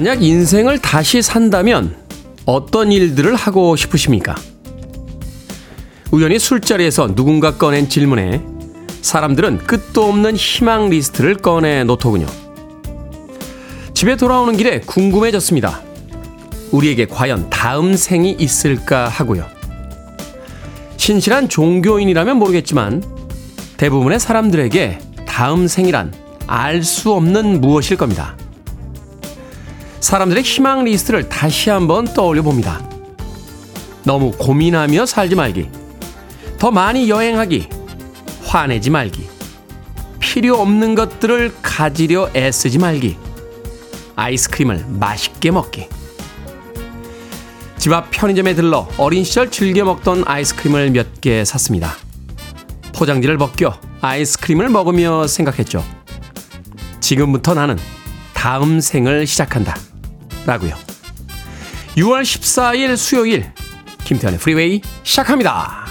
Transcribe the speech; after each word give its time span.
만약 0.00 0.22
인생을 0.22 0.78
다시 0.78 1.20
산다면 1.20 1.94
어떤 2.46 2.90
일들을 2.90 3.34
하고 3.34 3.76
싶으십니까? 3.76 4.34
우연히 6.10 6.38
술자리에서 6.38 7.14
누군가 7.14 7.58
꺼낸 7.58 7.86
질문에 7.86 8.42
사람들은 9.02 9.58
끝도 9.58 10.04
없는 10.06 10.36
희망 10.36 10.88
리스트를 10.88 11.34
꺼내 11.34 11.84
놓더군요. 11.84 12.26
집에 13.92 14.16
돌아오는 14.16 14.56
길에 14.56 14.80
궁금해졌습니다. 14.80 15.82
우리에게 16.70 17.04
과연 17.04 17.50
다음 17.50 17.94
생이 17.94 18.36
있을까 18.38 19.06
하고요. 19.06 19.44
신실한 20.96 21.50
종교인이라면 21.50 22.38
모르겠지만 22.38 23.04
대부분의 23.76 24.18
사람들에게 24.18 24.98
다음 25.26 25.68
생이란 25.68 26.14
알 26.46 26.82
수 26.84 27.12
없는 27.12 27.60
무엇일 27.60 27.98
겁니다. 27.98 28.39
사람들의 30.00 30.42
희망 30.42 30.84
리스트를 30.84 31.28
다시 31.28 31.70
한번 31.70 32.04
떠올려 32.04 32.42
봅니다. 32.42 32.80
너무 34.04 34.32
고민하며 34.32 35.06
살지 35.06 35.34
말기. 35.34 35.68
더 36.58 36.70
많이 36.70 37.08
여행하기. 37.10 37.68
화내지 38.44 38.90
말기. 38.90 39.28
필요 40.18 40.56
없는 40.56 40.94
것들을 40.94 41.54
가지려 41.62 42.30
애쓰지 42.34 42.78
말기. 42.78 43.16
아이스크림을 44.16 44.86
맛있게 44.88 45.50
먹기. 45.50 45.88
집 47.78 47.92
앞 47.92 48.10
편의점에 48.10 48.54
들러 48.54 48.86
어린 48.98 49.24
시절 49.24 49.50
즐겨 49.50 49.84
먹던 49.84 50.24
아이스크림을 50.26 50.90
몇 50.90 51.20
개 51.20 51.44
샀습니다. 51.44 51.94
포장지를 52.94 53.38
벗겨 53.38 53.78
아이스크림을 54.02 54.68
먹으며 54.68 55.26
생각했죠. 55.26 55.82
지금부터 57.00 57.54
나는 57.54 57.78
다음 58.34 58.80
생을 58.80 59.26
시작한다. 59.26 59.74
라고요. 60.50 60.74
6월 61.96 62.22
14일 62.22 62.96
수요일 62.96 63.52
김태훈의 64.04 64.40
프리웨이 64.40 64.80
시작합니다. 65.04 65.86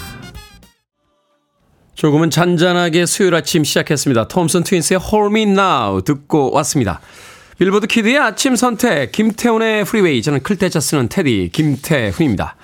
조금은 1.95 2.29
잔잔하게 2.29 3.05
수요일 3.05 3.35
아침 3.35 3.63
시작했습니다. 3.63 4.27
톰슨 4.27 4.63
트윈스의 4.63 4.99
Hold 5.01 5.33
Me 5.33 5.43
Now 5.43 6.01
듣고 6.01 6.51
왔습니다. 6.51 6.99
빌보드 7.57 7.87
키드의 7.87 8.19
아침 8.19 8.57
선택 8.57 9.13
김태훈의 9.13 9.85
프리웨이 9.85 10.21
저는 10.21 10.41
클 10.43 10.60
태 10.60 10.73
자 10.73 10.81
쓰는 10.81 11.07
테디 11.07 11.51
김태훈입니다. 11.53 12.57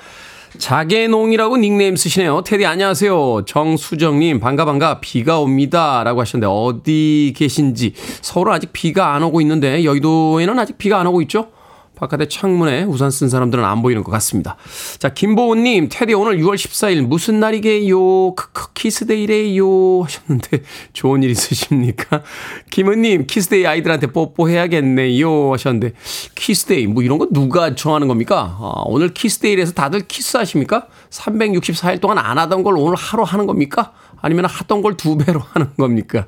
자개농이라고 0.57 1.57
닉네임 1.57 1.95
쓰시네요. 1.95 2.43
테디 2.43 2.65
안녕하세요. 2.65 3.43
정수정님 3.45 4.41
반가 4.41 4.65
반가 4.65 4.99
비가 4.99 5.39
옵니다. 5.39 6.03
라고 6.03 6.19
하셨는데 6.21 6.47
어디 6.47 7.33
계신지 7.35 7.93
서울 8.21 8.51
아직 8.51 8.73
비가 8.73 9.13
안 9.13 9.23
오고 9.23 9.39
있는데 9.41 9.83
여의도에는 9.85 10.59
아직 10.59 10.77
비가 10.77 10.99
안 10.99 11.07
오고 11.07 11.21
있죠? 11.23 11.54
바깥에 11.95 12.27
창문에 12.27 12.83
우산 12.83 13.09
쓴 13.11 13.29
사람들은 13.29 13.63
안 13.63 13.81
보이는 13.81 14.03
것 14.03 14.11
같습니다. 14.11 14.57
자, 14.99 15.09
김보은님, 15.09 15.87
테디 15.91 16.13
오늘 16.13 16.37
6월 16.37 16.55
14일 16.55 17.01
무슨 17.01 17.39
날이게요? 17.39 18.35
크크, 18.35 18.73
키스데이래요. 18.73 20.01
하셨는데, 20.03 20.61
좋은 20.93 21.23
일 21.23 21.29
있으십니까? 21.31 22.21
김은님, 22.69 23.27
키스데이 23.27 23.65
아이들한테 23.65 24.07
뽀뽀해야겠네요. 24.07 25.53
하셨는데, 25.53 25.93
키스데이, 26.35 26.87
뭐 26.87 27.01
이런 27.03 27.17
거 27.17 27.27
누가 27.31 27.75
정하는 27.75 28.07
겁니까? 28.07 28.57
아, 28.59 28.83
오늘 28.85 29.13
키스데이라서 29.13 29.73
다들 29.73 30.01
키스하십니까? 30.07 30.87
364일 31.09 32.01
동안 32.01 32.17
안 32.17 32.37
하던 32.37 32.63
걸 32.63 32.75
오늘 32.77 32.95
하루 32.97 33.23
하는 33.23 33.45
겁니까? 33.45 33.93
아니면 34.21 34.45
하던 34.45 34.81
걸 34.81 34.95
두 34.97 35.17
배로 35.17 35.39
하는 35.39 35.67
겁니까? 35.77 36.25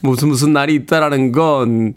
무슨 0.00 0.28
무슨 0.28 0.52
날이 0.52 0.74
있다라는 0.74 1.32
건, 1.32 1.94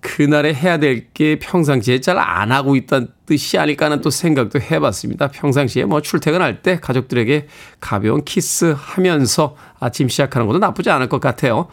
그날에 0.00 0.54
해야 0.54 0.78
될 0.78 1.12
게 1.14 1.38
평상시에 1.38 2.00
잘 2.00 2.18
안 2.18 2.52
하고 2.52 2.76
있다는 2.76 3.08
뜻이 3.30 3.58
아닐까 3.58 3.84
하는 3.84 4.00
또 4.00 4.10
생각도 4.10 4.58
해봤습니다. 4.60 5.28
평상시에 5.28 5.84
뭐 5.84 6.02
출퇴근할 6.02 6.62
때 6.62 6.80
가족들에게 6.80 7.46
가벼운 7.78 8.24
키스 8.24 8.74
하면서 8.76 9.54
아침 9.78 10.08
시작하는 10.08 10.48
것도 10.48 10.58
나쁘지 10.58 10.90
않을 10.90 11.08
것 11.08 11.20
같아요. 11.20 11.68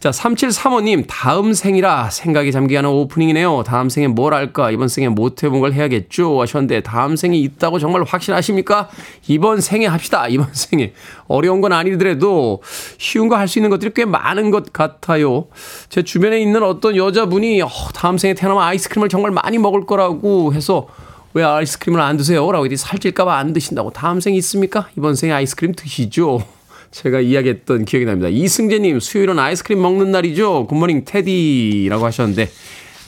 자, 0.00 0.10
3735님, 0.10 1.04
다음 1.06 1.52
생이라 1.52 2.08
생각이 2.08 2.50
잠기 2.50 2.74
하는 2.76 2.88
오프닝이네요. 2.90 3.62
다음 3.64 3.90
생에 3.90 4.08
뭘 4.08 4.32
할까? 4.32 4.70
이번 4.70 4.88
생에 4.88 5.10
못 5.10 5.44
해본 5.44 5.60
걸 5.60 5.74
해야겠죠? 5.74 6.40
하셨는데, 6.40 6.80
다음 6.80 7.14
생이 7.14 7.38
있다고 7.42 7.78
정말 7.78 8.02
확신하십니까? 8.04 8.88
이번 9.28 9.60
생에 9.60 9.86
합시다. 9.86 10.28
이번 10.28 10.48
생에. 10.54 10.94
어려운 11.28 11.60
건 11.60 11.72
아니더라도 11.72 12.62
쉬운 12.96 13.28
거 13.28 13.36
할 13.36 13.46
수 13.46 13.58
있는 13.58 13.68
것들이 13.68 13.92
꽤 13.94 14.06
많은 14.06 14.50
것 14.50 14.72
같아요. 14.72 15.46
제 15.90 16.02
주변에 16.02 16.40
있는 16.40 16.62
어떤 16.62 16.96
여자분이, 16.96 17.60
어, 17.60 17.68
다음 17.94 18.16
생에 18.16 18.32
태어나면 18.32 18.62
아이스크림을 18.64 19.10
정말 19.10 19.30
많이 19.30 19.58
먹을 19.58 19.84
거라고 19.84 20.54
해서 20.54 20.88
왜 21.34 21.44
아이스크림을 21.44 22.00
안 22.00 22.16
드세요? 22.16 22.50
라고 22.52 22.64
했더니 22.64 22.76
살찔까봐 22.76 23.36
안 23.36 23.52
드신다고. 23.52 23.90
다음 23.90 24.20
생이 24.20 24.36
있습니까? 24.38 24.88
이번 24.96 25.14
생에 25.14 25.32
아이스크림 25.32 25.72
드시죠. 25.74 26.44
제가 26.90 27.20
이야기했던 27.20 27.86
기억이 27.86 28.04
납니다. 28.04 28.28
이승재님, 28.28 29.00
수요일은 29.00 29.38
아이스크림 29.38 29.80
먹는 29.80 30.12
날이죠? 30.12 30.66
굿모닝 30.66 31.04
테디라고 31.06 32.04
하셨는데, 32.04 32.50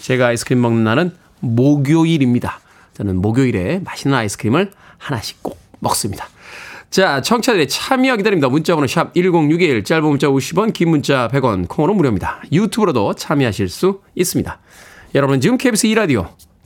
제가 0.00 0.28
아이스크림 0.28 0.60
먹는 0.60 0.84
날은 0.84 1.12
목요일입니다. 1.40 2.60
저는 2.94 3.20
목요일에 3.20 3.80
맛있는 3.84 4.16
아이스크림을 4.16 4.70
하나씩 4.96 5.42
꼭 5.42 5.58
먹습니다. 5.80 6.28
자, 6.88 7.20
청취자들의 7.20 7.68
참여 7.68 8.16
기다립니다. 8.16 8.48
문자번호 8.48 8.86
샵 8.86 9.12
1061, 9.14 9.84
짧은 9.84 10.08
문자 10.08 10.28
50원, 10.28 10.72
긴 10.72 10.90
문자 10.90 11.28
100원, 11.28 11.68
콩으로 11.68 11.92
무료입니다. 11.92 12.40
유튜브로도 12.52 13.14
참여하실 13.14 13.68
수 13.68 14.00
있습니다. 14.14 14.58
여러분 15.16 15.40
지금 15.40 15.58
KBS 15.58 15.88
2라디오, 15.88 16.28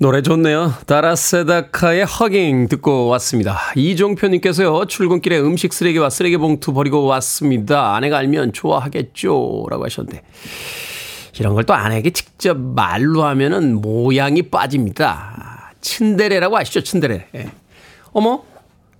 노래 0.00 0.22
좋네요. 0.22 0.74
다라세다카의 0.86 2.04
허깅 2.04 2.68
듣고 2.68 3.08
왔습니다. 3.08 3.58
이종표님께서요, 3.74 4.84
출근길에 4.86 5.38
음식 5.40 5.72
쓰레기와 5.72 6.08
쓰레기 6.08 6.36
봉투 6.36 6.72
버리고 6.72 7.04
왔습니다. 7.06 7.96
아내가 7.96 8.18
알면 8.18 8.52
좋아하겠죠? 8.52 9.66
라고 9.68 9.84
하셨는데. 9.84 10.22
이런 11.40 11.54
걸 11.54 11.64
또 11.64 11.74
아내에게 11.74 12.10
직접 12.10 12.56
말로 12.56 13.24
하면은 13.24 13.80
모양이 13.80 14.42
빠집니다. 14.42 15.72
츤데레라고 15.80 16.56
아시죠? 16.56 16.82
츤데레. 16.82 17.28
예. 17.34 17.50
어머, 18.12 18.42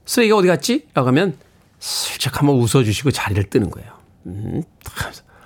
쓰레기가 0.04 0.36
어디 0.36 0.48
갔지? 0.48 0.86
라고 0.94 1.08
하면 1.08 1.36
슬쩍 1.78 2.38
한번 2.40 2.56
웃어주시고 2.56 3.12
자리를 3.12 3.44
뜨는 3.50 3.70
거예요. 3.70 3.90
음, 4.26 4.62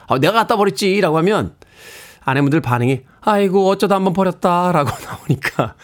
아, 0.07 0.19
내가 0.19 0.33
갖다 0.33 0.57
버렸지? 0.57 0.99
라고 1.01 1.19
하면 1.19 1.55
아내분들 2.25 2.61
반응이 2.61 3.03
아이고 3.21 3.69
어쩌다 3.69 3.97
한번 3.97 4.13
버렸다 4.13 4.73
라고 4.73 4.91
나오니까 5.05 5.75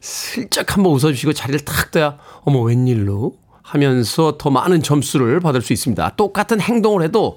슬쩍 0.00 0.76
한번 0.76 0.92
웃어주시고 0.92 1.32
자리를 1.32 1.60
탁 1.60 1.90
떠야 1.90 2.18
어머 2.42 2.60
웬일로 2.60 3.36
하면서 3.62 4.38
더 4.38 4.50
많은 4.50 4.82
점수를 4.82 5.40
받을 5.40 5.60
수 5.60 5.72
있습니다. 5.72 6.14
똑같은 6.16 6.60
행동을 6.60 7.02
해도 7.02 7.36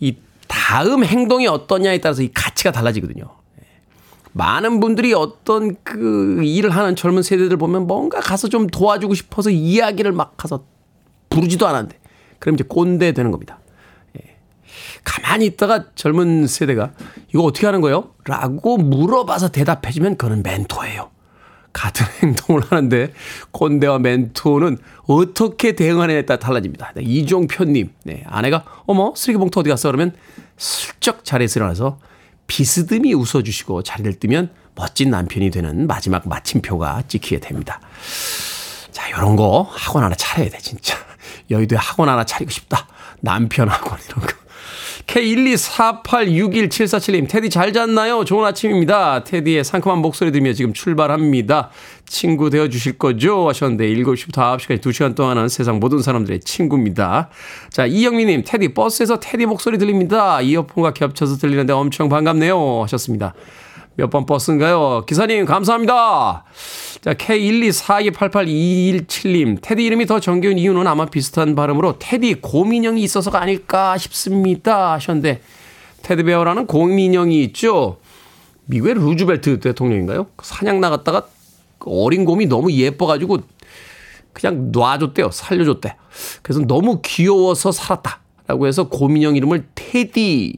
이 0.00 0.16
다음 0.46 1.04
행동이 1.04 1.46
어떠냐에 1.46 2.00
따라서 2.00 2.22
이 2.22 2.30
가치가 2.32 2.72
달라지거든요. 2.72 3.24
예. 3.60 3.64
많은 4.32 4.80
분들이 4.80 5.12
어떤 5.12 5.76
그 5.84 6.42
일을 6.42 6.70
하는 6.70 6.96
젊은 6.96 7.22
세대들 7.22 7.58
보면 7.58 7.86
뭔가 7.86 8.20
가서 8.20 8.48
좀 8.48 8.68
도와주고 8.68 9.14
싶어서 9.14 9.50
이야기를 9.50 10.12
막 10.12 10.36
가서 10.38 10.64
부르지도 11.28 11.66
않았는데 11.66 11.98
그럼 12.38 12.54
이제 12.54 12.64
꼰대 12.66 13.12
되는 13.12 13.30
겁니다. 13.30 13.58
가만히 15.08 15.46
있다가 15.46 15.86
젊은 15.94 16.46
세대가 16.46 16.92
이거 17.30 17.42
어떻게 17.42 17.64
하는 17.64 17.80
거예요? 17.80 18.10
라고 18.24 18.76
물어봐서 18.76 19.48
대답해주면 19.48 20.18
그거는 20.18 20.42
멘토예요. 20.42 21.10
같은 21.72 22.04
행동을 22.22 22.62
하는데 22.68 23.14
꼰대와 23.52 24.00
멘토는 24.00 24.76
어떻게 25.06 25.72
대응하느냐에 25.72 26.26
따라 26.26 26.38
달라집니다. 26.38 26.92
네, 26.94 27.02
이종표님, 27.02 27.90
네, 28.04 28.22
아내가 28.26 28.64
어머 28.86 29.14
쓰레기 29.16 29.38
봉투 29.38 29.60
어디 29.60 29.70
갔어? 29.70 29.88
그러면 29.88 30.14
슬쩍 30.58 31.24
자리에서 31.24 31.60
일어나서 31.60 31.98
비스듬히 32.46 33.14
웃어주시고 33.14 33.84
자리를 33.84 34.18
뜨면 34.18 34.50
멋진 34.74 35.10
남편이 35.10 35.50
되는 35.50 35.86
마지막 35.86 36.28
마침표가 36.28 37.04
찍히게 37.08 37.40
됩니다. 37.40 37.80
자, 38.90 39.10
요런 39.12 39.36
거 39.36 39.68
학원 39.70 40.04
하나 40.04 40.14
차려야 40.14 40.50
돼, 40.50 40.58
진짜. 40.58 40.96
여의도에 41.50 41.78
학원 41.78 42.08
하나 42.08 42.24
차리고 42.24 42.50
싶다. 42.50 42.86
남편 43.20 43.68
학원 43.68 43.98
이런 44.06 44.20
거. 44.20 44.47
K124861747님, 45.08 47.28
테디 47.28 47.50
잘 47.50 47.72
잤나요? 47.72 48.24
좋은 48.24 48.44
아침입니다. 48.44 49.24
테디의 49.24 49.64
상큼한 49.64 49.98
목소리 50.00 50.30
들으며 50.30 50.52
지금 50.52 50.72
출발합니다. 50.74 51.70
친구 52.06 52.50
되어주실 52.50 52.98
거죠? 52.98 53.48
하셨는데, 53.48 53.88
7시부터 53.88 54.58
9시까지 54.58 54.82
2시간 54.82 55.16
동안은 55.16 55.48
세상 55.48 55.80
모든 55.80 56.02
사람들의 56.02 56.40
친구입니다. 56.40 57.30
자, 57.70 57.86
이영미님, 57.86 58.44
테디 58.46 58.74
버스에서 58.74 59.18
테디 59.18 59.46
목소리 59.46 59.78
들립니다. 59.78 60.42
이어폰과 60.42 60.92
겹쳐서 60.92 61.38
들리는데 61.38 61.72
엄청 61.72 62.10
반갑네요. 62.10 62.82
하셨습니다. 62.82 63.32
몇 63.98 64.10
번 64.10 64.24
버스인가요? 64.26 65.04
기사님, 65.08 65.44
감사합니다. 65.44 66.44
자, 67.00 67.14
K124288217님. 67.14 69.58
테디 69.60 69.84
이름이 69.84 70.06
더 70.06 70.20
정겨운 70.20 70.56
이유는 70.56 70.86
아마 70.86 71.06
비슷한 71.06 71.56
발음으로 71.56 71.98
테디 71.98 72.34
곰인형이 72.34 73.02
있어서가 73.02 73.42
아닐까 73.42 73.98
싶습니다. 73.98 74.92
하셨는데, 74.92 75.40
테드베어라는 76.02 76.68
곰인형이 76.68 77.42
있죠. 77.46 77.96
미국의 78.66 78.94
루즈벨트 78.94 79.58
대통령인가요? 79.58 80.28
사냥 80.44 80.80
나갔다가 80.80 81.26
어린 81.80 82.24
곰이 82.24 82.46
너무 82.46 82.70
예뻐가지고 82.70 83.38
그냥 84.32 84.70
놔줬대요. 84.70 85.32
살려줬대. 85.32 85.96
그래서 86.42 86.60
너무 86.60 87.00
귀여워서 87.02 87.72
살았다. 87.72 88.20
라고 88.46 88.68
해서 88.68 88.88
곰인형 88.88 89.34
이름을 89.34 89.66
테디 89.74 90.54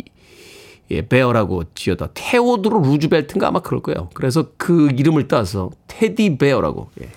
예, 0.91 1.07
베어라고 1.07 1.65
지었다. 1.75 2.09
테오도르 2.15 2.81
루즈벨트인가 2.81 3.49
아마 3.49 3.61
그럴 3.61 3.81
거예요. 3.81 4.11
그래서 4.15 4.47
그 4.57 4.89
이름을 4.91 5.29
따서 5.29 5.71
테디 5.87 6.39
베어라고. 6.39 6.91
예. 7.03 7.09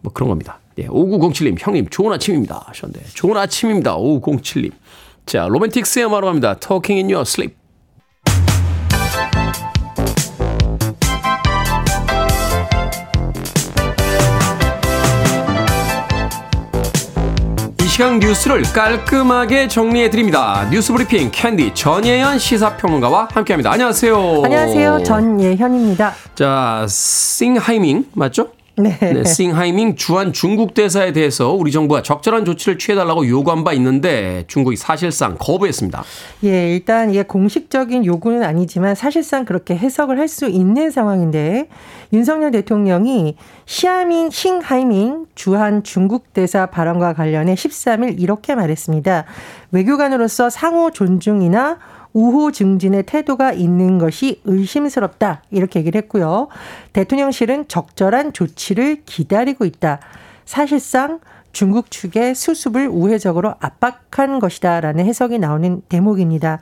뭐 0.00 0.12
그런 0.12 0.28
겁니다. 0.28 0.58
예, 0.78 0.86
5907님, 0.86 1.56
형님, 1.58 1.88
좋은 1.88 2.12
아침입니다. 2.12 2.64
하셨는데. 2.66 3.06
좋은 3.14 3.36
아침입니다. 3.36 3.96
5907님. 3.96 4.72
자, 5.26 5.46
로맨틱스의 5.46 6.06
음악으로 6.06 6.26
갑니다. 6.26 6.54
Talking 6.54 7.04
in 7.04 7.14
your 7.14 7.22
sleep. 7.22 7.59
시각 18.00 18.18
뉴스를 18.18 18.62
깔끔하게 18.62 19.68
정리해 19.68 20.08
드립니다. 20.08 20.66
뉴스 20.72 20.90
브리핑 20.90 21.28
캔디 21.30 21.74
전예현 21.74 22.38
시사평론가와 22.38 23.28
함께합니다. 23.30 23.72
안녕하세요. 23.72 24.40
안녕하세요. 24.42 25.02
전예현입니다. 25.02 26.14
자, 26.34 26.86
싱하이밍 26.88 28.06
맞죠? 28.14 28.52
네. 28.82 28.98
네, 29.00 29.24
싱하이밍 29.24 29.96
주한 29.96 30.32
중국 30.32 30.72
대사에 30.72 31.12
대해서 31.12 31.52
우리 31.52 31.70
정부가 31.70 32.02
적절한 32.02 32.44
조치를 32.46 32.78
취해달라고 32.78 33.28
요구한 33.28 33.62
바 33.62 33.72
있는데 33.74 34.44
중국이 34.46 34.76
사실상 34.76 35.36
거부했습니다. 35.38 36.02
예, 36.44 36.72
일단 36.72 37.10
이게 37.10 37.22
공식적인 37.22 38.06
요구는 38.06 38.42
아니지만 38.42 38.94
사실상 38.94 39.44
그렇게 39.44 39.76
해석을 39.76 40.18
할 40.18 40.30
수 40.30 40.46
있는 40.46 40.90
상황인데 40.90 41.66
윤석열 42.12 42.52
대통령이 42.52 43.36
시아밍 43.66 44.30
싱하이밍 44.30 45.26
주한 45.34 45.82
중국 45.82 46.32
대사 46.32 46.66
발언과 46.66 47.14
관련해 47.14 47.54
13일 47.54 48.20
이렇게 48.20 48.54
말했습니다. 48.54 49.24
외교관으로서 49.72 50.50
상호 50.50 50.90
존중이나 50.92 51.78
우호 52.12 52.52
증진의 52.52 53.04
태도가 53.04 53.52
있는 53.52 53.98
것이 53.98 54.40
의심스럽다. 54.44 55.42
이렇게 55.50 55.80
얘기를 55.80 56.00
했고요. 56.02 56.48
대통령실은 56.92 57.68
적절한 57.68 58.32
조치를 58.32 59.02
기다리고 59.04 59.64
있다. 59.64 60.00
사실상 60.44 61.20
중국 61.52 61.90
측의 61.90 62.34
수습을 62.34 62.88
우회적으로 62.88 63.54
압박한 63.60 64.38
것이다라는 64.38 65.04
해석이 65.04 65.38
나오는 65.38 65.82
대목입니다. 65.88 66.60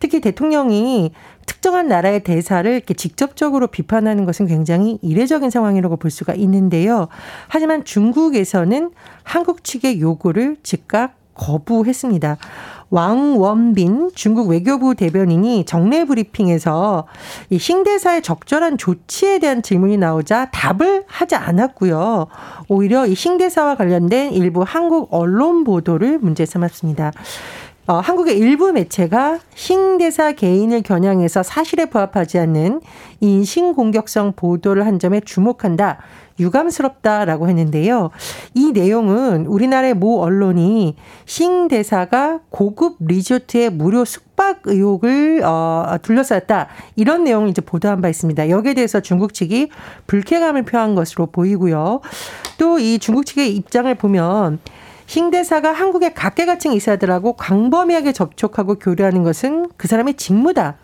특히 0.00 0.20
대통령이 0.20 1.12
특정한 1.46 1.88
나라의 1.88 2.22
대사를 2.22 2.70
이렇게 2.70 2.94
직접적으로 2.94 3.66
비판하는 3.66 4.26
것은 4.26 4.46
굉장히 4.46 4.98
이례적인 5.02 5.50
상황이라고 5.50 5.96
볼 5.96 6.10
수가 6.10 6.34
있는데요. 6.34 7.08
하지만 7.48 7.84
중국에서는 7.84 8.90
한국 9.22 9.64
측의 9.64 10.00
요구를 10.00 10.56
즉각 10.62 11.16
거부했습니다. 11.34 12.36
왕원빈 12.90 14.10
중국 14.14 14.48
외교부 14.48 14.94
대변인이 14.94 15.64
정례 15.64 16.04
브리핑에서 16.04 17.06
이 17.50 17.58
싱대사의 17.58 18.22
적절한 18.22 18.78
조치에 18.78 19.38
대한 19.38 19.62
질문이 19.62 19.96
나오자 19.98 20.50
답을 20.50 21.04
하지 21.06 21.34
않았고요. 21.34 22.26
오히려 22.68 23.06
이 23.06 23.14
싱대사와 23.14 23.76
관련된 23.76 24.32
일부 24.32 24.62
한국 24.66 25.08
언론 25.12 25.64
보도를 25.64 26.18
문제 26.18 26.46
삼았습니다. 26.46 27.12
어, 27.88 27.94
한국의 28.00 28.36
일부 28.36 28.70
매체가 28.70 29.38
싱대사 29.54 30.32
개인을 30.32 30.82
겨냥해서 30.82 31.42
사실에 31.42 31.86
부합하지 31.86 32.38
않는 32.38 32.82
인신공격성 33.20 34.34
보도를 34.36 34.84
한 34.84 34.98
점에 34.98 35.20
주목한다. 35.20 35.98
유감스럽다라고 36.40 37.48
했는데요. 37.48 38.10
이 38.54 38.72
내용은 38.72 39.46
우리나라의 39.46 39.94
모 39.94 40.22
언론이 40.22 40.96
싱 41.26 41.68
대사가 41.68 42.40
고급 42.50 42.96
리조트의 43.00 43.70
무료 43.70 44.04
숙박 44.04 44.62
의혹을 44.64 45.42
어, 45.44 45.96
둘러쌌다 46.02 46.68
이런 46.96 47.24
내용을 47.24 47.50
이제 47.50 47.60
보도한 47.60 48.00
바 48.00 48.08
있습니다. 48.08 48.48
여기에 48.48 48.74
대해서 48.74 49.00
중국 49.00 49.34
측이 49.34 49.68
불쾌감을 50.06 50.62
표한 50.64 50.94
것으로 50.94 51.26
보이고요. 51.26 52.00
또 52.56 52.78
이 52.78 52.98
중국 52.98 53.26
측의 53.26 53.54
입장을 53.56 53.92
보면 53.96 54.58
싱 55.06 55.30
대사가 55.30 55.72
한국의 55.72 56.14
각계각층 56.14 56.72
이사들하고 56.72 57.34
광범위하게 57.34 58.12
접촉하고 58.12 58.76
교류하는 58.76 59.22
것은 59.24 59.68
그 59.76 59.88
사람의 59.88 60.14
직무다. 60.14 60.76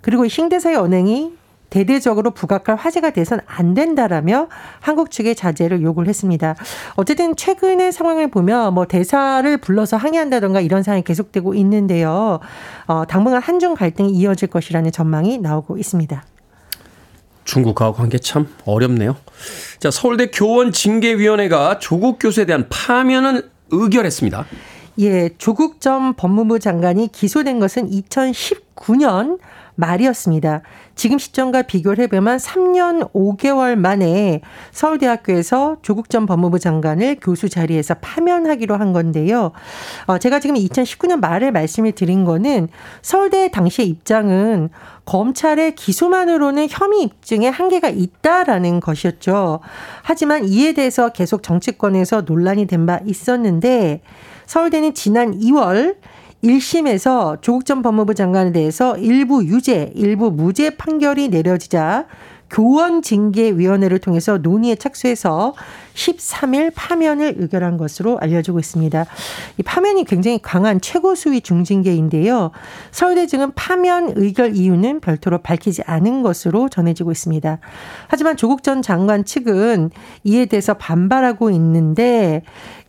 그리고 0.00 0.26
싱 0.28 0.48
대사의 0.48 0.76
언행이 0.76 1.34
대대적으로 1.70 2.30
부각할 2.30 2.76
화제가 2.76 3.10
돼선 3.10 3.40
안 3.46 3.74
된다라며 3.74 4.48
한국 4.80 5.10
측의 5.10 5.34
자제를 5.34 5.82
요구를 5.82 6.08
했습니다. 6.08 6.54
어쨌든 6.94 7.36
최근의 7.36 7.92
상황을 7.92 8.28
보면 8.30 8.74
뭐 8.74 8.86
대사를 8.86 9.56
불러서 9.58 9.96
항의한다던가 9.96 10.60
이런 10.60 10.82
상황이 10.82 11.02
계속되고 11.02 11.54
있는데요. 11.54 12.40
어, 12.86 13.04
당분간 13.06 13.42
한중 13.42 13.74
갈등이 13.74 14.10
이어질 14.12 14.48
것이라는 14.48 14.92
전망이 14.92 15.38
나오고 15.38 15.78
있습니다. 15.78 16.24
중국하고 17.44 17.96
관계 17.96 18.18
참 18.18 18.48
어렵네요. 18.64 19.16
자, 19.78 19.90
서울대 19.90 20.26
교원 20.26 20.72
징계위원회가 20.72 21.78
조국 21.78 22.18
교수에 22.18 22.44
대한 22.44 22.66
파면을 22.68 23.50
의결했습니다. 23.70 24.46
예, 24.98 25.30
조국 25.38 25.80
전 25.80 26.14
법무부 26.14 26.58
장관이 26.58 27.12
기소된 27.12 27.60
것은 27.60 27.90
2019년 27.90 29.38
말이었습니다. 29.76 30.62
지금 30.94 31.18
시점과 31.18 31.62
비교를 31.62 32.04
해보면 32.04 32.38
3년 32.38 33.12
5개월 33.12 33.76
만에 33.76 34.40
서울대학교에서 34.72 35.76
조국 35.82 36.10
전 36.10 36.26
법무부 36.26 36.58
장관을 36.58 37.18
교수 37.20 37.48
자리에서 37.48 37.94
파면하기로 38.00 38.76
한 38.76 38.92
건데요. 38.92 39.52
어, 40.06 40.18
제가 40.18 40.40
지금 40.40 40.56
2019년 40.56 41.20
말에 41.20 41.50
말씀을 41.50 41.92
드린 41.92 42.24
거는 42.24 42.68
서울대 43.02 43.50
당시의 43.50 43.88
입장은 43.88 44.70
검찰의 45.04 45.76
기소만으로는 45.76 46.66
혐의 46.68 47.02
입증에 47.02 47.48
한계가 47.48 47.90
있다라는 47.90 48.80
것이었죠. 48.80 49.60
하지만 50.02 50.44
이에 50.48 50.72
대해서 50.72 51.10
계속 51.10 51.42
정치권에서 51.42 52.22
논란이 52.22 52.66
된 52.66 52.86
바 52.86 53.00
있었는데 53.04 54.00
서울대는 54.46 54.94
지난 54.94 55.36
2월 55.40 55.96
1심에서 56.44 57.40
조국 57.42 57.64
전 57.64 57.82
법무부 57.82 58.14
장관에 58.14 58.52
대해서 58.52 58.96
일부 58.98 59.44
유죄, 59.44 59.92
일부 59.94 60.30
무죄 60.30 60.70
판결이 60.70 61.28
내려지자 61.28 62.06
교원 62.50 63.02
징계위원회를 63.02 63.98
통해서 63.98 64.38
논의에 64.38 64.76
착수해서 64.76 65.54
13일 65.94 66.72
파면을 66.74 67.34
의결한 67.38 67.76
것으로 67.76 68.18
알려지고 68.18 68.58
있습니다. 68.60 69.06
이 69.58 69.62
파면이 69.62 70.04
굉장히 70.04 70.38
강한 70.40 70.80
최고 70.80 71.14
수위 71.14 71.40
중징계인데요. 71.40 72.50
서울대 72.90 73.26
증은 73.26 73.52
파면 73.54 74.12
의결 74.16 74.54
이유는 74.56 75.00
별도로 75.00 75.38
밝히지 75.38 75.82
않은 75.86 76.22
것으로 76.22 76.68
전해지고 76.68 77.12
있습니다. 77.12 77.58
하지만 78.08 78.36
조국 78.36 78.62
전 78.62 78.82
장관 78.82 79.24
측은 79.24 79.90
이에 80.24 80.46
대해서 80.46 80.74
반발하고 80.74 81.50
있는데 81.50 82.42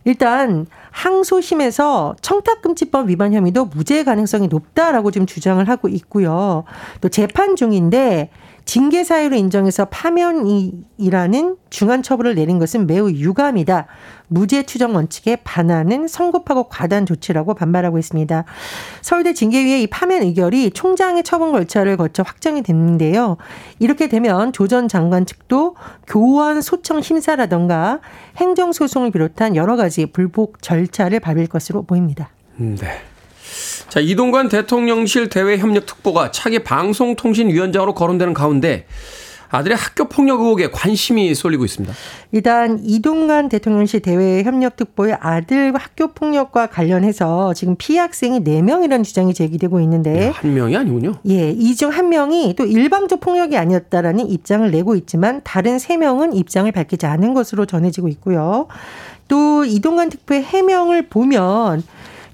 일단 0.04 0.66
항소심에서 0.90 2.16
청탁금지법 2.22 3.08
위반 3.08 3.32
혐의도 3.32 3.66
무죄 3.66 4.04
가능성이 4.04 4.48
높다라고 4.48 5.10
지금 5.10 5.26
주장을 5.26 5.66
하고 5.68 5.88
있고요. 5.88 6.64
또 7.00 7.08
재판 7.08 7.56
중인데 7.56 8.30
징계 8.68 9.02
사유로 9.02 9.34
인정해서 9.34 9.86
파면이라는 9.86 11.56
중한 11.70 12.02
처벌을 12.02 12.34
내린 12.34 12.58
것은 12.58 12.86
매우 12.86 13.10
유감이다. 13.10 13.86
무죄 14.26 14.64
추정 14.64 14.94
원칙에 14.94 15.36
반하는 15.36 16.06
성급하고 16.06 16.64
과단 16.64 17.06
조치라고 17.06 17.54
반발하고 17.54 17.96
있습니다. 17.96 18.44
서울대 19.00 19.32
징계위의 19.32 19.84
이 19.84 19.86
파면 19.86 20.20
의결이 20.22 20.72
총장의 20.72 21.22
처분 21.22 21.52
절차를 21.52 21.96
거쳐 21.96 22.22
확정이 22.22 22.62
됐는데요. 22.62 23.38
이렇게 23.78 24.06
되면 24.06 24.52
조 24.52 24.68
전 24.68 24.86
장관 24.86 25.24
측도 25.24 25.74
교원 26.06 26.60
소청 26.60 27.00
심사라던가 27.00 28.00
행정 28.36 28.72
소송을 28.72 29.12
비롯한 29.12 29.56
여러 29.56 29.76
가지 29.76 30.04
불복 30.04 30.60
절차를 30.60 31.20
밟을 31.20 31.46
것으로 31.46 31.84
보입니다. 31.84 32.28
네. 32.58 32.76
자, 33.88 34.00
이동관 34.00 34.48
대통령실 34.48 35.28
대외협력특보가 35.30 36.30
차기 36.30 36.58
방송통신위원장으로 36.58 37.94
거론되는 37.94 38.34
가운데 38.34 38.86
아들의 39.50 39.78
학교 39.78 40.04
폭력 40.10 40.40
의혹에 40.40 40.70
관심이 40.70 41.34
쏠리고 41.34 41.64
있습니다. 41.64 41.94
일단 42.32 42.78
이동관 42.84 43.48
대통령실 43.48 44.00
대외 44.00 44.42
협력 44.42 44.76
특보의 44.76 45.16
아들 45.18 45.74
학교 45.74 46.08
폭력과 46.08 46.66
관련해서 46.66 47.54
지금 47.54 47.74
피해 47.78 47.98
학생이 48.00 48.40
4명이라는 48.40 49.04
주장이 49.04 49.32
제기되고 49.32 49.80
있는데 49.80 50.12
네, 50.12 50.28
한 50.28 50.52
명이 50.52 50.76
아니군요. 50.76 51.14
예, 51.30 51.50
이 51.50 51.74
중 51.74 51.88
한 51.90 52.10
명이 52.10 52.56
또 52.58 52.66
일방적 52.66 53.20
폭력이 53.20 53.56
아니었다라는 53.56 54.28
입장을 54.28 54.70
내고 54.70 54.96
있지만 54.96 55.40
다른 55.44 55.78
3명은 55.78 56.36
입장을 56.36 56.70
밝히지 56.70 57.06
않은 57.06 57.32
것으로 57.32 57.64
전해지고 57.64 58.08
있고요. 58.08 58.66
또 59.28 59.64
이동관 59.64 60.10
특보의 60.10 60.42
해명을 60.42 61.08
보면 61.08 61.82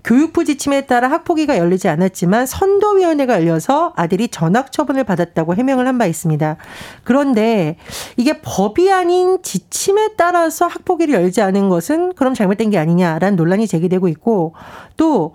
교육부 0.04 0.44
지침에 0.44 0.82
따라 0.82 1.10
학폭위가 1.10 1.56
열리지 1.56 1.88
않았지만 1.88 2.44
선도위원회가 2.46 3.40
열려서 3.40 3.94
아들이 3.96 4.28
전학 4.28 4.70
처분을 4.70 5.04
받았다고 5.04 5.54
해명을 5.54 5.86
한 5.88 5.94
바 5.94 6.06
있습니다. 6.06 6.56
그런데 7.04 7.76
이게 8.16 8.40
법이 8.42 8.90
아닌 8.92 9.38
지침에 9.42 10.10
따라서 10.16 10.66
학폭위를 10.66 11.14
열지 11.14 11.40
않은 11.40 11.68
것은 11.68 12.14
그럼 12.14 12.34
잘못된 12.34 12.70
게 12.70 12.78
아니냐라는 12.78 13.36
논란이 13.36 13.68
제기되고 13.68 14.08
있고 14.08 14.54
또 14.96 15.34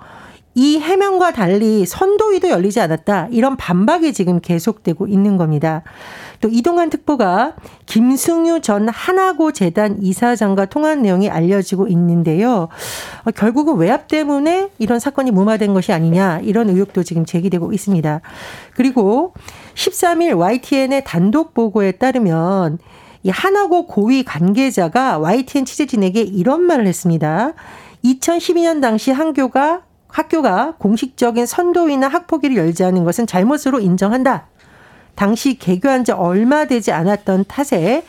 이 0.56 0.80
해명과 0.80 1.32
달리 1.32 1.86
선도위도 1.86 2.50
열리지 2.50 2.80
않았다. 2.80 3.28
이런 3.32 3.56
반박이 3.56 4.14
지금 4.14 4.40
계속되고 4.42 5.08
있는 5.08 5.38
겁니다. 5.38 5.84
또 6.42 6.50
이동관 6.50 6.90
특보가 6.90 7.56
김승유 7.86 8.62
전 8.62 8.90
하나고 8.90 9.52
재단 9.52 10.02
이사장과 10.02 10.66
통한 10.66 11.02
내용이 11.02 11.30
알려지고 11.30 11.88
있는데요. 11.88 12.68
어, 13.26 13.32
결국은 13.32 13.76
외압 13.76 14.08
때문에 14.08 14.70
이런 14.80 15.00
사건이 15.00 15.32
무마된 15.32 15.74
것이 15.74 15.94
아니냐 15.94 16.40
이런 16.44 16.70
의혹도 16.70 17.04
지금 17.04 17.26
제기되고 17.26 17.72
있습니다. 17.72 18.22
그리고 18.76 19.34
13일 19.76 20.38
YTN의 20.38 21.04
단독 21.06 21.54
보고에 21.54 21.92
따르면 21.94 22.80
이 23.24 23.30
하나고 23.30 23.86
고위 23.86 24.24
관계자가 24.24 25.20
YTN 25.20 25.66
취재진에게 25.66 26.22
이런 26.22 26.62
말을 26.62 26.88
했습니다. 26.88 27.54
2012년 28.04 28.82
당시 28.82 29.12
한교가 29.12 29.84
학교가 30.10 30.76
공식적인 30.80 31.46
선도위나 31.46 32.08
학폭위를 32.08 32.58
열지 32.58 32.84
않은 32.84 33.04
것은 33.04 33.28
잘못으로 33.28 33.80
인정한다. 33.80 34.48
당시 35.16 35.58
개교한 35.58 36.04
지 36.04 36.12
얼마 36.12 36.66
되지 36.66 36.92
않았던 36.92 37.46
탓에 37.48 38.04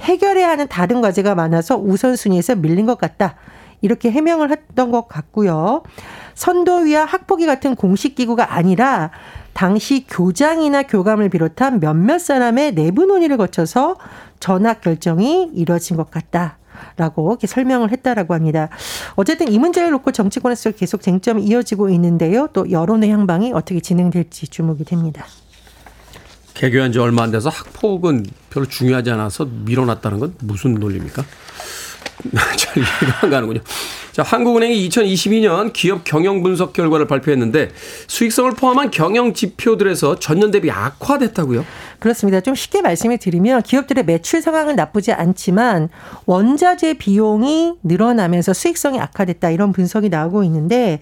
해결해야 0.00 0.48
하는 0.50 0.68
다른 0.68 1.00
과제가 1.00 1.34
많아서 1.34 1.76
우선순위에서 1.76 2.56
밀린 2.56 2.86
것 2.86 2.98
같다. 2.98 3.36
이렇게 3.80 4.10
해명을 4.10 4.50
했던 4.50 4.90
것 4.90 5.08
같고요. 5.08 5.82
선도위와 6.34 7.04
학폭위 7.04 7.46
같은 7.46 7.74
공식 7.74 8.14
기구가 8.14 8.54
아니라 8.54 9.10
당시 9.52 10.06
교장이나 10.06 10.82
교감을 10.82 11.30
비롯한 11.30 11.80
몇몇 11.80 12.18
사람의 12.18 12.74
내부 12.74 13.06
논의를 13.06 13.36
거쳐서 13.38 13.96
전학 14.38 14.82
결정이 14.82 15.50
이루어진 15.54 15.96
것 15.96 16.10
같다. 16.10 16.58
라고 16.96 17.30
이렇게 17.30 17.46
설명을 17.46 17.90
했다라고 17.90 18.34
합니다. 18.34 18.68
어쨌든 19.14 19.50
이 19.50 19.58
문제를 19.58 19.90
놓고 19.90 20.12
정치권에서 20.12 20.72
계속 20.72 21.02
쟁점이 21.02 21.44
이어지고 21.44 21.90
있는데요. 21.90 22.48
또 22.52 22.70
여론의 22.70 23.10
향방이 23.10 23.52
어떻게 23.52 23.80
진행될지 23.80 24.48
주목이 24.48 24.84
됩니다. 24.84 25.26
개교한 26.54 26.90
지 26.90 26.98
얼마 26.98 27.22
안 27.22 27.30
돼서 27.30 27.50
학폭은 27.50 28.24
별로 28.48 28.66
중요하지 28.66 29.10
않아서 29.10 29.44
밀어놨다는 29.44 30.18
건 30.18 30.34
무슨 30.40 30.74
논리입니까? 30.74 31.22
잘 32.56 32.78
이해가 32.78 33.18
안 33.22 33.30
가는군요. 33.30 33.60
자, 34.16 34.22
한국은행이 34.22 34.88
2022년 34.88 35.74
기업 35.74 36.04
경영 36.04 36.42
분석 36.42 36.72
결과를 36.72 37.06
발표했는데 37.06 37.68
수익성을 38.08 38.50
포함한 38.52 38.90
경영 38.90 39.34
지표들에서 39.34 40.18
전년 40.18 40.50
대비 40.50 40.70
악화됐다고요? 40.70 41.66
그렇습니다. 41.98 42.40
좀 42.40 42.54
쉽게 42.54 42.80
말씀을 42.80 43.18
드리면 43.18 43.60
기업들의 43.60 44.06
매출 44.06 44.40
상황은 44.40 44.74
나쁘지 44.74 45.12
않지만 45.12 45.90
원자재 46.24 46.94
비용이 46.94 47.74
늘어나면서 47.82 48.54
수익성이 48.54 48.98
악화됐다 49.00 49.50
이런 49.50 49.72
분석이 49.72 50.08
나오고 50.08 50.44
있는데 50.44 51.00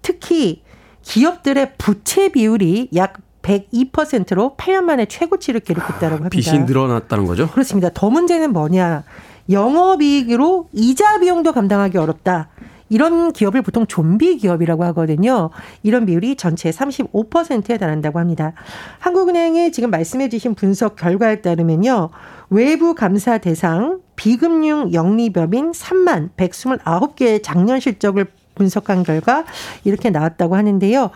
특히 0.00 0.62
기업들의 1.02 1.72
부채 1.76 2.30
비율이 2.30 2.88
약 2.96 3.18
102%로 3.42 4.54
8년 4.56 4.84
만에 4.84 5.04
최고치를 5.04 5.60
기록했다고 5.60 6.06
합니다. 6.06 6.28
빚이 6.30 6.60
늘어났다는 6.60 7.26
거죠? 7.26 7.50
그렇습니다. 7.50 7.90
더 7.92 8.08
문제는 8.08 8.54
뭐냐? 8.54 9.04
영업이익으로 9.50 10.68
이자 10.72 11.18
비용도 11.18 11.52
감당하기 11.52 11.98
어렵다. 11.98 12.48
이런 12.88 13.32
기업을 13.32 13.62
보통 13.62 13.86
좀비 13.86 14.38
기업이라고 14.38 14.84
하거든요. 14.84 15.50
이런 15.82 16.06
비율이 16.06 16.36
전체 16.36 16.70
35%에 16.70 17.78
달한다고 17.78 18.18
합니다. 18.18 18.52
한국은행이 18.98 19.72
지금 19.72 19.90
말씀해 19.90 20.28
주신 20.28 20.54
분석 20.54 20.96
결과에 20.96 21.40
따르면요. 21.40 22.10
외부 22.50 22.94
감사 22.94 23.38
대상 23.38 24.00
비금융 24.16 24.92
영리법인 24.92 25.72
3만 25.72 26.30
129개의 26.36 27.42
작년 27.42 27.80
실적을 27.80 28.26
분석한 28.54 29.02
결과 29.02 29.44
이렇게 29.84 30.10
나왔다고 30.10 30.56
하는데요. 30.56 31.10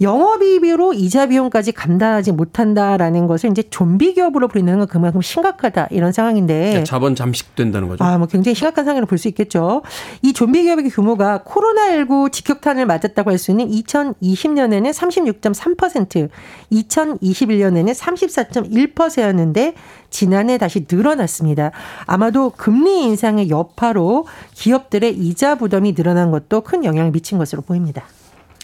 영업이익으로 0.00 0.92
이자 0.94 1.26
비용까지 1.26 1.72
감당하지 1.72 2.32
못한다라는 2.32 3.26
것을 3.26 3.50
이제 3.50 3.62
좀비 3.62 4.14
기업으로 4.14 4.48
부르는 4.48 4.78
건 4.78 4.86
그만큼 4.88 5.20
심각하다 5.22 5.88
이런 5.90 6.12
상황인데 6.12 6.74
네, 6.74 6.84
자본 6.84 7.14
잠식된다는 7.14 7.88
거죠. 7.88 8.02
아, 8.04 8.18
뭐 8.18 8.26
굉장히 8.26 8.54
심각한 8.54 8.84
상황으로 8.84 9.06
볼 9.06 9.18
수 9.20 9.28
있겠죠. 9.28 9.82
이 10.22 10.32
좀비 10.32 10.62
기업의 10.62 10.88
규모가 10.90 11.42
코로나19 11.44 12.32
직격탄을 12.32 12.86
맞았다고 12.86 13.30
할 13.30 13.38
수 13.38 13.50
있는 13.50 13.68
2020년에는 13.70 14.90
36.3%, 14.92 16.28
2021년에는 16.72 17.94
34.1%였는데 17.94 19.74
지난해 20.10 20.58
다시 20.58 20.86
늘어났습니다. 20.90 21.70
아마도 22.06 22.50
금리 22.50 23.04
인상의 23.04 23.48
여파로 23.48 24.26
기업들의 24.54 25.16
이자 25.16 25.54
부담이 25.54 25.94
늘어난 25.94 26.30
것도 26.30 26.62
큰 26.62 26.79
영향을 26.84 27.10
미친 27.10 27.38
것으로 27.38 27.62
보입니다. 27.62 28.04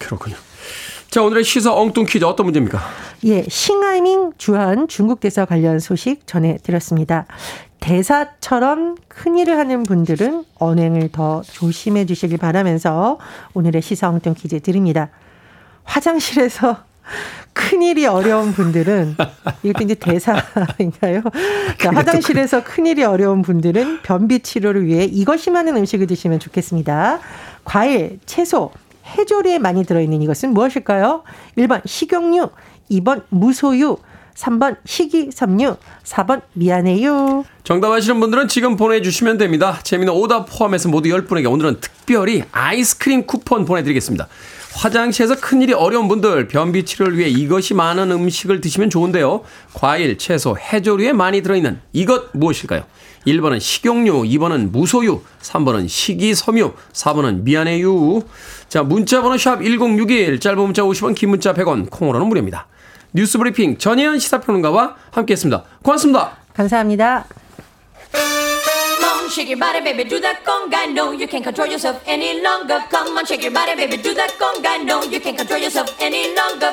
그렇군요. 0.00 0.36
자, 1.10 1.22
오늘의 1.22 1.44
시사 1.44 1.72
엉뚱 1.72 2.04
퀴즈 2.04 2.24
어떤 2.24 2.46
문제입니까? 2.46 2.80
예, 3.24 3.44
싱하이밍 3.48 4.32
주한 4.36 4.88
중국 4.88 5.20
대사 5.20 5.44
관련 5.44 5.78
소식 5.78 6.26
전해드렸습니다. 6.26 7.26
대사처럼 7.80 8.96
큰일을 9.08 9.56
하는 9.56 9.84
분들은 9.84 10.44
언행을 10.58 11.10
더 11.12 11.42
조심해 11.42 12.04
주시길 12.04 12.38
바라면서 12.38 13.18
오늘의 13.54 13.80
시사 13.80 14.08
엉뚱 14.08 14.34
퀴즈 14.34 14.60
드립니다. 14.60 15.08
화장실에서 15.84 16.84
큰일이 17.56 18.04
어려운 18.06 18.52
분들은 18.52 19.16
이것도 19.62 19.84
이제 19.84 19.94
대사인가요? 19.94 21.22
자, 21.80 21.90
화장실에서 21.90 22.62
큰일이 22.62 23.02
어려운 23.02 23.40
분들은 23.40 24.02
변비 24.02 24.40
치료를 24.40 24.84
위해 24.86 25.04
이것이 25.04 25.50
많은 25.50 25.74
음식을 25.74 26.06
드시면 26.06 26.38
좋겠습니다. 26.38 27.18
과일, 27.64 28.20
채소, 28.26 28.70
해조류에 29.06 29.58
많이 29.58 29.84
들어있는 29.84 30.20
이것은 30.20 30.52
무엇일까요? 30.52 31.22
1번 31.56 31.80
식용유, 31.86 32.50
2번 32.90 33.22
무소유, 33.30 33.96
3번 34.34 34.76
식이섬유, 34.84 35.76
4번 36.04 36.42
미안해요. 36.52 37.44
정답 37.64 37.90
아시는 37.92 38.20
분들은 38.20 38.48
지금 38.48 38.76
보내주시면 38.76 39.38
됩니다. 39.38 39.80
재미는 39.82 40.12
오답 40.12 40.46
포함해서 40.50 40.90
모두 40.90 41.08
10분에게 41.08 41.50
오늘은 41.50 41.80
특별히 41.80 42.44
아이스크림 42.52 43.26
쿠폰 43.26 43.64
보내드리겠습니다. 43.64 44.28
화장실에서 44.76 45.36
큰일이 45.40 45.72
어려운 45.72 46.06
분들 46.06 46.48
변비 46.48 46.84
치료를 46.84 47.18
위해 47.18 47.28
이것이 47.28 47.74
많은 47.74 48.10
음식을 48.10 48.60
드시면 48.60 48.90
좋은데요. 48.90 49.42
과일, 49.72 50.18
채소, 50.18 50.56
해조류에 50.56 51.12
많이 51.12 51.40
들어있는 51.40 51.80
이것 51.92 52.30
무엇일까요? 52.34 52.84
1번은 53.26 53.58
식용유, 53.58 54.22
2번은 54.22 54.70
무소유, 54.70 55.22
3번은 55.42 55.88
식이섬유, 55.88 56.74
4번은 56.92 57.42
미안해유. 57.42 58.22
자, 58.68 58.82
문자번호 58.82 59.36
샵 59.36 59.62
1061, 59.62 60.38
짧은 60.38 60.58
문자 60.60 60.82
50원, 60.82 61.14
긴 61.14 61.30
문자 61.30 61.52
100원, 61.52 61.90
콩으로는 61.90 62.28
무료입니다. 62.28 62.68
뉴스 63.12 63.38
브리핑 63.38 63.78
전예현 63.78 64.18
시사평론가와 64.18 64.94
함께했습니다. 65.10 65.64
고맙습니다. 65.82 66.36
감사합니다. 66.54 67.24
Shake 69.36 69.50
your 69.50 69.58
body, 69.58 69.80
baby, 69.82 70.04
do 70.04 70.18
that 70.18 70.42
conga. 70.44 70.90
No, 70.94 71.12
you 71.12 71.28
can't 71.28 71.44
control 71.44 71.68
yourself 71.68 72.00
any 72.06 72.40
longer. 72.40 72.80
Come 72.88 73.18
on, 73.18 73.26
shake 73.26 73.42
your 73.42 73.52
body, 73.52 73.76
baby, 73.76 73.98
do 73.98 74.14
that 74.14 74.32
conga. 74.40 74.82
No, 74.82 75.02
you 75.04 75.20
can't 75.20 75.36
control 75.36 75.60
yourself 75.60 75.92
any 76.00 76.32
longer. 76.32 76.72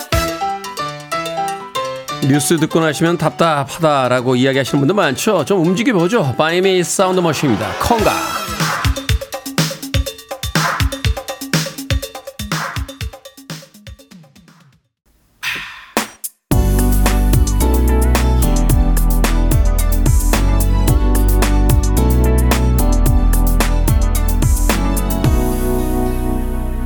뉴스 2.25 2.57
듣고 2.57 2.79
나시면 2.79 3.17
답답하다라고 3.17 4.37
이야기하시는 4.37 4.79
분들 4.79 4.95
많죠. 4.95 5.43
좀 5.43 5.59
움직여보죠. 5.59 6.35
마이애미 6.37 6.81
사운드 6.85 7.19
머신입니다. 7.19 7.69
콩가. 7.81 8.13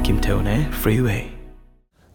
김태훈의 0.08 0.68
Freeway. 0.70 1.32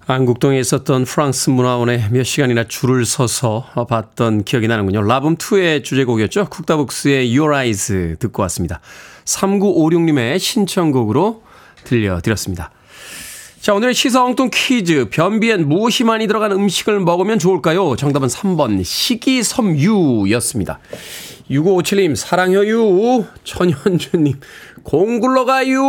안국동에 0.07 0.59
있었던 0.61 1.05
프랑스 1.05 1.51
문화원에 1.51 2.09
몇 2.11 2.23
시간이나 2.23 2.65
줄을 2.65 3.05
서서 3.05 3.67
봤던 3.87 4.45
기억이 4.45 4.67
나는군요. 4.67 5.03
라붐2의 5.03 5.85
주제곡이었죠. 5.85 6.47
쿡다북스의 6.47 7.39
Your 7.39 7.55
Eyes 7.55 8.17
듣고 8.19 8.41
왔습니다. 8.45 8.81
3956님의 9.27 10.39
신청곡으로 10.39 11.43
들려드렸습니다. 11.85 12.71
자, 13.61 13.75
오늘의 13.75 13.93
시사 13.93 14.25
엉뚱 14.25 14.49
퀴즈. 14.51 15.11
변비엔 15.11 15.69
무엇이 15.69 16.03
많이 16.03 16.27
들어간 16.27 16.51
음식을 16.53 16.99
먹으면 16.99 17.39
좋을까요? 17.39 17.95
정답은 17.97 18.29
3번 18.29 18.83
식이섬유였습니다. 18.83 20.79
6557님 21.51 22.17
사랑해요. 22.17 23.27
천현주님 23.45 24.35
공굴러가요. 24.83 25.83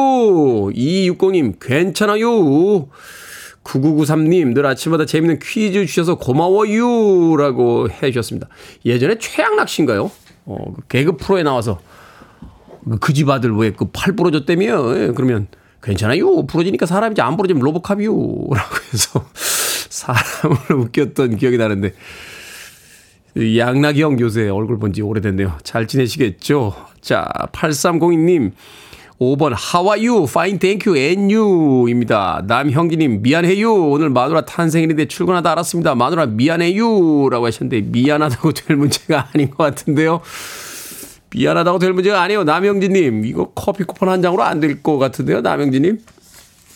2260님 0.72 1.56
괜찮아요. 1.62 2.88
9993님, 3.64 4.54
늘 4.54 4.66
아침마다 4.66 5.06
재밌는 5.06 5.40
퀴즈 5.42 5.86
주셔서 5.86 6.16
고마워요. 6.16 7.38
라고 7.38 7.90
해 7.90 8.12
주셨습니다. 8.12 8.50
예전에 8.84 9.18
최양락 9.18 9.70
씨인가요? 9.70 10.12
어, 10.46 10.58
그 10.76 10.82
개그 10.90 11.16
프로에 11.16 11.44
나와서 11.44 11.80
그 13.00 13.14
집 13.14 13.30
아들 13.30 13.56
왜 13.56 13.72
그 13.72 13.86
팔 13.94 14.14
부러졌다며? 14.18 14.98
예, 14.98 15.12
그러면 15.16 15.48
괜찮아요. 15.82 16.46
부러지니까 16.46 16.86
사람이지 16.86 17.22
안 17.22 17.38
부러지면 17.38 17.64
로봇캅이요. 17.64 18.12
라고 18.54 18.76
해서 18.92 19.26
사람을 19.90 20.58
웃겼던 20.88 21.38
기억이 21.38 21.58
나는데 21.58 21.94
형 23.36 24.20
요새 24.20 24.50
얼굴 24.50 24.78
본 24.80 24.94
지 24.94 25.02
오래됐네요. 25.02 25.58
잘 25.64 25.88
지내시겠죠? 25.88 26.76
자, 27.02 27.28
8302님. 27.52 28.52
5번 29.20 29.54
하와유 29.56 30.26
파인 30.32 30.60
땡큐 30.60 30.98
앤유입니다. 30.98 32.44
남형기님 32.46 33.22
미안해요. 33.22 33.74
오늘 33.90 34.10
마누라 34.10 34.42
탄생일인데 34.46 35.06
출근하다 35.08 35.52
알았습니다. 35.52 35.96
마누라 35.96 36.26
미안해요. 36.28 37.30
라고 37.30 37.46
하셨는데 37.46 37.82
미안하다고 37.90 38.52
될 38.54 38.76
문제가 38.76 39.30
아닌 39.34 39.50
것 39.50 39.58
같은데요. 39.58 40.22
미안하다고 41.32 41.80
될 41.80 41.94
문제가 41.94 42.22
아니에요. 42.22 42.44
남형진님 42.44 43.26
이거 43.26 43.52
커피 43.56 43.84
쿠폰 43.84 44.10
한 44.10 44.22
장으로 44.22 44.44
안 44.44 44.60
될 44.60 44.82
것 44.84 44.98
같은데요. 44.98 45.42
남형진님. 45.42 46.00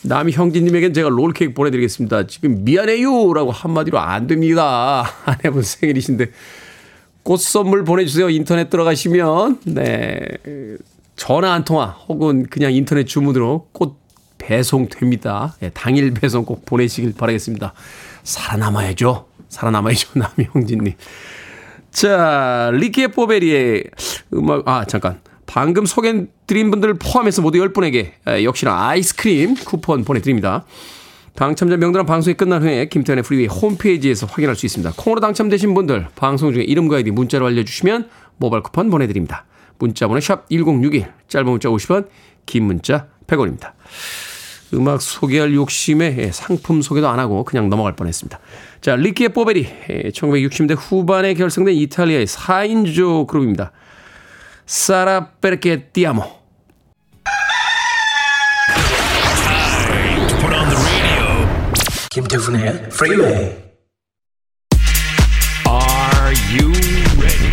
남형진님에겐 0.03 0.93
제가 0.93 1.09
롤케이크 1.09 1.53
보내드리겠습니다. 1.53 2.27
지금 2.27 2.63
미안해요. 2.63 3.33
라고 3.33 3.51
한마디로 3.51 3.99
안 3.99 4.27
됩니다. 4.27 5.05
아내분 5.25 5.63
생일이신데 5.63 6.31
꽃 7.23 7.41
선물 7.41 7.83
보내주세요. 7.83 8.29
인터넷 8.29 8.69
들어가시면. 8.69 9.60
네. 9.65 10.19
전화 11.15 11.53
한 11.53 11.65
통화 11.65 11.88
혹은 11.88 12.45
그냥 12.45 12.73
인터넷 12.73 13.05
주문으로 13.05 13.67
꽃 13.71 13.97
배송됩니다. 14.38 15.55
예, 15.62 15.69
당일 15.69 16.13
배송 16.13 16.45
꼭 16.45 16.65
보내시길 16.65 17.15
바라겠습니다. 17.15 17.73
살아남아야죠. 18.23 19.25
살아남아야죠. 19.49 20.10
남영진님. 20.53 20.93
자, 21.91 22.69
리키의 22.73 23.10
포베리의 23.10 23.86
음악, 24.33 24.67
아, 24.67 24.86
잠깐. 24.86 25.19
방금 25.47 25.86
소개해드린 25.86 26.69
분들 26.69 26.95
포함해서 26.95 27.41
모두 27.41 27.57
10분에게 27.57 28.12
예, 28.29 28.43
역시나 28.43 28.89
아이스크림 28.89 29.55
쿠폰 29.55 30.03
보내드립니다. 30.03 30.65
당첨자 31.36 31.77
명단은 31.77 32.05
방송이 32.05 32.36
끝난 32.36 32.62
후에 32.62 32.88
김태훈의 32.88 33.23
프리웨이 33.23 33.47
홈페이지에서 33.47 34.27
확인할 34.27 34.55
수 34.55 34.65
있습니다. 34.65 34.93
콩으로 34.97 35.21
당첨되신 35.21 35.73
분들 35.73 36.07
방송 36.15 36.53
중에 36.53 36.63
이름과 36.63 36.97
아이디 36.97 37.12
문자로 37.12 37.45
알려주시면 37.47 38.10
모바일 38.38 38.63
쿠폰 38.63 38.89
보내드립니다. 38.89 39.45
문자 39.79 40.07
번호 40.07 40.19
샵 40.19 40.49
1061, 40.49 41.07
짧은 41.27 41.49
문자 41.49 41.69
50원, 41.69 42.07
긴 42.45 42.63
문자 42.65 43.07
100원입니다. 43.27 43.73
음악 44.73 45.01
소개할 45.01 45.53
욕심에 45.53 46.31
상품 46.31 46.81
소개도 46.81 47.07
안 47.07 47.19
하고 47.19 47.43
그냥 47.43 47.69
넘어갈 47.69 47.95
뻔했습니다. 47.95 48.39
자, 48.81 48.95
리키의 48.95 49.29
뽀베리, 49.29 49.67
1960년대 50.12 50.75
후반에 50.77 51.36
결성된 51.36 51.75
이탈리아의 51.75 52.25
4인조 52.25 53.27
그룹입니다. 53.27 53.71
사라 54.67 55.30
베르케 55.39 55.91
띠아모. 55.93 56.23
김태훈의 62.10 62.88
Freeway. 62.88 63.56
Are 65.65 66.36
you 66.51 66.73
ready? 67.17 67.47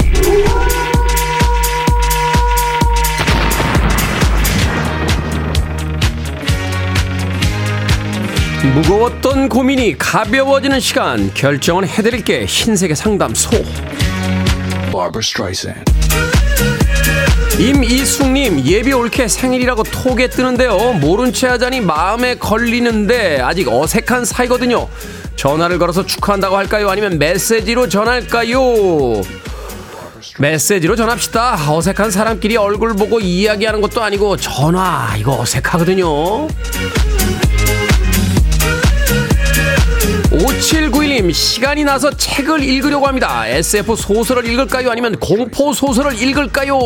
무거웠던 8.75 9.49
고민이 9.49 9.97
가벼워지는 9.99 10.81
시간 10.81 11.33
결정은 11.35 11.87
해드릴게 11.87 12.47
흰색의 12.47 12.97
상담소 12.97 13.51
Barbara 14.91 15.21
Streisand. 15.21 15.85
임이숙님 17.59 18.67
예비 18.67 18.93
올케 18.93 19.29
생일이라고 19.29 19.85
톡에 19.85 20.27
뜨는데요 20.29 20.95
모른 20.95 21.33
채 21.33 21.47
하자니 21.47 21.83
마음에 21.83 22.35
걸리는데 22.35 23.41
아직 23.41 23.69
어색한 23.69 24.25
사이거든요 24.25 24.89
전화를 25.37 25.79
걸어서 25.79 26.05
축하한다고 26.05 26.57
할까요 26.57 26.91
아니면 26.91 27.19
메시지로 27.19 27.89
전할까요 27.89 29.23
메시지로 30.41 30.97
전합시다 30.97 31.73
어색한 31.73 32.11
사람끼리 32.11 32.57
얼굴 32.57 32.95
보고 32.95 33.21
이야기하는 33.21 33.81
것도 33.81 34.03
아니고 34.03 34.37
전화 34.37 35.15
이거 35.17 35.39
어색하거든요 35.41 36.49
5791님, 40.35 41.33
시간이 41.33 41.85
나서 41.85 42.11
책을 42.11 42.65
읽으려고 42.65 43.07
합니다. 43.07 43.47
SF 43.47 43.95
소설을 43.95 44.45
읽을까요? 44.47 44.91
아니면 44.91 45.17
공포 45.21 45.73
소설을 45.73 46.21
읽을까요? 46.21 46.77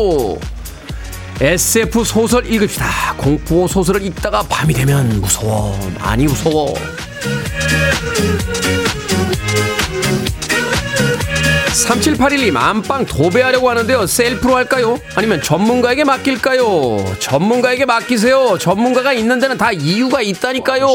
SF 1.41 2.03
소설 2.03 2.45
읽읍시다. 2.51 3.15
공포 3.15 3.65
소설을 3.65 4.05
읽다가 4.05 4.43
밤이 4.43 4.73
되면 4.73 5.21
무서워. 5.21 5.77
많이 5.97 6.25
무서워. 6.25 6.73
3781님, 11.69 12.57
안방 12.57 13.05
도배하려고 13.05 13.69
하는데요. 13.69 14.05
셀프로 14.05 14.57
할까요? 14.57 14.99
아니면 15.15 15.41
전문가에게 15.41 16.03
맡길까요? 16.03 17.15
전문가에게 17.19 17.85
맡기세요. 17.85 18.57
전문가가 18.59 19.13
있는 19.13 19.39
데는 19.39 19.57
다 19.57 19.71
이유가 19.71 20.21
있다니까요. 20.21 20.87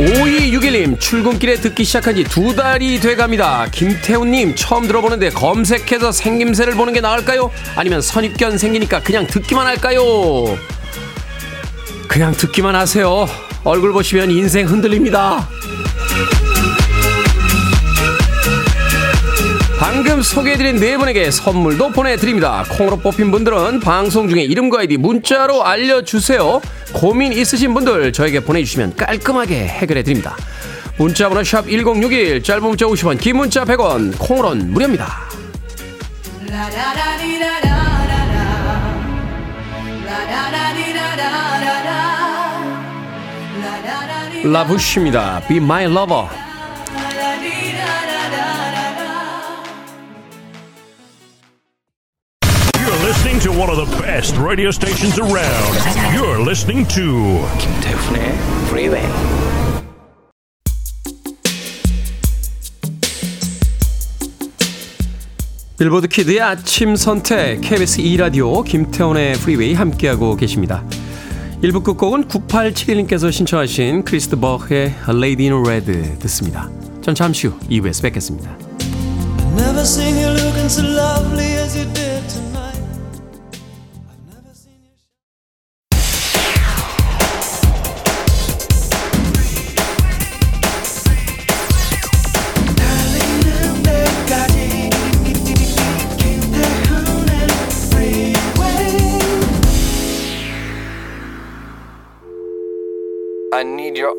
5261님 0.00 0.98
출근길에 0.98 1.56
듣기 1.56 1.84
시작한 1.84 2.14
지 2.16 2.24
두 2.24 2.54
달이 2.56 3.00
돼 3.00 3.16
갑니다. 3.16 3.66
김태훈님 3.70 4.54
처음 4.54 4.86
들어보는데 4.86 5.28
검색해서 5.30 6.10
생김새를 6.12 6.74
보는 6.74 6.92
게 6.94 7.00
나을까요? 7.02 7.50
아니면 7.76 8.00
선입견 8.00 8.56
생기니까 8.56 9.02
그냥 9.02 9.26
듣기만 9.26 9.66
할까요? 9.66 10.56
그냥 12.08 12.32
듣기만 12.32 12.74
하세요. 12.74 13.26
얼굴 13.62 13.92
보시면 13.92 14.30
인생 14.30 14.66
흔들립니다. 14.66 15.48
방금 19.80 20.20
소개해드린 20.20 20.76
네 20.76 20.98
분에게 20.98 21.30
선물도 21.30 21.92
보내드립니다. 21.92 22.66
콩으로 22.76 22.98
뽑힌 22.98 23.30
분들은 23.30 23.80
방송 23.80 24.28
중에 24.28 24.42
이름과 24.42 24.80
아이디 24.80 24.98
문자로 24.98 25.64
알려주세요. 25.64 26.60
고민 26.92 27.32
있으신 27.32 27.72
분들 27.72 28.12
저에게 28.12 28.40
보내주시면 28.40 28.96
깔끔하게 28.96 29.54
해결해드립니다. 29.54 30.36
문자번호 30.98 31.42
샵 31.42 31.66
1061, 31.66 32.42
짧은 32.42 32.62
문자 32.62 32.84
50원, 32.84 33.18
긴 33.18 33.38
문자 33.38 33.64
100원, 33.64 34.18
콩으로는 34.18 34.70
무료입니다. 34.70 35.30
라부쉬입니다. 44.44 45.40
Be 45.48 45.56
My 45.56 45.84
Lover. 45.84 46.49
listening 53.20 53.38
to 53.38 53.50
one 53.50 53.68
of 53.68 53.76
the 53.76 54.02
best 54.02 54.34
radio 54.38 54.70
stations 54.70 55.18
around. 55.18 55.74
You're 56.14 56.40
listening 56.40 56.88
to 56.88 57.46
김태훈의 57.58 58.32
Freeway. 58.68 59.06
빌보드 65.78 66.08
키드의 66.08 66.40
아침 66.40 66.96
선택 66.96 67.60
KBS 67.60 68.00
2 68.00 68.16
라디오 68.16 68.62
김태훈의 68.62 69.32
Freeway 69.32 69.74
함께하고 69.74 70.36
계십니다. 70.36 70.82
1부 71.62 71.84
끝곡은 71.84 72.26
9871님께서 72.26 73.30
신청하신 73.30 74.04
크리스트 74.04 74.36
버흐의 74.36 74.94
A 75.08 75.14
Lady 75.14 75.50
in 75.50 75.62
Red 75.62 76.18
듣습니다. 76.20 76.70
전 77.02 77.14
잠시 77.14 77.48
후 77.48 77.58
2부에서 77.68 78.02
뵙겠습니다. 78.02 78.56
never 79.56 79.82
seen 79.84 80.16
you 80.16 80.30
looking 80.30 80.70
so 80.70 80.82
lovely 80.82 81.56
as 81.60 81.76
you 81.76 81.84
did. 81.92 82.09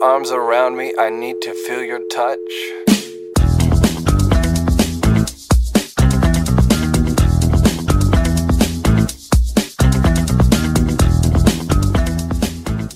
Arms 0.01 0.31
around 0.31 0.75
me. 0.75 0.93
I 0.97 1.09
need 1.09 1.39
to 1.41 1.51
feel 1.51 1.85
your 1.85 2.01
touch. 2.09 2.39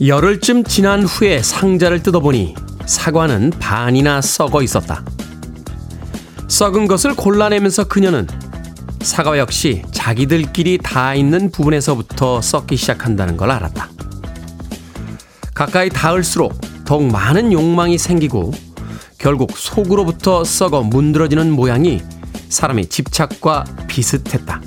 열흘쯤 0.02 0.64
지난 0.66 1.04
후에 1.04 1.42
상자를 1.42 2.04
뜯어보니 2.04 2.56
사과는 2.86 3.52
반이나 3.60 4.22
썩어 4.22 4.62
있었다. 4.62 5.04
썩은 6.48 6.88
것을 6.88 7.16
골라내면서 7.16 7.86
그녀는 7.88 8.28
사과 9.02 9.38
역시 9.38 9.84
자기들끼리 9.92 10.80
다 10.80 11.16
있는 11.16 11.52
부분에서부터 11.52 12.42
썩기 12.42 12.76
시작한다는 12.76 13.38
걸 13.38 13.52
알았다. 13.52 13.90
가까이 15.54 15.90
닿을수록 15.90 16.54
더욱 16.86 17.12
많은 17.12 17.52
욕망이 17.52 17.98
생기고 17.98 18.52
결국 19.18 19.58
속으로부터 19.58 20.44
썩어 20.44 20.84
문드러지는 20.84 21.52
모양이 21.52 22.02
사람의 22.50 22.88
집착과 22.88 23.66
비슷했다. 23.88 24.62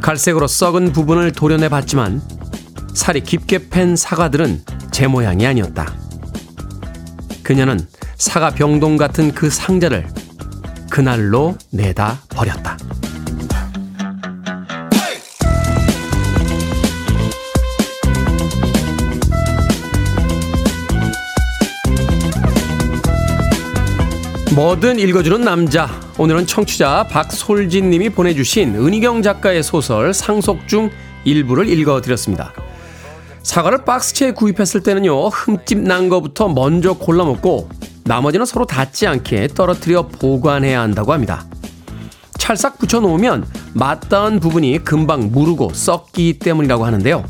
갈색으로 0.00 0.46
썩은 0.46 0.92
부분을 0.92 1.32
도려내 1.32 1.68
봤지만 1.68 2.22
살이 2.94 3.22
깊게 3.22 3.70
팬 3.70 3.96
사과들은 3.96 4.62
제 4.92 5.06
모양이 5.06 5.46
아니었다. 5.46 5.92
그녀는 7.42 7.86
사과 8.16 8.50
병동 8.50 8.96
같은 8.96 9.32
그 9.32 9.50
상자를 9.50 10.06
그날로 10.90 11.56
내다 11.70 12.20
버렸다. 12.28 12.76
뭐든 24.56 24.98
읽어주는 24.98 25.42
남자. 25.42 25.86
오늘은 26.16 26.46
청취자 26.46 27.08
박솔진 27.10 27.90
님이 27.90 28.08
보내주신 28.08 28.74
은희경 28.74 29.20
작가의 29.20 29.62
소설 29.62 30.14
상속 30.14 30.66
중 30.66 30.88
일부를 31.24 31.68
읽어드렸습니다. 31.68 32.54
사과를 33.42 33.84
박스채에 33.84 34.30
구입했을 34.30 34.82
때는요, 34.82 35.28
흠집 35.28 35.80
난 35.80 36.08
거부터 36.08 36.48
먼저 36.48 36.94
골라 36.94 37.26
먹고 37.26 37.68
나머지는 38.04 38.46
서로 38.46 38.64
닿지 38.64 39.06
않게 39.06 39.48
떨어뜨려 39.48 40.08
보관해야 40.08 40.80
한다고 40.80 41.12
합니다. 41.12 41.44
찰싹 42.38 42.78
붙여놓으면 42.78 43.46
맞닿은 43.74 44.40
부분이 44.40 44.84
금방 44.84 45.32
무르고 45.32 45.74
썩기 45.74 46.38
때문이라고 46.38 46.86
하는데요. 46.86 47.26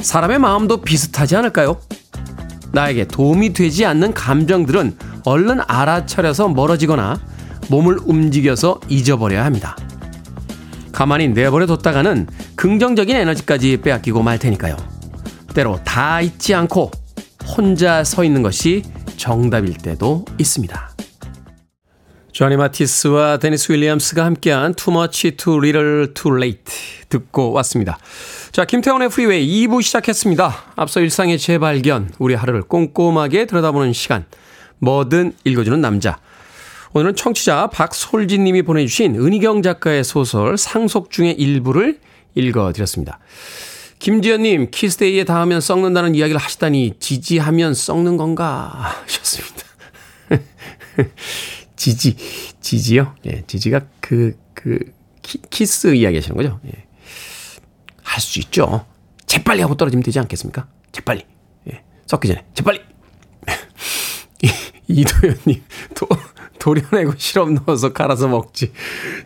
사람의 0.00 0.38
마음도 0.38 0.78
비슷하지 0.78 1.36
않을까요? 1.36 1.76
나에게 2.72 3.08
도움이 3.08 3.52
되지 3.52 3.84
않는 3.84 4.14
감정들은 4.14 4.96
얼른 5.24 5.60
알아차려서 5.66 6.48
멀어지거나 6.48 7.20
몸을 7.68 7.98
움직여서 8.04 8.80
잊어버려야 8.88 9.44
합니다. 9.44 9.76
가만히 10.92 11.28
내버려 11.28 11.66
뒀다가는 11.66 12.28
긍정적인 12.56 13.16
에너지까지 13.16 13.78
빼앗기고 13.78 14.22
말 14.22 14.38
테니까요. 14.38 14.76
때로 15.54 15.80
다 15.84 16.20
잊지 16.20 16.54
않고 16.54 16.90
혼자 17.56 18.04
서 18.04 18.24
있는 18.24 18.42
것이 18.42 18.82
정답일 19.16 19.78
때도 19.78 20.24
있습니다. 20.38 20.90
조니 22.32 22.56
마티스와 22.56 23.36
데니스 23.36 23.70
윌리엄스가 23.70 24.24
함께한 24.24 24.74
Too 24.74 24.96
Much 24.96 25.36
Too 25.36 25.58
Little 25.58 26.14
Too 26.14 26.36
Late 26.36 26.74
듣고 27.08 27.52
왔습니다. 27.52 27.96
자, 28.50 28.64
김태훈의 28.64 29.08
프리웨이 29.08 29.66
2부 29.66 29.82
시작했습니다. 29.82 30.52
앞서 30.74 31.00
일상의 31.00 31.38
재발견, 31.38 32.10
우리 32.18 32.34
하루를 32.34 32.62
꼼꼼하게 32.62 33.46
들여다보는 33.46 33.92
시간, 33.92 34.24
뭐든 34.84 35.32
읽어주는 35.44 35.80
남자. 35.80 36.18
오늘은 36.92 37.16
청취자 37.16 37.68
박솔진 37.68 38.44
님이 38.44 38.62
보내주신 38.62 39.16
은희경 39.16 39.62
작가의 39.62 40.04
소설 40.04 40.56
상속 40.56 41.10
중의 41.10 41.32
일부를 41.32 41.98
읽어드렸습니다. 42.34 43.18
김지연 43.98 44.42
님, 44.42 44.70
키스데이에 44.70 45.24
닿으면 45.24 45.60
썩는다는 45.60 46.14
이야기를 46.14 46.40
하시다니 46.40 46.94
지지하면 47.00 47.74
썩는 47.74 48.16
건가 48.16 48.70
하셨습니다. 49.06 49.64
지지, 51.76 52.16
지지요? 52.60 53.14
예, 53.26 53.42
지지가 53.46 53.80
그, 54.00 54.36
그, 54.52 54.78
키, 55.22 55.40
키스 55.50 55.94
이야기 55.94 56.16
하시는 56.16 56.36
거죠? 56.36 56.60
예. 56.66 56.84
할 58.02 58.20
수 58.20 58.38
있죠. 58.40 58.86
재빨리 59.26 59.60
하고 59.62 59.74
떨어지면 59.74 60.02
되지 60.04 60.20
않겠습니까? 60.20 60.68
재빨리. 60.92 61.24
예, 61.72 61.82
썩기 62.06 62.28
전에. 62.28 62.44
재빨리! 62.54 62.93
이도현님, 64.88 65.62
도, 65.94 66.06
도려내고 66.58 67.14
시럽 67.16 67.50
넣어서 67.52 67.92
갈아서 67.92 68.28
먹지. 68.28 68.72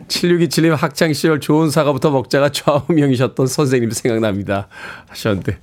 7627님 0.07 0.75
학창시절 0.75 1.39
좋은 1.39 1.69
사과부터 1.69 2.11
먹자가 2.11 2.49
좌우명이셨던 2.51 3.47
선생님 3.47 3.91
생각납니다. 3.91 4.67
하셨는데. 5.07 5.59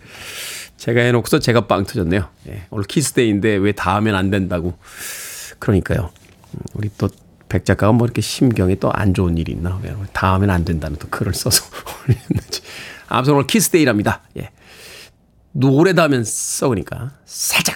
제가 0.76 1.00
해놓고서 1.00 1.38
제가 1.38 1.66
빵 1.66 1.84
터졌네요. 1.84 2.28
예, 2.48 2.66
오늘 2.70 2.84
키스데이인데 2.84 3.56
왜 3.56 3.72
닿으면 3.72 4.14
안 4.14 4.30
된다고. 4.30 4.76
그러니까요. 5.58 6.10
음, 6.54 6.60
우리 6.74 6.90
또 6.98 7.08
백 7.48 7.64
작가가 7.64 7.92
뭐 7.92 8.06
이렇게 8.06 8.20
심경이 8.20 8.76
또 8.80 9.01
안 9.01 9.14
좋은 9.14 9.38
일이 9.38 9.52
있나. 9.52 9.78
왜 9.82 9.94
닿으면 10.12 10.50
안 10.50 10.64
된다는 10.64 10.96
또 10.98 11.08
글을 11.08 11.34
써서 11.34 11.64
올렸는지. 12.08 12.62
아무튼 13.08 13.34
오늘 13.34 13.46
키스데이랍니다. 13.46 14.22
예. 14.38 14.50
오래 15.62 15.94
닿으면 15.94 16.24
썩으니까 16.24 17.12
살짝 17.24 17.75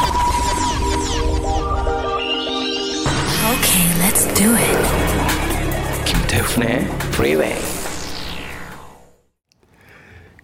Okay, 3.71 3.87
let's 4.03 4.27
do 4.35 4.53
it. 4.53 4.77
김태훈의 6.03 6.81
Freeway. 7.13 7.55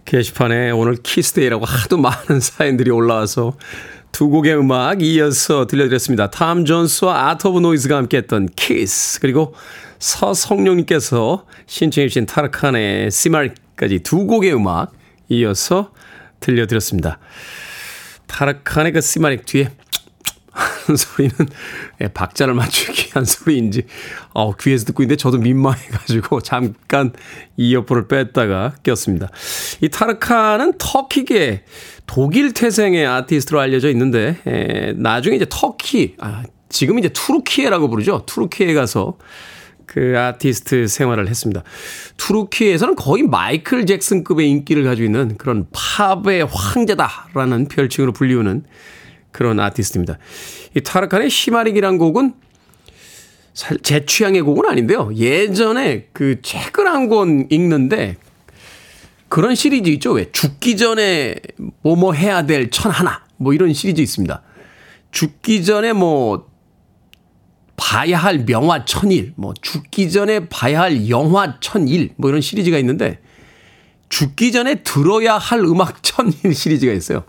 게시판에 0.06 0.70
오늘 0.70 0.96
키스데이라고 0.96 1.66
하도 1.66 1.98
많은 1.98 2.40
사연들이 2.40 2.90
올라와서 2.90 3.58
두 4.12 4.30
곡의 4.30 4.56
음악 4.56 5.02
이어서 5.02 5.66
들려드렸습니다. 5.66 6.30
탐 6.30 6.64
존스와 6.64 7.28
아트 7.28 7.48
오브 7.48 7.60
노이즈가 7.60 7.98
함께했던 7.98 8.48
키스 8.56 9.20
그리고 9.20 9.54
서성룡님께서 9.98 11.44
신청해 11.66 12.08
주신 12.08 12.24
타르칸의 12.24 13.10
시마릭까지 13.10 13.98
두 14.04 14.24
곡의 14.24 14.54
음악 14.54 14.92
이어서 15.28 15.92
들려드렸습니다. 16.40 17.18
타르칸의 18.26 18.92
그 18.92 19.02
시마릭 19.02 19.44
뒤에 19.44 19.70
하는 20.50 20.96
소리는 20.96 21.34
예, 22.00 22.08
박자를 22.08 22.54
맞추기 22.54 23.08
위한 23.08 23.24
소리인지 23.26 23.84
어, 24.32 24.54
귀에서 24.56 24.84
듣고 24.86 25.02
있는데 25.02 25.16
저도 25.16 25.38
민망해가지고 25.38 26.40
잠깐 26.42 27.12
이어폰을 27.56 28.08
뺐다가 28.08 28.74
꼈습니다. 28.82 29.28
이 29.82 29.88
타르칸은 29.88 30.74
터키계 30.78 31.64
독일 32.06 32.54
태생의 32.54 33.06
아티스트로 33.06 33.60
알려져 33.60 33.90
있는데 33.90 34.36
에, 34.46 34.92
나중에 34.96 35.36
이제 35.36 35.46
터키 35.48 36.14
아, 36.18 36.44
지금 36.68 36.98
이제 36.98 37.08
튀르키예라고 37.08 37.88
부르죠. 37.88 38.24
튀르키예 38.26 38.74
가서 38.74 39.18
그 39.86 40.18
아티스트 40.18 40.86
생활을 40.86 41.28
했습니다. 41.28 41.64
튀르키예에서는 42.18 42.94
거의 42.94 43.22
마이클 43.22 43.86
잭슨급의 43.86 44.48
인기를 44.48 44.84
가지고 44.84 45.06
있는 45.06 45.36
그런 45.38 45.66
팝의 45.72 46.46
황제다라는 46.46 47.68
별칭으로 47.68 48.12
불리우는 48.12 48.64
그런 49.38 49.60
아티스트입니다. 49.60 50.18
이 50.76 50.80
타르칸의 50.80 51.30
시마릭이란 51.30 51.96
곡은 51.96 52.34
제 53.84 54.04
취향의 54.04 54.42
곡은 54.42 54.68
아닌데요. 54.68 55.12
예전에 55.14 56.08
그 56.12 56.42
책을 56.42 56.88
한 56.88 57.08
권 57.08 57.46
읽는데 57.48 58.16
그런 59.28 59.54
시리즈 59.54 59.90
있죠. 59.90 60.10
왜 60.12 60.28
죽기 60.32 60.76
전에 60.76 61.36
뭐뭐 61.82 62.14
해야 62.14 62.46
될 62.46 62.68
천 62.70 62.90
하나 62.90 63.22
뭐 63.36 63.54
이런 63.54 63.72
시리즈 63.72 64.00
있습니다. 64.00 64.42
죽기 65.12 65.64
전에 65.64 65.92
뭐 65.92 66.48
봐야 67.76 68.18
할 68.18 68.44
명화 68.44 68.86
천일, 68.86 69.34
뭐 69.36 69.54
죽기 69.62 70.10
전에 70.10 70.48
봐야 70.48 70.80
할 70.80 71.08
영화 71.08 71.60
천일, 71.60 72.10
뭐 72.16 72.28
이런 72.28 72.40
시리즈가 72.40 72.76
있는데 72.78 73.20
죽기 74.08 74.50
전에 74.50 74.82
들어야 74.82 75.38
할 75.38 75.60
음악 75.60 76.02
천일 76.02 76.52
시리즈가 76.52 76.92
있어요. 76.92 77.22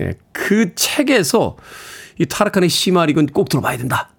예, 0.00 0.14
그 0.32 0.74
책에서 0.74 1.56
이 2.18 2.26
타르칸의 2.26 2.68
시마릭은 2.68 3.26
꼭 3.26 3.48
들어봐야 3.48 3.76
된다. 3.76 4.10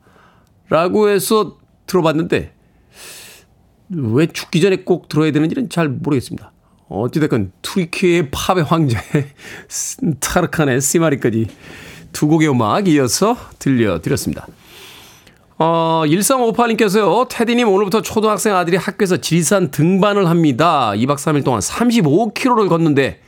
라고 0.69 1.09
해서 1.09 1.57
들어봤는데 1.88 2.53
왜 3.89 4.27
죽기 4.27 4.61
전에 4.61 4.77
꼭 4.77 5.09
들어야 5.09 5.31
되는지는 5.31 5.69
잘 5.69 5.89
모르겠습니다. 5.89 6.51
어찌됐건 6.88 7.51
투르키의 7.61 8.29
팝의 8.31 8.63
황제 8.63 8.97
타르칸의 10.19 10.81
시마리까지 10.81 11.47
두 12.11 12.27
곡의 12.27 12.49
음악 12.49 12.88
이어서 12.88 13.35
들려드렸습니다. 13.59 14.47
어, 15.57 16.03
1358님께서요, 16.05 17.27
테디님 17.29 17.67
오늘부터 17.67 18.01
초등학생 18.01 18.55
아들이 18.55 18.75
학교에서 18.77 19.17
지리산 19.17 19.71
등반을 19.71 20.27
합니다. 20.27 20.91
2박 20.95 21.15
3일 21.15 21.45
동안 21.45 21.61
35km를 21.61 22.67
걷는데 22.67 23.21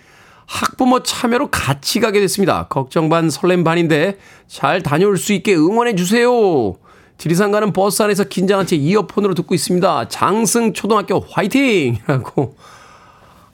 학부모 0.48 1.04
참여로 1.04 1.52
같이 1.52 2.00
가게 2.00 2.20
됐습니다. 2.22 2.68
걱정 2.68 3.10
반 3.10 3.30
설렘 3.30 3.64
반인데 3.64 4.18
잘 4.48 4.82
다녀올 4.82 5.18
수 5.18 5.34
있게 5.34 5.54
응원해 5.54 5.94
주세요. 5.94 6.76
지리산 7.18 7.52
가는 7.52 7.74
버스 7.74 8.02
안에서 8.02 8.24
긴장한 8.24 8.66
채 8.66 8.76
이어폰으로 8.78 9.36
듣고 9.36 9.54
있습니다. 9.54 10.08
장승 10.08 10.74
초등학교 10.74 11.20
화이팅! 11.20 12.00
라고 12.08 12.56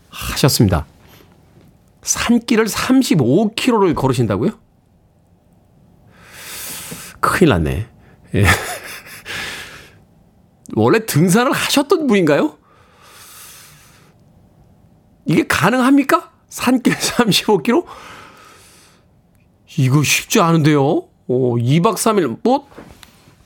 하셨습니다. 0.09 0.85
산길을 2.03 2.65
35km를 2.65 3.95
걸으신다고요? 3.95 4.51
큰일 7.19 7.49
났네. 7.49 7.87
예. 8.35 8.45
원래 10.75 11.05
등산을 11.05 11.53
하셨던 11.53 12.07
분인가요? 12.07 12.57
이게 15.25 15.47
가능합니까? 15.47 16.32
산길 16.53 16.93
35km? 16.95 17.83
이거 19.77 20.03
쉽지 20.03 20.39
않은데요? 20.39 20.83
어, 20.83 21.07
2박 21.27 21.95
3일, 21.95 22.39
뭐, 22.43 22.67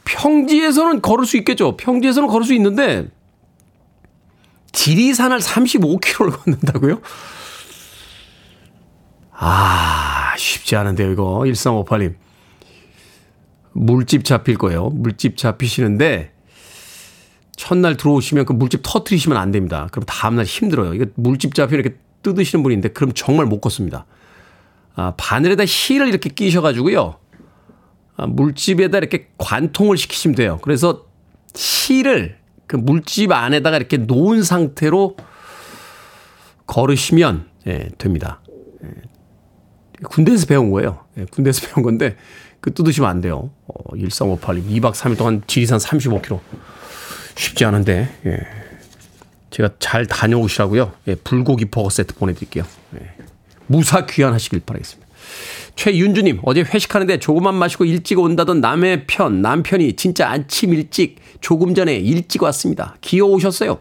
평지에서는 0.03 1.01
걸을 1.01 1.25
수 1.25 1.37
있겠죠. 1.37 1.77
평지에서는 1.77 2.27
걸을 2.27 2.45
수 2.45 2.53
있는데, 2.55 3.07
지리산을 4.73 5.39
35km를 5.39 6.37
걷는다고요? 6.37 7.01
아, 9.31 10.33
쉽지 10.37 10.75
않은데요, 10.75 11.11
이거. 11.11 11.43
1358님. 11.45 12.15
물집 13.71 14.25
잡힐 14.25 14.57
거예요. 14.57 14.89
물집 14.89 15.37
잡히시는데 15.37 16.31
첫날 17.55 17.95
들어오시면 17.95 18.45
그 18.45 18.53
물집 18.53 18.81
터트리시면 18.83 19.37
안 19.37 19.51
됩니다. 19.51 19.87
그럼 19.91 20.03
다음날 20.07 20.45
힘들어요. 20.45 20.95
이거 20.95 21.05
물집 21.13 21.53
잡혀 21.53 21.75
이렇게 21.75 21.95
뜯으시는 22.33 22.63
분인데 22.63 22.89
그럼 22.89 23.11
정말 23.13 23.45
못 23.45 23.61
걷습니다. 23.61 24.05
아, 24.95 25.13
바늘에다 25.15 25.65
실을 25.65 26.07
이렇게 26.07 26.29
끼셔가지고요. 26.29 27.15
아, 28.17 28.27
물집에다 28.27 28.97
이렇게 28.97 29.29
관통을 29.37 29.97
시키시면 29.97 30.35
돼요. 30.35 30.59
그래서 30.61 31.05
실을 31.53 32.37
그 32.65 32.75
물집 32.75 33.31
안에다가 33.31 33.77
이렇게 33.77 33.97
놓은 33.97 34.43
상태로 34.43 35.15
걸으시면 36.65 37.47
예, 37.67 37.89
됩니다. 37.97 38.41
예. 38.83 38.89
군대에서 40.03 40.47
배운 40.47 40.71
거예요. 40.71 41.05
예, 41.17 41.25
군대에서 41.25 41.67
배운 41.73 41.83
건데 41.83 42.17
그 42.59 42.73
뜯으시면 42.73 43.09
안 43.09 43.21
돼요. 43.21 43.51
어, 43.67 43.93
1358님 43.93 44.67
2박 44.81 44.93
3일 44.93 45.17
동안 45.17 45.41
지리산 45.47 45.77
35km. 45.77 46.39
쉽지 47.35 47.65
않은데, 47.65 48.09
예. 48.25 48.66
제가 49.57 49.71
잘 49.79 50.05
다녀오시라고요. 50.05 50.91
예, 51.07 51.15
불고기 51.15 51.65
버거 51.65 51.89
세트 51.89 52.13
보내드릴게요. 52.13 52.63
예. 53.01 53.11
무사 53.65 54.05
귀환하시길 54.05 54.61
바라겠습니다. 54.63 55.07
최윤주님, 55.75 56.41
어제 56.43 56.61
회식하는데 56.61 57.17
조금만 57.17 57.55
마시고 57.55 57.85
일찍 57.85 58.19
온다던 58.19 58.61
남의 58.61 59.07
편, 59.07 59.41
남편이 59.41 59.95
진짜 59.95 60.29
아침 60.29 60.75
일찍, 60.75 61.15
조금 61.41 61.73
전에 61.73 61.95
일찍 61.95 62.43
왔습니다. 62.43 62.97
귀여우셨어요. 63.01 63.79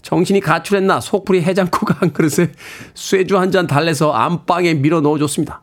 정신이 0.00 0.40
가출했나 0.40 1.00
속풀이 1.02 1.42
해장국가 1.42 1.96
한 2.00 2.14
그릇에 2.14 2.50
쇠주 2.94 3.36
한 3.36 3.50
잔 3.50 3.66
달래서 3.66 4.12
안방에 4.12 4.74
밀어 4.74 5.02
넣어줬습니다. 5.02 5.60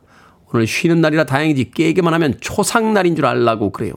오늘 0.54 0.68
쉬는 0.68 1.02
날이라 1.02 1.24
다행이지 1.26 1.72
깨기만 1.72 2.14
하면 2.14 2.38
초상날인 2.40 3.16
줄 3.16 3.26
알라고 3.26 3.72
그래요. 3.72 3.94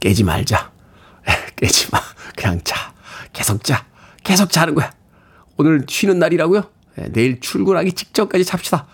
깨지 0.00 0.22
말자. 0.22 0.77
깨지 1.58 1.88
마. 1.92 2.00
그냥 2.36 2.60
자. 2.64 2.94
계속 3.32 3.62
자. 3.64 3.84
계속 4.24 4.50
자는 4.50 4.74
거야. 4.74 4.92
오늘 5.56 5.84
쉬는 5.88 6.18
날이라고요? 6.18 6.70
내일 7.10 7.40
출근하기 7.40 7.92
직전까지 7.92 8.44
잡시다. 8.44 8.86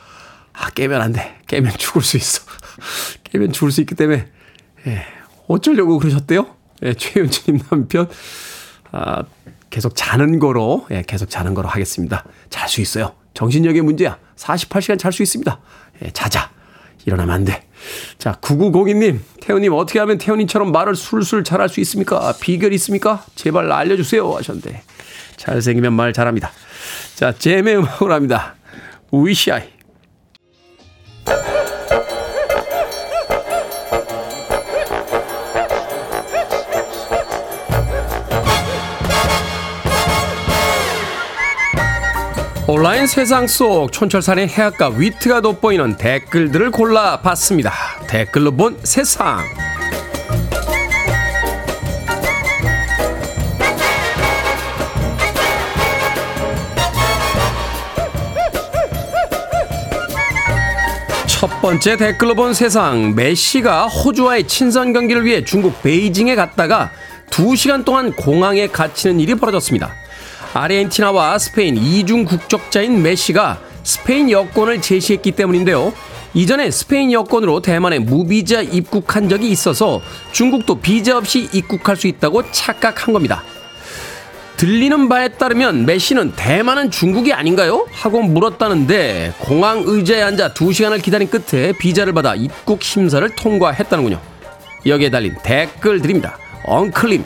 아, 0.53 0.70
깨면 0.70 1.00
안 1.00 1.12
돼. 1.12 1.37
깨면 1.46 1.72
죽을 1.79 2.03
수 2.03 2.16
있어. 2.16 2.42
깨면 3.24 3.53
죽을 3.53 3.72
수 3.72 3.81
있기 3.81 3.94
때문에, 3.94 4.29
예, 4.87 5.07
어쩌려고 5.48 5.98
그러셨대요? 5.98 6.55
예, 6.85 6.94
최윤주님 6.94 7.62
남편. 7.70 8.09
아, 8.92 9.24
계속 9.70 9.96
자는 9.96 10.38
거로, 10.38 10.87
예, 10.90 11.03
계속 11.07 11.29
자는 11.29 11.55
거로 11.55 11.68
하겠습니다. 11.68 12.24
잘 12.50 12.68
수 12.68 12.81
있어요. 12.81 13.14
정신력의 13.35 13.83
문제야. 13.83 14.18
48시간 14.37 14.98
잘 14.98 15.12
수 15.12 15.22
있습니다. 15.22 15.61
예, 16.05 16.11
자자. 16.12 16.50
일어나면 17.05 17.35
안 17.35 17.44
돼. 17.44 17.66
자, 18.18 18.38
9902님, 18.40 19.20
태훈님, 19.40 19.73
어떻게 19.73 19.99
하면 19.99 20.18
태훈님처럼 20.18 20.73
말을 20.73 20.94
술술 20.97 21.44
잘할 21.44 21.68
수 21.68 21.81
있습니까? 21.81 22.35
비결 22.40 22.73
있습니까? 22.75 23.25
제발 23.35 23.70
알려주세요. 23.70 24.31
하셨는데. 24.31 24.83
잘생기면 25.37 25.92
말 25.92 26.12
잘합니다. 26.12 26.51
자, 27.14 27.33
잼의 27.33 27.77
음악으로 27.77 28.14
합니다. 28.14 28.55
위시아이. 29.12 29.75
온라인 42.66 43.07
세상 43.07 43.46
속 43.46 43.92
촌철살인 43.92 44.48
해악과 44.48 44.88
위트가 44.88 45.42
돋보이는 45.42 45.98
댓글들을 45.98 46.70
골라봤습니다. 46.70 47.70
댓글로 48.09 48.53
본 48.53 48.79
세상. 48.83 49.44
첫 61.27 61.61
번째 61.61 61.98
댓글로 61.98 62.35
본 62.35 62.55
세상. 62.55 63.14
메시가 63.14 63.88
호주와의 63.88 64.48
친선 64.48 64.94
경기를 64.94 65.27
위해 65.27 65.44
중국 65.44 65.83
베이징에 65.83 66.35
갔다가 66.35 66.90
2시간 67.29 67.85
동안 67.85 68.14
공항에 68.14 68.68
갇히는 68.68 69.20
일이 69.20 69.35
벌어졌습니다. 69.35 70.04
아르헨티나와 70.55 71.37
스페인 71.38 71.77
이중 71.77 72.25
국적자인 72.25 73.03
메시가 73.03 73.59
스페인 73.83 74.31
여권을 74.31 74.81
제시했기 74.81 75.33
때문인데요. 75.33 75.93
이전에 76.33 76.71
스페인 76.71 77.12
여권으로 77.12 77.61
대만에 77.61 77.99
무비자 77.99 78.61
입국한 78.61 79.29
적이 79.29 79.51
있어서 79.51 80.01
중국도 80.33 80.77
비자 80.77 81.19
없이 81.19 81.49
입국할 81.53 81.97
수 81.97 82.07
있다고 82.07 82.51
착각한 82.53 83.12
겁니다. 83.12 83.43
들리는 84.57 85.09
바에 85.09 85.29
따르면 85.29 85.85
메시는 85.85 86.35
대만은 86.37 86.93
중국이 86.93 87.33
아닌가요? 87.33 87.87
하고 87.93 88.23
물었다는데 88.23 89.35
공항 89.40 89.83
의자에 89.85 90.23
앉아 90.23 90.55
2시간을 90.55 91.03
기다린 91.03 91.29
끝에 91.29 91.73
비자를 91.73 92.12
받아 92.12 92.37
입국 92.37 92.83
심사를 92.83 93.29
통과했다는군요. 93.35 94.21
여기에 94.87 95.11
달린 95.11 95.35
댓글들입니다. 95.43 96.38
엉클림 96.64 97.25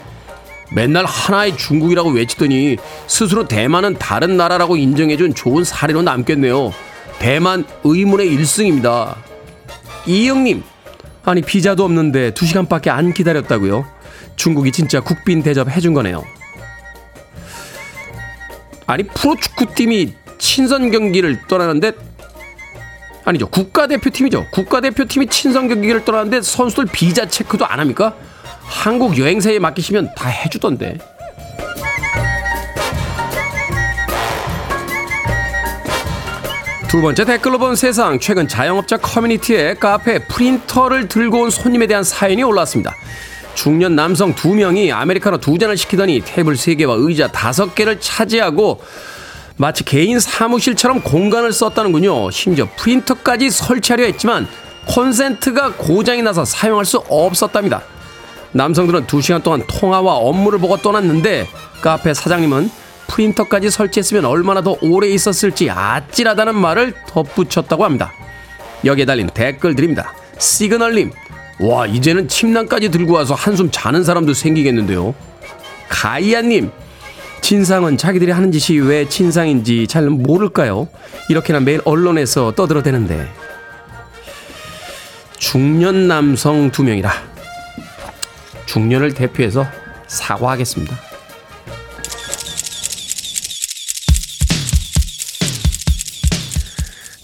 맨날 0.71 1.05
하나의 1.05 1.57
중국이라고 1.57 2.11
외치더니 2.11 2.77
스스로 3.07 3.47
대만은 3.47 3.95
다른 3.95 4.37
나라라고 4.37 4.77
인정해준 4.77 5.33
좋은 5.33 5.63
사례로 5.63 6.03
남겠네요. 6.03 6.73
대만 7.17 7.65
의문의 7.83 8.29
1승입니다. 8.37 9.15
이영님, 10.05 10.63
아니 11.25 11.41
비자도 11.41 11.83
없는데 11.83 12.31
2시간밖에 12.31 12.89
안 12.89 13.13
기다렸다고요? 13.13 13.85
중국이 14.35 14.71
진짜 14.71 15.01
국빈 15.01 15.43
대접 15.43 15.69
해준 15.69 15.93
거네요. 15.93 16.23
아니 18.87 19.03
프로축구팀이 19.03 20.13
친선 20.39 20.89
경기를 20.89 21.45
떠나는데 21.47 21.91
아니죠 23.23 23.47
국가대표팀이죠 23.49 24.47
국가대표팀이 24.51 25.27
친선 25.27 25.67
경기를 25.67 26.03
떠나는데 26.03 26.41
선수들 26.41 26.87
비자 26.91 27.27
체크도 27.27 27.67
안 27.67 27.79
합니까? 27.79 28.15
한국 28.69 29.17
여행사에 29.17 29.59
맡기시면 29.59 30.11
다 30.15 30.29
해주던데. 30.29 30.97
두 36.87 37.01
번째 37.01 37.25
댓글로 37.25 37.59
본 37.59 37.75
세상 37.75 38.19
최근 38.19 38.47
자영업자 38.47 38.97
커뮤니티에 38.97 39.75
카페 39.75 40.19
프린터를 40.19 41.07
들고 41.07 41.41
온 41.41 41.49
손님에 41.49 41.87
대한 41.87 42.03
사연이 42.03 42.41
올라왔습니다. 42.41 42.95
중년 43.53 43.95
남성 43.95 44.33
두 44.33 44.55
명이 44.55 44.91
아메리카노 44.91 45.39
두 45.39 45.57
잔을 45.57 45.75
시키더니 45.77 46.21
테이블 46.25 46.55
세 46.55 46.75
개와 46.75 46.95
의자 46.97 47.27
다섯 47.27 47.75
개를 47.75 47.99
차지하고 47.99 48.81
마치 49.57 49.83
개인 49.83 50.19
사무실처럼 50.19 51.01
공간을 51.01 51.51
썼다는군요. 51.51 52.31
심지어 52.31 52.67
프린터까지 52.77 53.51
설치하려 53.51 54.05
했지만 54.05 54.47
콘센트가 54.87 55.73
고장이 55.73 56.21
나서 56.23 56.45
사용할 56.45 56.85
수 56.85 56.97
없었답니다. 57.09 57.83
남성들은 58.51 59.07
두 59.07 59.21
시간 59.21 59.41
동안 59.41 59.63
통화와 59.67 60.15
업무를 60.15 60.59
보고 60.59 60.77
떠났는데 60.77 61.47
카페 61.81 62.13
사장님은 62.13 62.69
프린터까지 63.07 63.69
설치했으면 63.69 64.25
얼마나 64.25 64.61
더 64.61 64.77
오래 64.81 65.07
있었을지 65.09 65.69
아찔하다는 65.69 66.55
말을 66.55 66.93
덧붙였다고 67.07 67.83
합니다. 67.83 68.11
여기에 68.85 69.05
달린 69.05 69.27
댓글들입니다. 69.27 70.13
시그널님, 70.37 71.11
와, 71.59 71.85
이제는 71.85 72.27
침낭까지 72.27 72.89
들고 72.89 73.13
와서 73.13 73.33
한숨 73.33 73.69
자는 73.71 74.03
사람도 74.03 74.33
생기겠는데요. 74.33 75.13
가이아님, 75.89 76.71
진상은 77.41 77.97
자기들이 77.97 78.31
하는 78.31 78.51
짓이 78.51 78.79
왜 78.79 79.09
진상인지 79.09 79.87
잘 79.87 80.09
모를까요? 80.09 80.87
이렇게나 81.29 81.59
매일 81.59 81.81
언론에서 81.83 82.53
떠들어대는데. 82.55 83.27
중년 85.37 86.07
남성 86.07 86.69
두 86.69 86.83
명이라. 86.83 87.28
중년을 88.69 89.15
대표해서 89.15 89.65
사과하겠습니다. 90.05 90.95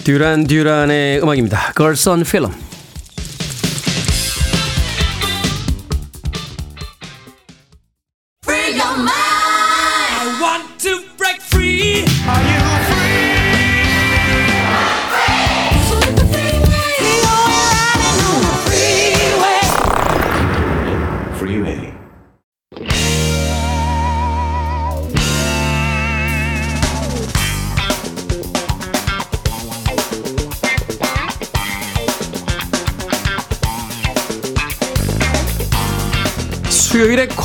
듀란 0.03 0.45
듀란의 0.45 1.21
음악입니다. 1.21 1.73
Girls. 1.77 2.64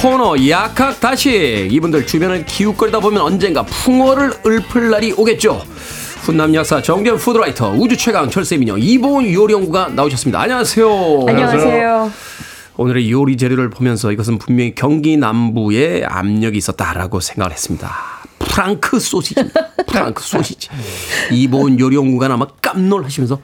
코너 0.00 0.34
약학다식 0.48 1.68
이분들 1.70 2.06
주변을 2.06 2.46
기웃거리다 2.46 3.00
보면 3.00 3.20
언젠가 3.20 3.62
풍월을 3.62 4.32
읊을 4.46 4.88
날이 4.88 5.12
오겠죠. 5.12 5.62
훈남 6.22 6.54
약사 6.54 6.80
정재훈 6.80 7.18
food 7.18 7.40
writer 7.40 7.72
우주 7.72 7.98
최강 7.98 8.30
절세미녀 8.30 8.78
이보은 8.78 9.30
요리 9.30 9.52
연구가 9.52 9.88
나오셨습니다. 9.88 10.40
안녕하세요. 10.40 11.26
안녕하세요. 11.28 12.12
오늘의 12.78 13.10
요리 13.10 13.36
재료를 13.36 13.68
보면서 13.68 14.10
이것은 14.10 14.38
분명히 14.38 14.74
경기 14.74 15.18
남부에 15.18 16.04
압력이 16.06 16.56
있었다라고 16.56 17.20
생각을 17.20 17.52
했습니다. 17.52 17.94
프랑크 18.38 18.98
소시지. 18.98 19.34
프랑크 19.90 20.22
소시지. 20.22 20.68
이보은 21.32 21.78
요리연구가 21.80 22.32
아마 22.32 22.46
깜놀하시면서 22.62 23.40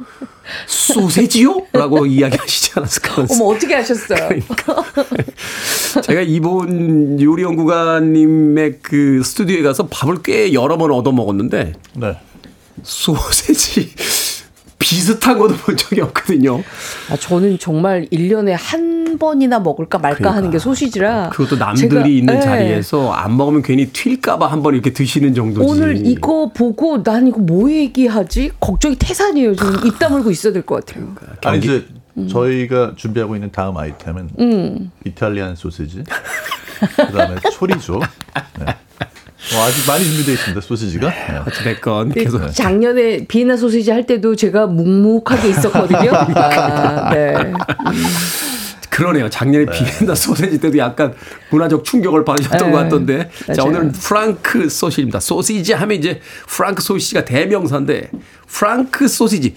소세지요? 0.67 1.67
라고 1.73 2.07
이야기하시지 2.07 2.73
않았을까. 2.77 3.27
어머 3.31 3.47
어떻게 3.47 3.75
하셨어요? 3.75 4.29
제가 6.03 6.21
이본 6.23 7.21
요리연구가님의 7.21 8.79
그 8.81 9.23
스튜디오에 9.25 9.63
가서 9.63 9.89
밥을 9.89 10.23
꽤 10.23 10.53
여러 10.53 10.79
번 10.79 10.93
얻어 10.93 11.11
먹었는데 11.13 11.73
네. 11.95 12.19
소세지 12.83 13.93
비슷한 14.91 15.37
거도 15.37 15.57
본 15.57 15.77
적이 15.77 16.03
없거든요. 16.03 16.63
아, 17.11 17.17
저는 17.17 17.59
정말 17.59 18.07
1년에 18.13 18.55
한 18.57 19.19
번이나 19.19 19.59
먹을까 19.59 19.99
말까 19.99 20.31
하는 20.33 20.51
게 20.53 20.59
소시지라. 20.61 21.31
그것도 21.31 21.57
남들이 21.57 21.89
제가- 21.89 22.07
있는 22.09 22.37
예. 22.37 22.41
자리에서 22.41 23.11
안 23.13 23.37
먹으면 23.37 23.63
괜히 23.63 23.91
튈까봐 23.93 24.47
한 24.47 24.63
번 24.63 24.75
이렇게 24.75 24.93
드시는 24.93 25.35
정도지. 25.35 25.67
오늘 25.69 26.07
이거 26.07 26.51
보고 26.55 27.03
난 27.03 27.27
이거 27.27 27.39
뭐 27.41 27.69
얘기하지? 27.71 28.53
걱정이 28.61 28.95
태산이에요. 28.97 29.57
지금 29.57 29.87
입 29.87 29.99
다물고 29.99 30.31
있어야 30.31 30.53
될 30.53 30.63
것 30.63 30.87
같아요. 30.87 31.15
아니 31.45 31.61
경기- 31.61 31.67
이제 32.17 32.29
저희가 32.33 32.93
준비하고 32.97 33.35
있는 33.35 33.51
다음 33.51 33.77
아이템은 33.77 34.31
음. 34.39 34.91
이탈리안 35.05 35.55
소시지, 35.57 36.05
그 36.97 37.13
다음에 37.13 37.37
초리조. 37.53 38.01
네. 38.61 38.67
어, 39.55 39.63
아직 39.63 39.87
많이 39.87 40.05
준비되어 40.05 40.35
있습니다 40.35 40.61
소시지가. 40.61 41.09
네. 41.09 41.39
어찌됐건 41.47 42.09
근데 42.09 42.25
계속 42.25 42.51
작년에 42.51 43.27
비엔나 43.27 43.57
소시지 43.57 43.91
할 43.91 44.05
때도 44.05 44.35
제가 44.35 44.67
묵묵하게 44.67 45.49
있었거든요. 45.51 46.11
아, 46.35 47.11
네. 47.15 47.53
그러네요. 48.91 49.29
작년에 49.29 49.67
비엔나 49.67 50.15
소세지 50.15 50.59
때도 50.59 50.79
약간 50.79 51.13
문화적 51.51 51.85
충격을 51.85 52.25
받으셨던 52.25 52.59
네. 52.67 52.73
것 52.73 52.79
같던데. 52.79 53.31
자, 53.55 53.55
맞아요. 53.63 53.69
오늘은 53.69 53.93
프랑크 53.93 54.69
소시지입니다. 54.71 55.21
소시지 55.21 55.75
하면 55.75 55.99
이제 55.99 56.21
프랑크 56.49 56.83
소시지가 56.83 57.25
대명사인데 57.27 58.11
프랑크 58.49 59.07
소시지. 59.07 59.55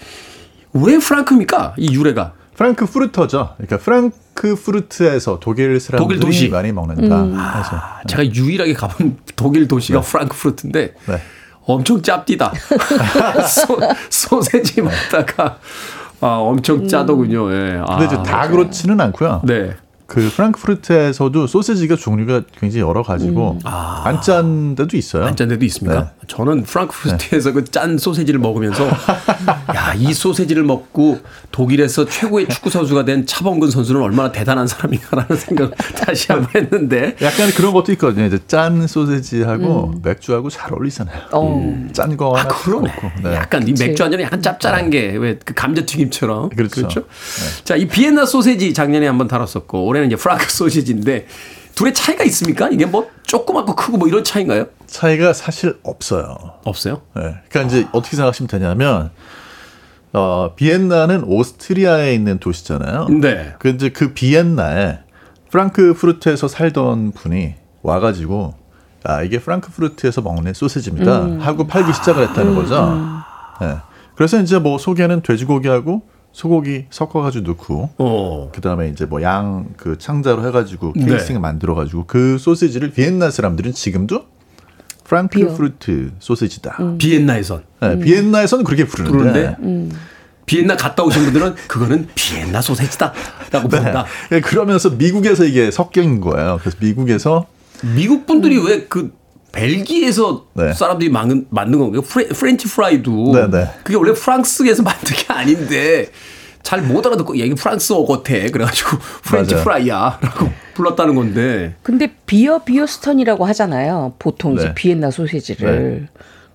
왜 0.74 0.98
프랑크입니까? 0.98 1.74
이 1.78 1.94
유래가. 1.94 2.34
프랑크푸르터죠. 2.60 3.54
그러니까 3.56 3.78
프랑크푸르트에서 3.78 5.40
독일 5.40 5.80
사람들이 5.80 6.20
독일 6.20 6.20
도시. 6.20 6.48
많이 6.50 6.72
먹는다. 6.72 7.22
음. 7.22 7.32
해서 7.38 7.80
제가 8.06 8.26
유일하게 8.26 8.74
가본 8.74 9.16
독일 9.34 9.66
도시가 9.66 10.02
프랑크푸르트인데 10.02 10.94
네. 11.06 11.22
엄청 11.64 12.02
짭디다. 12.02 12.52
소, 13.48 13.78
소세지 14.10 14.82
먹다가 14.82 15.58
아, 16.20 16.26
엄청 16.26 16.86
짜더군요. 16.86 17.50
예. 17.52 17.80
아, 17.86 17.96
근데 17.96 18.04
이제 18.06 18.22
다 18.22 18.46
그렇지는 18.48 19.00
않고요. 19.00 19.40
네. 19.44 19.74
그 20.10 20.28
프랑크푸르트에서도 20.34 21.46
소시지가 21.46 21.94
종류가 21.94 22.42
굉장히 22.58 22.80
여러 22.84 23.04
가지고 23.04 23.60
안짠 23.64 24.74
데도 24.74 24.96
있어요. 24.96 25.24
안 25.24 25.36
짠 25.36 25.46
데도 25.48 25.64
있습니까? 25.66 26.00
네. 26.00 26.06
저는 26.26 26.64
프랑크푸르트에서 26.64 27.52
그짠 27.52 27.96
소세지를 27.96 28.40
먹으면서 28.40 28.88
야, 29.74 29.94
이 29.96 30.12
소세지를 30.12 30.64
먹고 30.64 31.20
독일에서 31.52 32.06
최고의 32.06 32.48
축구 32.48 32.70
선수가 32.70 33.04
된 33.04 33.24
차범근 33.24 33.70
선수는 33.70 34.02
얼마나 34.02 34.32
대단한 34.32 34.66
사람인가라는 34.66 35.36
생각을 35.36 35.72
다시 36.04 36.32
한번 36.32 36.48
했는데 36.60 37.14
약간 37.22 37.48
그런 37.52 37.72
것도 37.72 37.92
있거든요. 37.92 38.26
이제 38.26 38.38
짠 38.48 38.86
소세지하고 38.88 39.94
맥주하고 40.02 40.50
잘 40.50 40.72
어울리잖아요. 40.74 41.16
음. 41.16 41.28
어. 41.34 41.88
짠거 41.92 42.34
하나 42.36 42.42
아, 42.42 42.48
그러네. 42.48 42.92
네. 43.22 43.34
약간 43.34 43.66
이 43.68 43.74
맥주 43.78 44.02
한 44.02 44.10
잔이 44.10 44.24
약간 44.24 44.42
짭짤한 44.42 44.90
게 44.90 45.16
왜 45.18 45.38
그 45.44 45.54
감자튀김처럼. 45.54 46.48
그렇죠. 46.50 46.88
자, 47.64 47.76
이 47.76 47.86
비엔나 47.86 48.26
소세지 48.26 48.74
작년에 48.74 49.06
한번 49.06 49.28
다뤘었고 49.28 49.86
올해 49.86 49.99
는 50.00 50.08
이제 50.08 50.16
프랑크 50.16 50.50
소시지인데 50.50 51.26
둘의 51.74 51.94
차이가 51.94 52.24
있습니까? 52.24 52.68
이게 52.68 52.84
뭐 52.86 53.08
조그맣고 53.22 53.74
크고 53.74 53.96
뭐 53.96 54.08
이런 54.08 54.24
차이인가요? 54.24 54.66
차이가 54.86 55.32
사실 55.32 55.78
없어요. 55.82 56.36
없어요? 56.64 57.02
네. 57.16 57.36
그러니까 57.48 57.62
이제 57.62 57.88
어떻게 57.92 58.16
생각하시면 58.16 58.48
되냐면 58.48 59.10
어, 60.12 60.52
비엔나는 60.56 61.24
오스트리아에 61.24 62.14
있는 62.14 62.38
도시잖아요. 62.38 63.08
네. 63.20 63.54
그 63.58 63.68
이제 63.68 63.90
그 63.90 64.12
비엔나에 64.12 64.98
프랑크푸르트에서 65.50 66.48
살던 66.48 67.12
분이 67.12 67.54
와가지고 67.82 68.54
아 69.04 69.22
이게 69.22 69.38
프랑크푸르트에서 69.38 70.20
먹는 70.20 70.52
소시지입니다 70.52 71.22
음. 71.22 71.40
하고 71.40 71.66
팔기 71.66 71.92
시작을 71.94 72.28
했다는 72.28 72.54
거죠. 72.54 73.22
네. 73.60 73.76
그래서 74.16 74.38
이제 74.40 74.58
뭐 74.58 74.76
속에는 74.76 75.22
돼지고기하고 75.22 76.02
소고기 76.32 76.86
섞어가지고 76.90 77.48
넣고 77.48 77.90
어. 77.98 78.50
그 78.54 78.60
다음에 78.60 78.88
이제 78.88 79.04
뭐 79.04 79.20
양 79.22 79.66
그 79.76 79.98
창자로 79.98 80.46
해가지고 80.46 80.92
네. 80.96 81.06
케이싱을 81.06 81.40
만들어가지고 81.40 82.04
그 82.06 82.38
소시지를 82.38 82.92
비엔나 82.92 83.30
사람들은 83.30 83.72
지금도 83.72 84.24
프랑크푸르트 85.04 86.12
소시지다. 86.20 86.78
비엔나에선. 86.98 87.64
네, 87.80 87.98
비엔나에서는 87.98 88.64
그렇게 88.64 88.86
부르는데 88.86 89.56
부르는데? 89.56 89.96
비엔나 90.46 90.76
갔다 90.76 91.02
오신 91.02 91.24
분들은 91.24 91.54
그거는 91.66 92.08
비엔나 92.14 92.60
소세지다라고 92.60 93.68
부른다. 93.68 94.04
네. 94.30 94.40
그러면서 94.40 94.90
미국에서 94.90 95.44
이게 95.44 95.70
섞인 95.70 96.20
거예요. 96.20 96.58
그래서 96.60 96.76
미국에서 96.80 97.46
미국 97.94 98.26
분들이 98.26 98.58
왜 98.58 98.86
그 98.88 99.12
벨기에에서 99.52 100.46
네. 100.54 100.72
사람들이 100.72 101.10
만든, 101.10 101.46
만든 101.50 101.78
건가요? 101.78 102.02
프레, 102.02 102.28
프렌치 102.28 102.68
프라이도 102.68 103.32
네, 103.34 103.50
네. 103.50 103.70
그게 103.82 103.96
원래 103.96 104.12
프랑스에서 104.12 104.82
만든 104.84 105.16
게 105.16 105.24
아닌데 105.32 106.06
잘 106.62 106.82
못 106.82 107.04
알아듣고 107.06 107.36
얘기 107.38 107.54
프랑스어 107.54 108.04
같아 108.04 108.34
그래가지고 108.52 108.98
프렌치 109.24 109.54
맞아요. 109.54 109.64
프라이야라고 109.64 110.50
불렀다는 110.74 111.14
건데 111.14 111.74
근데 111.82 112.12
비어 112.26 112.58
비어스턴이라고 112.64 113.44
하잖아요. 113.46 114.12
보통 114.18 114.54
이제 114.54 114.66
네. 114.66 114.74
비엔나 114.74 115.10
소세지를. 115.10 116.08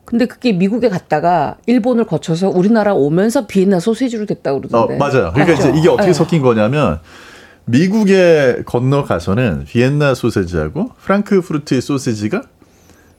근데 0.06 0.28
그게 0.28 0.54
미국에 0.54 0.88
갔다가 0.90 1.58
일본을 1.66 2.06
거쳐서 2.06 2.50
우리나라 2.50 2.94
오면서 2.94 3.48
비엔나 3.48 3.80
소세지로 3.80 4.28
됐다고 4.28 4.58
어, 4.58 4.62
그러던데. 4.62 4.98
맞아요. 4.98 5.32
그러니까 5.34 5.54
맞죠? 5.58 5.70
이제 5.70 5.80
이게 5.80 5.90
어떻게 5.90 6.08
네. 6.10 6.14
섞인 6.14 6.44
거냐면 6.44 7.00
미국에 7.66 8.62
건너가서는 8.66 9.66
비엔나 9.66 10.14
소세지하고 10.14 10.92
프랑크푸르트의 11.02 11.82
소세지가 11.82 12.44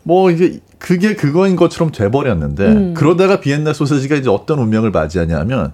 뭐 0.06 0.30
이게 0.30 0.60
그게 0.78 1.16
그거인 1.16 1.56
것처럼 1.56 1.90
돼버렸는데 1.90 2.64
음. 2.64 2.94
그러다가 2.94 3.40
비엔나 3.40 3.72
소세지가 3.72 4.14
이제 4.14 4.30
어떤 4.30 4.60
운명을 4.60 4.92
맞이하냐면 4.92 5.72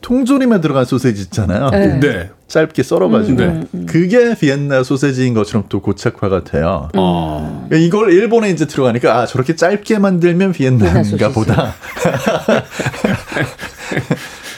통조림에 0.00 0.60
들어간 0.60 0.84
소세지 0.84 1.22
있잖아요. 1.22 1.70
네. 1.70 2.00
네. 2.00 2.30
짧게 2.48 2.82
썰어가지고 2.82 3.40
음, 3.40 3.86
그게 3.88 4.34
비엔나 4.34 4.82
소세지인 4.82 5.32
것처럼 5.34 5.66
또 5.68 5.80
고착화가 5.80 6.42
돼요. 6.42 6.88
어. 6.96 7.68
이걸 7.72 8.12
일본에 8.12 8.50
이제 8.50 8.66
들어가니까 8.66 9.16
아 9.16 9.26
저렇게 9.26 9.54
짧게 9.54 10.00
만들면 10.00 10.50
비엔나 10.50 11.02
비엔나인가. 11.02 11.28
보다. 11.28 11.72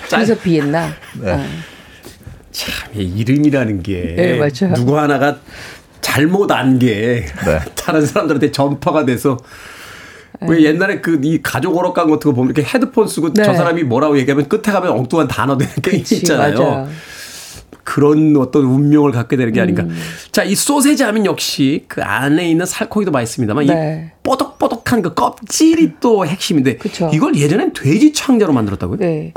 그래서 0.08 0.34
비엔나. 0.34 0.88
네. 1.20 1.30
어. 1.30 1.44
참, 2.52 2.72
이 2.94 3.02
이름이라는 3.02 3.82
게 3.82 4.14
네, 4.16 4.38
맞아요. 4.38 4.72
누구 4.74 4.98
하나가 4.98 5.36
잘못 6.04 6.52
안게 6.52 7.26
네. 7.46 7.60
다른 7.74 8.04
사람들한테 8.04 8.52
전파가 8.52 9.06
돼서 9.06 9.38
왜 10.42 10.62
옛날에 10.62 11.00
그 11.00 11.18
이 11.24 11.40
가족 11.42 11.76
오락관 11.76 12.10
같은 12.10 12.30
거 12.30 12.34
보면 12.34 12.54
이렇게 12.54 12.68
헤드폰 12.68 13.08
쓰고 13.08 13.32
네. 13.32 13.42
저 13.44 13.54
사람이 13.54 13.84
뭐라고 13.84 14.18
얘기하면 14.18 14.48
끝에 14.48 14.72
가면 14.72 14.90
엉뚱한 14.90 15.28
단어 15.28 15.56
되는 15.56 15.72
게 15.76 15.96
있잖아요. 15.96 16.58
맞아요. 16.58 16.88
그런 17.84 18.36
어떤 18.36 18.64
운명을 18.64 19.12
갖게 19.12 19.36
되는 19.36 19.52
게 19.52 19.60
아닌가. 19.60 19.82
음. 19.82 19.94
자, 20.32 20.42
이 20.42 20.54
소세지 20.54 21.02
하면 21.02 21.24
역시 21.26 21.84
그 21.88 22.02
안에 22.02 22.48
있는 22.48 22.66
살코기도 22.66 23.10
맛있습니다만 23.10 23.66
네. 23.66 24.10
이 24.10 24.22
뽀덕뽀덕한 24.22 25.02
그 25.02 25.14
껍질이 25.14 25.92
또 26.00 26.26
핵심인데 26.26 26.76
그쵸. 26.76 27.10
이걸 27.12 27.36
예전엔 27.36 27.72
돼지 27.72 28.12
창자로 28.12 28.52
만들었다고요? 28.52 28.98
네. 28.98 29.32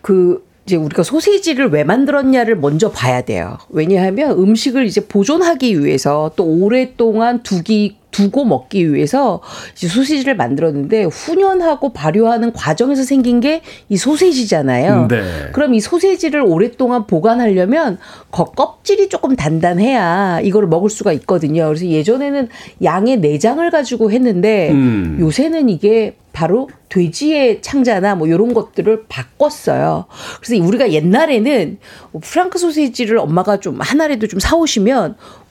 그 0.00 0.45
이제 0.66 0.74
우리가 0.74 1.04
소세지를 1.04 1.68
왜 1.68 1.84
만들었냐를 1.84 2.56
먼저 2.56 2.90
봐야 2.90 3.22
돼요. 3.22 3.58
왜냐하면 3.68 4.32
음식을 4.32 4.84
이제 4.84 5.00
보존하기 5.06 5.84
위해서 5.84 6.32
또 6.34 6.44
오랫동안 6.44 7.44
두기 7.44 7.98
두고 8.16 8.44
먹기 8.44 8.94
위해서 8.94 9.40
이제 9.74 9.88
소세지를 9.88 10.36
만들었는데 10.36 11.04
훈연하고 11.04 11.92
발효하는 11.92 12.52
과정에서 12.52 13.02
생긴 13.02 13.40
게 13.40 13.62
이 13.88 13.96
소세지잖아요. 13.96 15.08
네. 15.08 15.22
그럼 15.52 15.74
이 15.74 15.80
소세지를 15.80 16.40
오랫동안 16.40 17.06
보관하려면 17.06 17.98
겉 18.30 18.54
껍질이 18.56 19.08
조금 19.08 19.36
단단해야 19.36 20.40
이거를 20.42 20.68
먹을 20.68 20.90
수가 20.90 21.12
있거든요. 21.12 21.66
그래서 21.66 21.86
예전에는 21.86 22.48
양의 22.82 23.18
내장을 23.18 23.68
가지고 23.70 24.10
했는데 24.10 24.70
음. 24.70 25.18
요새는 25.20 25.68
이게 25.68 26.16
바로 26.32 26.68
돼지의 26.90 27.62
창자나 27.62 28.14
뭐 28.16 28.26
이런 28.26 28.52
것들을 28.52 29.04
바꿨어요. 29.08 30.04
그래서 30.42 30.62
우리가 30.62 30.92
옛날에는 30.92 31.78
프랑크 32.20 32.58
소세지를 32.58 33.18
엄마가 33.18 33.58
좀 33.60 33.78
하나라도 33.80 34.26
좀 34.26 34.38
사오시면 34.38 35.14
꼭 35.14 35.45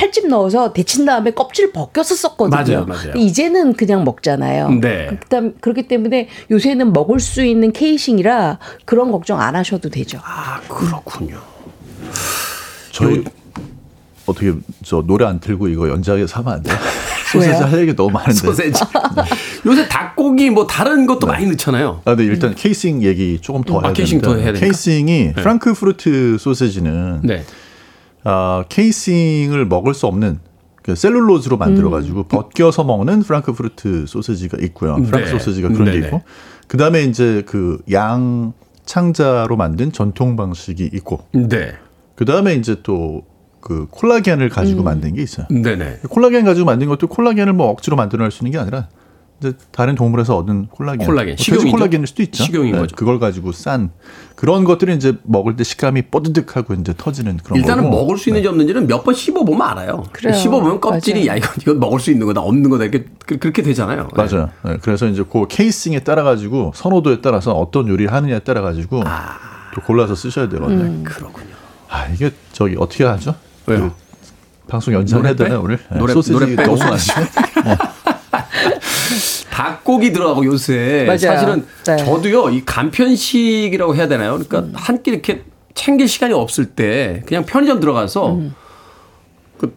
칼집 0.00 0.28
넣어서 0.28 0.72
데친 0.72 1.04
다음에 1.04 1.30
껍질 1.32 1.72
벗겨서 1.72 2.14
썼거든요. 2.14 2.56
맞아요, 2.56 2.86
맞아요. 2.86 3.12
근데 3.12 3.20
이제는 3.20 3.74
그냥 3.74 4.02
먹잖아요. 4.04 4.70
네. 4.80 5.18
그다음 5.20 5.54
그렇기 5.60 5.88
때문에 5.88 6.28
요새는 6.50 6.94
먹을 6.94 7.20
수 7.20 7.44
있는 7.44 7.70
케이싱이라 7.70 8.58
그런 8.86 9.12
걱정 9.12 9.40
안 9.42 9.56
하셔도 9.56 9.90
되죠. 9.90 10.18
아, 10.24 10.58
그렇군요. 10.68 11.38
저희 12.92 13.22
어떻게 14.24 14.54
저 14.82 15.02
노래 15.02 15.26
안 15.26 15.38
틀고 15.38 15.68
이거 15.68 15.90
연작해서 15.90 16.40
하면 16.40 16.54
안 16.54 16.62
돼요? 16.62 16.76
소세지? 17.30 17.62
할 17.62 17.80
얘기 17.80 17.94
너무 17.94 18.10
많은데. 18.10 18.32
소세지. 18.34 18.82
요새 19.66 19.86
닭고기 19.86 20.48
뭐 20.48 20.66
다른 20.66 21.04
것도 21.06 21.26
많이 21.26 21.46
넣잖아요. 21.46 22.00
아, 22.06 22.14
근데 22.16 22.24
일단 22.24 22.54
케이싱 22.54 23.02
얘기 23.02 23.38
조금 23.42 23.62
더 23.62 23.80
아, 23.80 23.82
해야 23.84 23.92
케이싱 23.92 24.22
더 24.22 24.30
되는데 24.30 24.44
해야 24.44 24.52
되니까? 24.54 24.66
케이싱이 24.66 25.32
프랑크푸르트 25.34 26.38
소세지는 26.40 27.20
네. 28.24 28.30
아, 28.30 28.64
케이싱을 28.68 29.66
먹을 29.66 29.94
수 29.94 30.06
없는 30.06 30.40
그 30.82 30.94
셀룰로즈로 30.94 31.56
만들어 31.58 31.90
가지고 31.90 32.22
벗겨서 32.24 32.84
먹는 32.84 33.22
프랑크푸르트 33.22 34.06
소세지가 34.06 34.58
있고요. 34.62 34.96
프랑크 34.96 35.26
네. 35.26 35.26
소세지가 35.26 35.68
그런 35.68 35.84
게 35.86 35.92
네네. 35.92 36.06
있고. 36.06 36.22
그 36.68 36.76
다음에 36.76 37.02
이제 37.02 37.42
그 37.46 37.78
양 37.90 38.52
창자로 38.86 39.56
만든 39.56 39.92
전통 39.92 40.36
방식이 40.36 40.90
있고. 40.94 41.20
네. 41.32 41.74
그 42.16 42.24
다음에 42.24 42.54
이제 42.54 42.76
또그 42.82 43.86
콜라겐을 43.90 44.48
가지고 44.48 44.82
만든 44.82 45.14
게 45.14 45.22
있어요. 45.22 45.46
네네. 45.48 46.00
콜라겐 46.08 46.44
가지고 46.44 46.66
만든 46.66 46.88
것도 46.88 47.06
콜라겐을 47.06 47.52
뭐 47.52 47.68
억지로 47.68 47.96
만들어낼 47.96 48.30
수 48.30 48.42
있는 48.42 48.52
게 48.52 48.58
아니라 48.58 48.88
이제 49.40 49.54
다른 49.70 49.94
동물에서 49.94 50.36
얻은 50.36 50.66
콜라겐, 50.66 51.06
콜라겐, 51.06 51.34
뭐 51.36 51.42
식용이죠. 51.42 51.70
콜라겐일 51.70 52.06
수도 52.06 52.22
있죠. 52.24 52.38
네, 52.42 52.44
식용인 52.44 52.76
거죠. 52.76 52.94
그걸 52.94 53.18
가지고 53.18 53.52
싼 53.52 53.90
그런 54.34 54.64
것들이 54.64 54.94
이제 54.94 55.16
먹을 55.22 55.56
때 55.56 55.64
식감이 55.64 56.02
뽀드득하고 56.10 56.74
이제 56.74 56.92
터지는 56.96 57.38
그런 57.42 57.58
일단은 57.58 57.84
거고. 57.84 57.96
먹을 57.96 58.18
수 58.18 58.28
있는지 58.28 58.48
없는지는 58.48 58.86
몇 58.86 59.00
번 59.02 59.14
씹어 59.14 59.42
보면 59.44 59.62
알아요. 59.66 60.04
그래요. 60.12 60.34
씹어 60.34 60.60
보면 60.60 60.80
껍질이 60.80 61.20
맞아요. 61.26 61.30
야 61.30 61.36
이건 61.36 61.50
이건 61.62 61.80
먹을 61.80 61.98
수 62.00 62.10
있는 62.10 62.26
거다 62.26 62.42
없는 62.42 62.68
거다 62.68 62.84
이렇게 62.84 63.06
그- 63.24 63.38
그렇게 63.38 63.62
되잖아요. 63.62 64.08
네. 64.14 64.22
맞아요. 64.24 64.50
네, 64.62 64.76
그래서 64.82 65.06
이제 65.06 65.24
그 65.30 65.46
케이싱에 65.48 66.00
따라 66.00 66.22
가지고 66.22 66.72
선호도에 66.74 67.22
따라서 67.22 67.52
어떤 67.52 67.88
요리를 67.88 68.12
하느냐에 68.12 68.40
따라 68.40 68.60
가지고 68.60 69.02
아. 69.06 69.38
또 69.74 69.80
골라서 69.80 70.14
쓰셔야 70.14 70.50
되거든요. 70.50 70.82
음. 70.82 71.02
그렇군요. 71.02 71.48
아 71.88 72.06
이게 72.08 72.30
저기 72.52 72.76
어떻게 72.78 73.04
하죠? 73.04 73.34
왜요? 73.66 73.90
그 74.66 74.70
방송 74.70 74.92
연장해야? 74.92 75.34
되나 75.34 75.58
오늘? 75.60 75.78
네, 75.90 75.98
노래- 75.98 76.12
소시지 76.12 76.32
노래 76.32 76.54
빼고 76.54 76.76
너무 76.76 76.78
많은데. 76.78 77.78
닭고기 79.50 80.12
들어가고 80.12 80.44
요새 80.44 81.04
맞아요. 81.06 81.18
사실은 81.18 81.66
네. 81.86 81.96
저도요 81.96 82.50
이 82.50 82.64
간편식이라고 82.64 83.94
해야 83.96 84.08
되나요? 84.08 84.38
그러니까 84.38 84.78
한끼 84.78 85.10
이렇게 85.10 85.42
챙길 85.74 86.08
시간이 86.08 86.32
없을 86.34 86.66
때 86.66 87.22
그냥 87.26 87.44
편의점 87.44 87.80
들어가서 87.80 88.38
그 89.58 89.74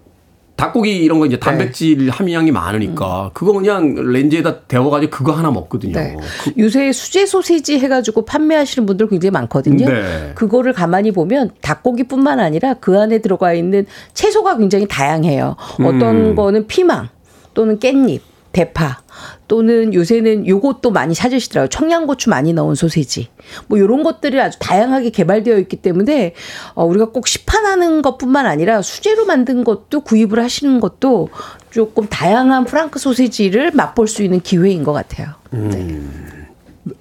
닭고기 0.55 0.97
이런 0.97 1.19
거 1.19 1.25
이제 1.25 1.37
단백질 1.39 2.09
함량이 2.09 2.51
많으니까 2.51 3.31
그거 3.33 3.53
그냥 3.53 3.95
렌즈에다 3.95 4.61
데워가지고 4.61 5.09
그거 5.11 5.31
하나 5.33 5.49
먹거든요. 5.51 5.93
네. 5.93 6.15
그- 6.43 6.53
요새 6.57 6.91
수제 6.91 7.25
소세지 7.25 7.79
해가지고 7.79 8.25
판매하시는 8.25 8.85
분들 8.85 9.09
굉장히 9.09 9.31
많거든요. 9.31 9.87
네. 9.87 10.31
그거를 10.35 10.73
가만히 10.73 11.11
보면 11.11 11.51
닭고기뿐만 11.61 12.39
아니라 12.39 12.75
그 12.75 12.99
안에 12.99 13.19
들어가 13.19 13.53
있는 13.53 13.85
채소가 14.13 14.57
굉장히 14.57 14.87
다양해요. 14.87 15.55
어떤 15.81 16.01
음. 16.03 16.35
거는 16.35 16.67
피망 16.67 17.09
또는 17.53 17.79
깻잎, 17.79 18.19
대파 18.51 18.99
또는 19.47 19.93
요새는 19.93 20.47
요것도 20.47 20.91
많이 20.91 21.13
찾으시더라고요. 21.13 21.69
청양고추 21.69 22.29
많이 22.29 22.53
넣은 22.53 22.75
소세지. 22.75 23.29
뭐 23.67 23.79
요런 23.79 24.03
것들이 24.03 24.39
아주 24.39 24.57
다양하게 24.59 25.09
개발되어 25.09 25.57
있기 25.59 25.77
때문에 25.77 26.33
어, 26.73 26.85
우리가 26.85 27.09
꼭 27.09 27.27
시판하는 27.27 28.01
것뿐만 28.01 28.45
아니라 28.45 28.81
수제로 28.81 29.25
만든 29.25 29.63
것도 29.63 30.01
구입을 30.01 30.39
하시는 30.41 30.79
것도 30.79 31.29
조금 31.71 32.07
다양한 32.07 32.65
프랑크 32.65 32.99
소세지를 32.99 33.71
맛볼 33.71 34.07
수 34.07 34.23
있는 34.23 34.39
기회인 34.39 34.83
것 34.83 34.93
같아요. 34.93 35.29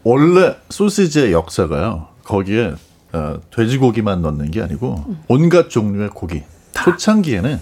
원래 0.03 0.57
소시지의 0.70 1.32
역사가요. 1.32 2.09
거기에 2.24 2.74
어, 3.12 3.36
돼지고기만 3.55 4.22
넣는 4.22 4.51
게 4.51 4.62
아니고 4.62 5.05
온갖 5.28 5.68
종류의 5.68 6.11
고기. 6.11 6.43
초창기에는 6.72 7.61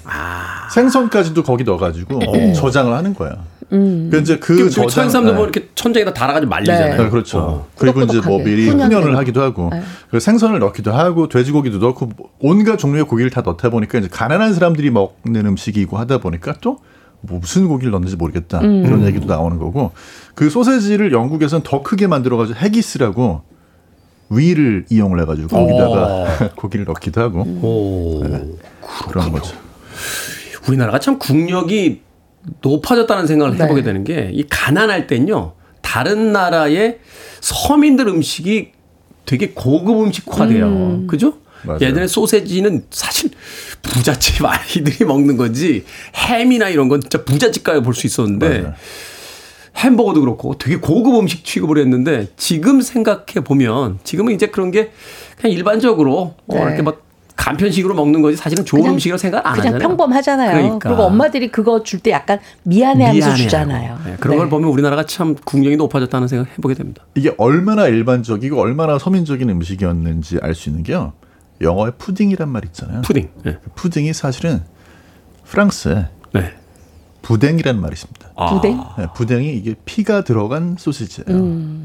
생선까지도 0.73 1.43
거기 1.43 1.65
넣어가지고 1.65 2.21
저장을 2.55 2.95
하는 2.95 3.13
거예 3.15 3.33
요. 3.73 3.79
그러니까 3.79 4.19
이제 4.19 4.39
그그 4.39 4.71
저장. 4.71 4.89
서양 4.89 5.11
사람들 5.11 5.35
네. 5.35 5.43
이렇게 5.43 5.69
천장에다 5.75 6.13
달아가지고 6.15 6.51
말리잖아요. 6.51 7.03
네, 7.03 7.09
그렇죠. 7.11 7.39
어. 7.39 7.69
그리고 7.77 8.03
이제 8.03 8.21
뭐. 8.21 8.39
미리 8.43 8.69
훈연을. 8.69 9.17
하기도 9.17 9.43
하고 9.43 9.71
네. 9.73 9.83
그리고 10.09 10.21
생선을 10.21 10.59
넣기도 10.59 10.93
하고 10.93 11.29
돼지고기도 11.29 11.79
넣고 11.79 12.11
온갖 12.41 12.77
종류의 12.79 13.05
고기를 13.05 13.31
다 13.31 13.43
넣다 13.43 13.71
보니까 13.71 13.99
이제 13.99 14.09
가난한 14.11 14.55
사람들이 14.55 14.91
먹는 14.91 15.47
음식이고 15.47 15.97
하다 15.99 16.19
보니까 16.19 16.55
또 16.61 16.79
무슨 17.23 17.69
고기를 17.69 17.91
넣는지 17.93 18.17
모르겠다 18.17 18.61
이런 18.63 19.05
얘기도 19.07 19.27
나오는 19.27 19.59
거고 19.59 19.93
그 20.35 20.49
소세지를 20.49 21.13
영국에서는 21.13 21.63
더 21.65 21.83
크게 21.83 22.07
만들어가지고 22.07 22.59
해기스라고 22.59 23.43
위를 24.31 24.87
이용을 24.89 25.21
해가지고 25.21 25.49
거기다가 25.49 26.55
고기를 26.57 26.87
넣기도 26.87 27.21
하고 27.21 27.41
오. 27.43 28.23
그런 29.11 29.33
거죠. 29.33 29.55
우리나라가 30.69 30.99
참 30.99 31.19
국력이 31.19 32.01
높아졌다는 32.63 33.27
생각을 33.27 33.57
네. 33.57 33.65
해보게 33.65 33.83
되는 33.83 34.05
게 34.05 34.31
이 34.33 34.45
가난할 34.49 35.07
땐요 35.07 35.55
다른 35.83 36.33
나라의 36.33 36.99
서민들 37.41 38.07
음식이 38.09 38.73
되게 39.27 39.51
고급 39.51 40.01
음식화돼요. 40.03 41.07
그죠? 41.07 41.35
맞아요. 41.63 41.79
예전에 41.83 42.07
소세지는 42.07 42.85
사실 42.91 43.31
부잣집 43.83 44.45
아이들이 44.47 45.05
먹는 45.05 45.37
거지 45.37 45.85
햄이나 46.17 46.69
이런 46.69 46.89
건 46.89 47.01
진짜 47.01 47.25
부잣집 47.25 47.65
가야 47.65 47.81
볼수 47.81 48.07
있었는데 48.07 48.61
맞아요. 48.61 48.75
햄버거도 49.77 50.21
그렇고 50.21 50.57
되게 50.59 50.77
고급 50.77 51.19
음식 51.19 51.45
취급을 51.45 51.79
했는데 51.79 52.29
지금 52.37 52.81
생각해 52.81 53.45
보면 53.45 53.99
지금은 54.05 54.35
이제 54.35 54.47
그런 54.47 54.71
게 54.71 54.91
그냥 55.39 55.57
일반적으로 55.57 56.35
어, 56.47 56.55
네. 56.55 56.63
이렇게 56.63 56.83
막 56.83 57.03
간편식으로 57.41 57.95
먹는 57.95 58.21
거지 58.23 58.37
사실은 58.37 58.65
좋은 58.67 58.83
그냥- 58.83 58.95
음식이라고 58.95 59.17
생각 59.19 59.47
안 59.47 59.55
그냥 59.55 59.67
하잖아요. 59.75 59.89
평범하잖아요. 59.89 60.53
그러니까. 60.53 60.89
그리고 60.91 61.03
엄마들이 61.05 61.51
그거 61.51 61.83
줄 61.83 62.01
때 62.01 62.11
약간 62.11 62.39
미안해하면서 62.65 63.15
미안해하고. 63.27 63.37
주잖아요. 63.43 63.99
네, 64.05 64.17
그런 64.21 64.33
네. 64.37 64.39
걸 64.39 64.49
보면 64.51 64.71
우리나라가 64.71 65.05
참 65.07 65.35
국력이 65.45 65.77
높아졌다는 65.77 66.29
생각 66.29 66.51
해보게 66.53 66.75
됩니다. 66.75 67.03
이게 67.15 67.35
얼마나 67.39 67.87
일반적이고 67.87 68.59
얼마나 68.61 68.99
서민적인 68.99 69.49
음식이었는지 69.51 70.39
알 70.43 70.55
수 70.55 70.69
있는 70.69 70.83
게요. 70.83 71.13
영어에 71.63 71.93
푸딩이란 71.99 72.49
말 72.49 72.65
있잖아요. 72.67 73.03
푸딩. 73.03 73.29
네. 73.45 73.59
푸딩이 73.75 74.13
사실은 74.13 74.63
프랑스에 75.45 76.07
네. 76.33 76.53
boudin이라는 77.23 77.81
말이 77.81 77.93
있습니다. 77.93 78.31
아. 78.37 78.55
boudin? 78.55 78.83
네, 78.99 79.07
boudin이 79.15 79.53
이게 79.55 79.75
피가 79.85 80.25
들어간 80.25 80.77
소시지예요. 80.79 81.39
음. 81.39 81.85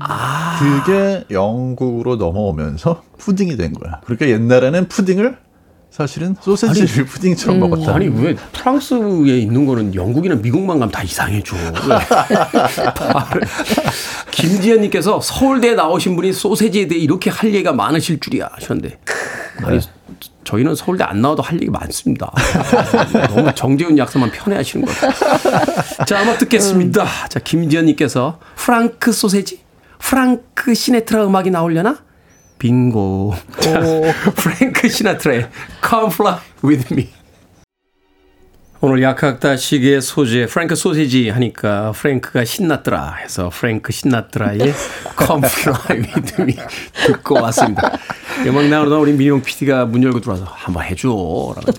그게 0.59 1.25
영국으로 1.29 2.15
넘어오면서 2.15 3.03
푸딩이 3.17 3.57
된 3.57 3.73
거야. 3.73 3.99
그러니까 4.05 4.29
옛날에는 4.29 4.87
푸딩을 4.87 5.37
사실은 5.95 6.35
소세지를 6.41 7.03
음. 7.03 7.05
푸딩처럼 7.05 7.57
먹었다. 7.57 7.95
아니 7.95 8.09
왜 8.09 8.35
프랑스에 8.51 9.39
있는 9.39 9.65
거는 9.65 9.95
영국이나 9.95 10.35
미국만 10.35 10.77
가면 10.77 10.91
다 10.91 11.01
이상해져. 11.01 11.55
김지현님께서 14.31 15.21
서울대 15.21 15.73
나오신 15.73 16.17
분이 16.17 16.33
소세지에 16.33 16.89
대해 16.89 16.99
이렇게 16.99 17.29
할 17.29 17.53
얘기가 17.53 17.71
많으실 17.71 18.19
줄이야 18.19 18.49
하셨는데 18.51 18.99
아니 19.63 19.79
저희는 20.43 20.75
서울대 20.75 21.05
안 21.05 21.21
나와도 21.21 21.41
할 21.41 21.61
얘기 21.61 21.71
많습니다. 21.71 22.29
너무 23.33 23.55
정재훈 23.55 23.97
약사만 23.97 24.31
편애하시는 24.31 24.85
것 24.85 24.93
같아요. 24.99 26.05
자 26.05 26.19
한번 26.19 26.37
듣겠습니다. 26.39 27.05
자 27.29 27.39
김지현님께서 27.39 28.39
프랑크 28.57 29.13
소세지, 29.13 29.61
프랑크 29.99 30.73
시네트라 30.73 31.25
음악이 31.25 31.51
나오려나? 31.51 32.03
빙고. 32.65 33.35
자, 33.59 33.79
프랭크 34.35 34.89
시나트라의 34.89 35.47
Come 35.87 36.11
Fly 36.11 36.35
With 36.63 36.93
Me. 36.93 37.09
오늘 38.85 39.01
약학다식의 39.01 39.99
소재 39.99 40.45
프랭크 40.45 40.75
소시지 40.75 41.29
하니까 41.29 41.91
프랭크가 41.93 42.45
신났더라 42.45 43.15
해서 43.15 43.49
프랭크 43.51 43.91
신났더라의 43.91 44.59
Come 45.17 45.41
Fly 45.43 46.01
With 46.01 46.41
Me 46.43 46.55
듣고 47.07 47.41
왔습니다. 47.41 47.97
음악 48.45 48.65
나오다 48.65 48.97
우리 48.97 49.13
민용 49.13 49.41
PD가 49.41 49.85
문 49.85 50.03
열고 50.03 50.21
들어와서 50.21 50.45
한번 50.47 50.83
해줘 50.85 51.09
라고 51.09 51.71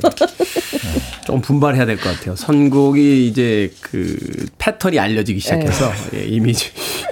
좀 1.24 1.40
분발해야 1.40 1.86
될 1.86 1.96
것 1.96 2.12
같아요. 2.12 2.34
선곡이 2.34 3.28
이제 3.28 3.72
그 3.82 4.16
패턴이 4.59 4.98
알려지기 4.98 5.38
시작해서 5.38 5.92
예, 6.14 6.24
이미 6.24 6.54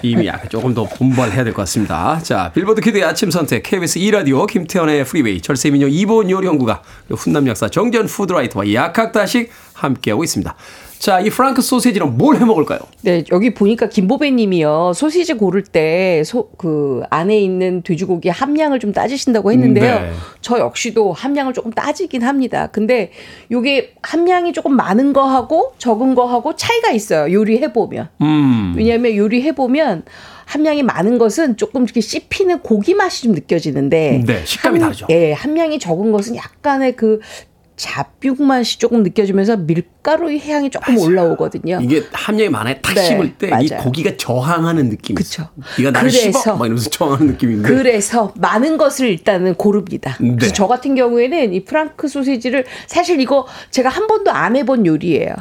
이미 0.03 0.27
약간 0.27 0.49
조금 0.49 0.75
더 0.75 0.85
분발해야 0.89 1.45
될 1.45 1.53
것 1.53 1.63
같습니다. 1.63 2.19
자, 2.23 2.51
빌보드 2.53 2.81
키드의 2.81 3.05
아침 3.05 3.31
선택 3.31 3.63
KBS 3.63 3.99
2 4.01 4.11
라디오 4.11 4.47
김태훈의 4.47 5.05
프리웨이 5.05 5.41
절세미녀 5.41 5.87
이보은 5.87 6.31
요리 6.31 6.49
연구가 6.49 6.83
훈남 7.11 7.47
약사 7.47 7.69
정재훈 7.69 8.07
food 8.07 8.29
writer와 8.29 8.73
약학다식 8.73 9.51
함께하고 9.85 10.25
있습니다. 10.25 10.55
자, 10.99 11.21
이 11.21 11.29
프랑크 11.29 11.61
소세지는 11.61 12.17
뭘 12.17 12.37
해 12.37 12.45
먹을까요? 12.47 12.79
네, 13.03 13.25
여기 13.31 13.53
보니까 13.53 13.89
김보배 13.91 14.31
님이요 14.31 14.93
소시지 14.95 15.35
고를 15.35 15.63
때 15.63 16.23
소 16.25 16.49
그 16.57 17.03
안에 17.11 17.39
있는 17.39 17.83
돼지고기 17.83 18.29
함량을 18.31 18.79
좀 18.81 18.93
따지신다고 18.93 19.53
했는데요. 19.53 20.01
네. 20.01 20.13
저 20.41 20.59
역시도 20.59 21.13
함량을 21.13 21.53
조금 21.53 21.73
따지긴 21.73 22.23
합니다. 22.23 22.69
근데 22.73 23.11
요게 23.51 23.95
함량이 24.03 24.53
조금 24.55 24.75
많은 24.77 25.13
거하고 25.13 25.73
적은 25.79 26.15
거하고 26.15 26.57
차이가 26.57 26.91
있어요. 26.93 27.31
요리해 27.33 27.73
보면. 27.73 28.09
음. 28.23 28.73
왜냐하면 28.77 29.15
요리해 29.17 29.55
보면 29.55 30.05
함량이 30.47 30.83
많은 30.85 31.19
것은 31.19 31.57
조금 31.57 31.85
이렇게 31.85 32.01
씹히는 32.01 32.61
고기 32.61 32.95
맛이 32.95 33.25
좀 33.25 33.33
느껴지는데, 33.33 34.23
네, 34.27 34.43
식감이 34.45 34.79
함- 34.79 34.83
다르죠. 34.89 35.07
예, 35.11 35.33
함량이 35.33 35.79
적은 35.79 36.13
것은 36.13 36.37
약간의 36.37 36.97
그 36.97 37.21
잡육 37.77 38.41
맛이 38.41 38.79
조금 38.79 39.03
느껴지면서 39.03 39.57
밀가루의 39.57 40.41
향이 40.49 40.71
조금 40.71 40.97
올라오거든요. 40.97 41.81
이게 41.83 42.05
함량이 42.13 42.49
많아요. 42.51 42.77
탁 42.81 42.95
네, 42.95 43.03
씹을 43.03 43.35
때이 43.37 43.51
맞아요. 43.51 43.83
고기가 43.83 44.17
저항하는 44.17 44.89
느낌이. 44.91 45.17
그쵸. 45.17 45.49
네가 45.79 45.91
나를 45.91 46.11
씹어? 46.11 46.57
막 46.57 46.67
이러면서 46.67 46.91
저항하는 46.91 47.27
느낌인데. 47.29 47.69
그래서 47.69 48.33
많은 48.37 48.77
것을 48.77 49.09
일단은 49.09 49.55
고릅니다. 49.55 50.17
네. 50.21 50.37
그래서 50.37 50.55
저 50.55 50.67
같은 50.69 50.95
경우에는 50.95 51.53
이 51.53 51.65
프랑크 51.65 52.07
소시지를 52.07 52.65
사실 52.87 53.21
이거 53.21 53.47
제가 53.71 53.89
한 53.89 54.07
번도 54.07 54.31
안 54.31 54.55
해본 54.55 54.87
요리예요. 54.87 55.35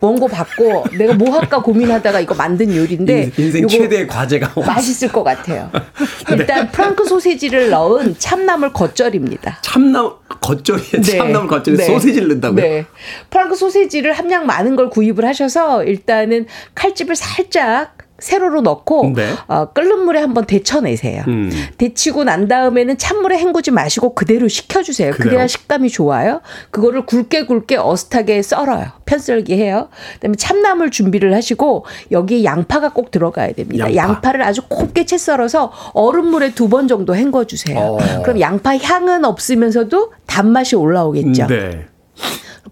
원고 0.00 0.26
받고 0.28 0.84
내가 0.96 1.12
뭐 1.14 1.38
할까 1.38 1.60
고민하다가 1.60 2.20
이거 2.20 2.34
만든 2.34 2.74
요리인데 2.74 3.24
인- 3.24 3.32
인생 3.36 3.68
최대의 3.68 4.06
과제가 4.06 4.52
맛있을 4.66 5.08
것 5.12 5.22
같아요. 5.22 5.70
네. 6.28 6.36
일단 6.36 6.70
프랑크 6.70 7.04
소시지를 7.04 7.68
넣은 7.70 8.16
참나물 8.18 8.72
겉절입니다. 8.72 9.58
참나물 9.62 10.12
겉절이에 10.40 10.90
네. 11.02 11.18
참나물 11.18 11.48
겉절이 11.48 11.76
네. 11.76 11.84
소세지를 11.84 12.28
넣는다고요? 12.28 12.62
네. 12.62 12.86
프랑크 13.28 13.54
소세지를 13.56 14.14
함량 14.14 14.46
많은 14.46 14.74
걸 14.76 14.88
구입을 14.88 15.24
하셔서 15.26 15.84
일단은 15.84 16.46
칼집을 16.74 17.14
살짝 17.14 17.96
세로로 18.20 18.60
넣고 18.62 19.12
네. 19.14 19.28
어, 19.48 19.66
끓는 19.72 20.00
물에 20.04 20.20
한번 20.20 20.46
데쳐내세요. 20.46 21.24
음. 21.28 21.50
데치고 21.78 22.24
난 22.24 22.48
다음에는 22.48 22.98
찬물에 22.98 23.38
헹구지 23.38 23.70
마시고 23.70 24.14
그대로 24.14 24.48
식혀주세요. 24.48 25.12
그래요? 25.12 25.30
그래야 25.30 25.46
식감이 25.46 25.90
좋아요. 25.90 26.40
그거를 26.70 27.06
굵게 27.06 27.46
굵게 27.46 27.76
어슷하게 27.76 28.42
썰어요. 28.42 28.86
편썰기 29.06 29.54
해요. 29.54 29.88
그다음에 30.14 30.36
참나물 30.36 30.90
준비를 30.90 31.34
하시고 31.34 31.84
여기에 32.10 32.44
양파가 32.44 32.92
꼭 32.92 33.10
들어가야 33.10 33.52
됩니다. 33.52 33.94
양파. 33.94 34.10
양파를 34.14 34.42
아주 34.42 34.62
곱게 34.68 35.04
채 35.06 35.18
썰어서 35.18 35.72
얼음물에 35.94 36.54
두 36.54 36.70
번 36.70 36.86
정도 36.86 37.16
헹궈주세요. 37.16 37.78
어. 37.78 37.98
그럼 38.22 38.38
양파 38.38 38.76
향은 38.76 39.24
없으면서도 39.24 40.12
단맛이 40.26 40.76
올라오겠죠. 40.76 41.48
네. 41.48 41.86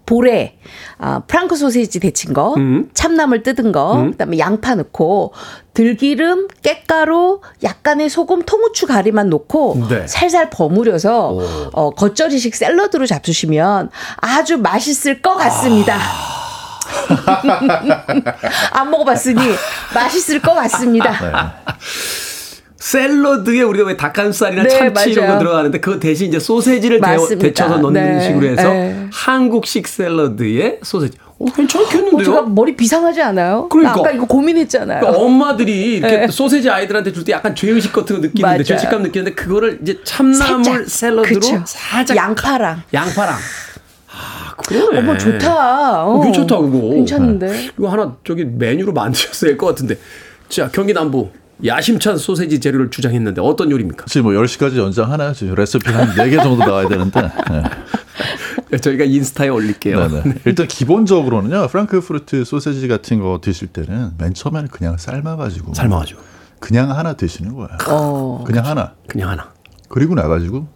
볼에 0.09 0.57
아, 0.97 1.21
프랑크 1.27 1.55
소세지 1.55 2.01
데친 2.01 2.33
거, 2.33 2.55
음. 2.55 2.89
참나물 2.95 3.43
뜯은 3.43 3.73
거, 3.73 4.09
그다음에 4.13 4.39
양파 4.39 4.75
넣고 4.75 5.35
들기름, 5.75 6.49
깻가루, 6.63 7.41
약간의 7.63 8.09
소금, 8.09 8.41
통후추 8.43 8.87
가리만 8.87 9.29
넣고 9.29 9.87
네. 9.91 10.07
살살 10.07 10.49
버무려서 10.49 11.33
오. 11.33 11.43
어, 11.73 11.91
겉절이식 11.91 12.55
샐러드로 12.55 13.05
잡수시면 13.05 13.91
아주 14.17 14.57
맛있을 14.57 15.21
것 15.21 15.37
같습니다. 15.37 15.99
안 18.73 18.91
먹어봤으니 18.91 19.43
맛있을 19.95 20.41
것 20.41 20.55
같습니다. 20.55 21.13
샐러드에 22.79 23.63
우리가 23.63 23.87
왜 23.87 23.97
닭가슴살이나 23.97 24.63
네, 24.63 24.69
참치 24.69 25.11
이런 25.11 25.25
거 25.27 25.33
맞아요. 25.33 25.39
들어가는데 25.41 25.81
그 25.81 25.99
대신 25.99 26.29
이제 26.29 26.39
소세지를 26.39 27.01
맞습니다. 27.01 27.43
데쳐서 27.49 27.79
넣는 27.79 27.93
네, 28.19 28.21
식으로 28.27 28.47
해서 28.47 28.69
네. 28.69 29.07
한국식 29.13 29.89
샐러드에 29.89 30.79
소세지. 30.83 31.19
어, 31.41 31.45
어, 31.45 31.53
괜찮겠는데요? 31.55 32.25
제가 32.25 32.43
머리 32.43 32.77
비상하지 32.77 33.21
않아요? 33.23 33.69
그러니까. 33.69 33.95
나 33.95 34.01
아까 34.01 34.11
이거 34.13 34.27
고민했잖아요. 34.27 35.01
그러니까 35.01 35.23
엄마들이 35.25 35.97
이렇게 35.97 36.17
네. 36.19 36.29
소세지 36.29 36.71
아이들한테 36.71 37.13
줄 37.13 37.25
때 37.25 37.33
약간 37.33 37.55
죄의식 37.55 37.93
같은 37.93 38.17
거 38.17 38.23
느끼는데 38.23 38.43
맞아요. 38.47 38.63
죄책감 38.63 39.03
느끼는데 39.03 39.35
그거를 39.35 39.81
이제 39.83 39.99
참나물 40.05 40.65
살짝. 40.65 40.89
샐러드로 40.89 41.41
그쵸. 41.41 41.63
살짝 41.67 42.17
양파랑. 42.17 42.83
양파랑 42.95 43.35
아 44.11 44.55
그러네. 44.57 44.99
어머 45.01 45.19
좋다. 45.19 46.05
어, 46.07 46.15
어, 46.15 46.23
괜찮다 46.23 46.57
그거. 46.59 46.91
괜찮은데. 46.91 47.71
이거 47.77 47.89
하나 47.89 48.17
저기 48.25 48.45
메뉴로 48.45 48.93
만드셨어야 48.93 49.51
할 49.51 49.59
것 49.59 49.67
같은데. 49.67 49.97
자 50.49 50.69
경기 50.73 50.93
남부 50.95 51.29
야심찬 51.65 52.19
소세지 52.19 52.61
재료를 52.61 52.91
주장했는데 52.91 53.41
어떤 53.41 53.71
요리입니까? 53.71 54.05
지금 54.07 54.33
뭐 54.33 54.41
10시까지 54.41 54.77
연장하나 54.77 55.33
지금 55.33 55.55
레시피 55.55 55.91
한 55.91 56.09
4개 56.11 56.43
정도 56.43 56.65
나와야 56.65 56.89
되는데. 56.89 57.23
네. 57.51 58.79
저희가 58.79 59.05
인스타에 59.05 59.49
올릴게요. 59.49 60.09
네네. 60.09 60.35
일단 60.45 60.69
기본적으로는요. 60.69 61.69
프랑크푸르트 61.69 62.45
소세지 62.45 62.87
같은 62.87 63.21
거 63.21 63.41
드실 63.43 63.69
때는 63.69 64.13
맨 64.19 64.35
처음에는 64.35 64.69
그냥 64.69 64.97
삶아가지고 64.99 65.75
삶아가죠. 65.75 66.17
그냥 66.61 66.91
하나 66.97 67.15
드시는 67.15 67.55
거예요. 67.55 67.69
어. 67.89 68.45
그냥 68.47 68.67
하나. 68.67 68.93
그냥 69.09 69.31
하나. 69.31 69.53
그리고 69.89 70.15
나가지고 70.15 70.69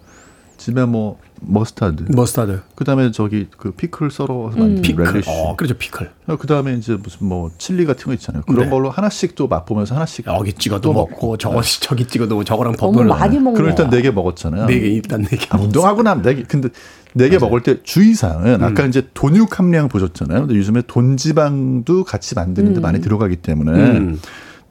집에 0.65 0.85
뭐 0.85 1.19
머스타드. 1.41 2.05
머스타드. 2.15 2.61
그다음에 2.77 3.11
저기 3.11 3.49
그 3.57 3.73
피클 3.73 4.13
썰어서 4.13 4.57
만든 4.57 4.81
피클. 4.81 5.03
relish. 5.05 5.29
어, 5.29 5.57
그렇죠 5.57 5.75
피클. 5.77 6.09
그다음에 6.39 6.75
이제 6.75 6.95
무슨 7.03 7.27
뭐 7.27 7.51
칠리 7.59 7.85
같은 7.85 8.05
거 8.05 8.13
있잖아요. 8.15 8.45
그런 8.47 8.67
네. 8.67 8.71
걸로 8.71 8.89
하나씩 8.91 9.35
또 9.35 9.49
맛보면서 9.49 9.97
하나씩 9.97 10.27
여기 10.29 10.53
찍어도 10.53 10.81
또 10.83 10.93
먹고 10.93 11.37
저거 11.39 11.61
저기 11.63 12.07
찍어도 12.07 12.37
먹고 12.37 12.45
저거랑 12.45 12.75
버무려. 12.75 13.09
많이 13.09 13.37
먹는 13.41 13.55
그럼 13.55 13.71
일단. 13.71 13.91
네 13.91 14.03
개 14.03 14.13
먹었잖아요. 14.13 14.67
네 14.67 14.79
개 14.79 14.87
일단 14.87 15.23
네 15.23 15.37
개. 15.37 15.47
아, 15.51 15.59
운동하고 15.59 16.03
나면 16.05 16.23
네 16.23 16.37
개. 16.37 16.43
근데 16.45 16.69
네 17.15 17.29
개 17.29 17.39
먹을 17.39 17.63
때 17.65 17.83
주의사항은 17.83 18.63
아까 18.63 18.87
이제 18.87 19.09
돈육 19.15 19.59
함량 19.59 19.89
보셨잖아요. 19.89 20.43
근데 20.47 20.55
요즘에 20.55 20.83
돈지방도 20.87 22.05
같이 22.05 22.37
만드는데 22.37 22.79
많이 22.81 23.01
들어가기 23.01 23.37
때문에 23.37 23.73
음. 23.99 24.21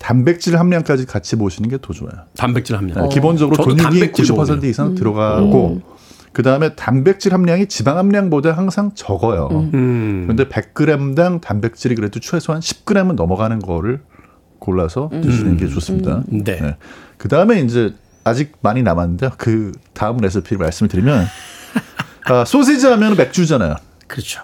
단백질 0.01 0.57
함량까지 0.57 1.05
같이 1.05 1.35
보시는 1.35 1.69
게 1.69 1.77
더 1.77 1.93
좋아요. 1.93 2.11
단백질 2.35 2.75
함량. 2.75 3.03
네, 3.03 3.09
기본적으로 3.09 3.63
근육이 3.63 3.81
단백질 3.81 4.25
90% 4.25 4.27
좋아해요. 4.27 4.65
이상 4.65 4.95
들어가고 4.95 5.81
그 6.33 6.43
다음에 6.43 6.75
단백질 6.75 7.33
함량이 7.33 7.67
지방 7.67 7.97
함량보다 7.97 8.53
항상 8.53 8.91
적어요. 8.95 9.49
음. 9.73 10.23
그런데 10.25 10.47
100g당 10.47 11.41
단백질이 11.41 11.95
그래도 11.95 12.19
최소한 12.19 12.61
10g은 12.61 13.13
넘어가는 13.13 13.59
거를 13.59 14.01
골라서 14.59 15.09
드시는 15.21 15.57
게 15.57 15.67
좋습니다. 15.67 16.23
네. 16.27 16.77
그 17.17 17.27
다음에 17.27 17.59
이제 17.61 17.93
아직 18.23 18.53
많이 18.61 18.83
남았는데 18.83 19.31
그 19.37 19.71
다음 19.93 20.17
레시피를 20.17 20.57
말씀을 20.57 20.89
드리면 20.89 21.25
아, 22.25 22.45
소시지 22.45 22.85
하면 22.87 23.15
맥주잖아요. 23.17 23.75
그렇죠. 24.07 24.41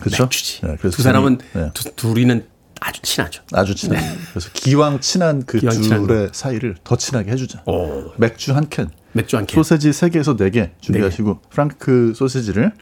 그렇죠? 0.00 0.24
맥주지. 0.24 0.60
네, 0.66 0.76
그래서 0.78 0.96
두 0.96 1.02
사람은 1.02 1.38
네. 1.54 1.70
두, 1.74 1.84
둘이는 1.94 2.44
아주 2.80 3.02
친하죠. 3.02 3.42
아주 3.52 3.74
친해. 3.74 3.98
그래서 4.30 4.48
기왕 4.52 5.00
친한 5.00 5.42
그 5.46 5.58
기왕 5.58 5.74
친한 5.80 6.06
둘의 6.06 6.28
사이를 6.32 6.76
더 6.84 6.96
친하게 6.96 7.32
해주자. 7.32 7.62
오. 7.66 8.12
맥주 8.16 8.54
한 8.54 8.68
캔, 8.68 8.88
맥주 9.12 9.36
한 9.36 9.46
캔. 9.46 9.56
소세지 9.56 9.90
3개에서 9.90 10.38
4개 10.38 10.70
준비하시고 10.80 11.40
프랑크 11.50 12.12
소세지를 12.14 12.72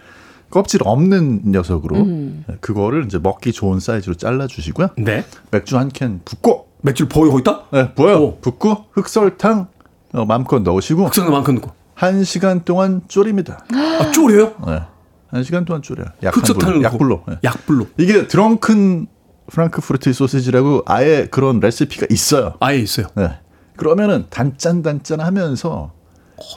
껍질 0.50 0.80
없는 0.84 1.42
녀석으로 1.46 2.04
네, 2.06 2.44
그거를 2.60 3.04
이제 3.06 3.18
먹기 3.18 3.52
좋은 3.52 3.80
사이즈로 3.80 4.14
잘라 4.14 4.46
주시고요. 4.46 4.90
네. 4.98 5.24
맥주 5.50 5.76
한 5.76 5.88
캔 5.88 6.20
붓고 6.24 6.68
맥주를 6.82 7.08
보여 7.08 7.30
거기다? 7.30 7.64
네, 7.72 7.94
보여. 7.94 8.18
오. 8.20 8.38
붓고 8.40 8.86
흑설탕 8.92 9.68
어, 10.12 10.24
마음껏 10.24 10.60
넣으시고 10.60 11.06
흑성도 11.06 11.32
만큼 11.32 11.56
넣고. 11.56 11.72
한 11.94 12.22
시간 12.24 12.62
동안 12.64 13.00
졸입니다. 13.08 13.64
아, 13.72 14.10
졸여요? 14.12 14.54
네. 14.66 14.80
한 15.28 15.42
시간 15.42 15.64
동안 15.64 15.82
졸여요. 15.82 16.06
약한 16.22 16.40
흑설탕을 16.42 16.74
불로, 16.74 16.82
넣고. 16.82 16.94
약불로. 16.94 17.22
네. 17.26 17.36
약불로. 17.42 17.86
이게 17.98 18.28
드렁큰 18.28 19.06
프랑크푸르트 19.48 20.12
소시지라고 20.12 20.82
아예 20.86 21.26
그런 21.30 21.60
레시피가 21.60 22.06
있어요. 22.10 22.54
아예 22.60 22.78
있어요. 22.78 23.06
네. 23.14 23.30
그러면은 23.76 24.26
단짠단짠 24.30 25.20
하면서 25.20 25.92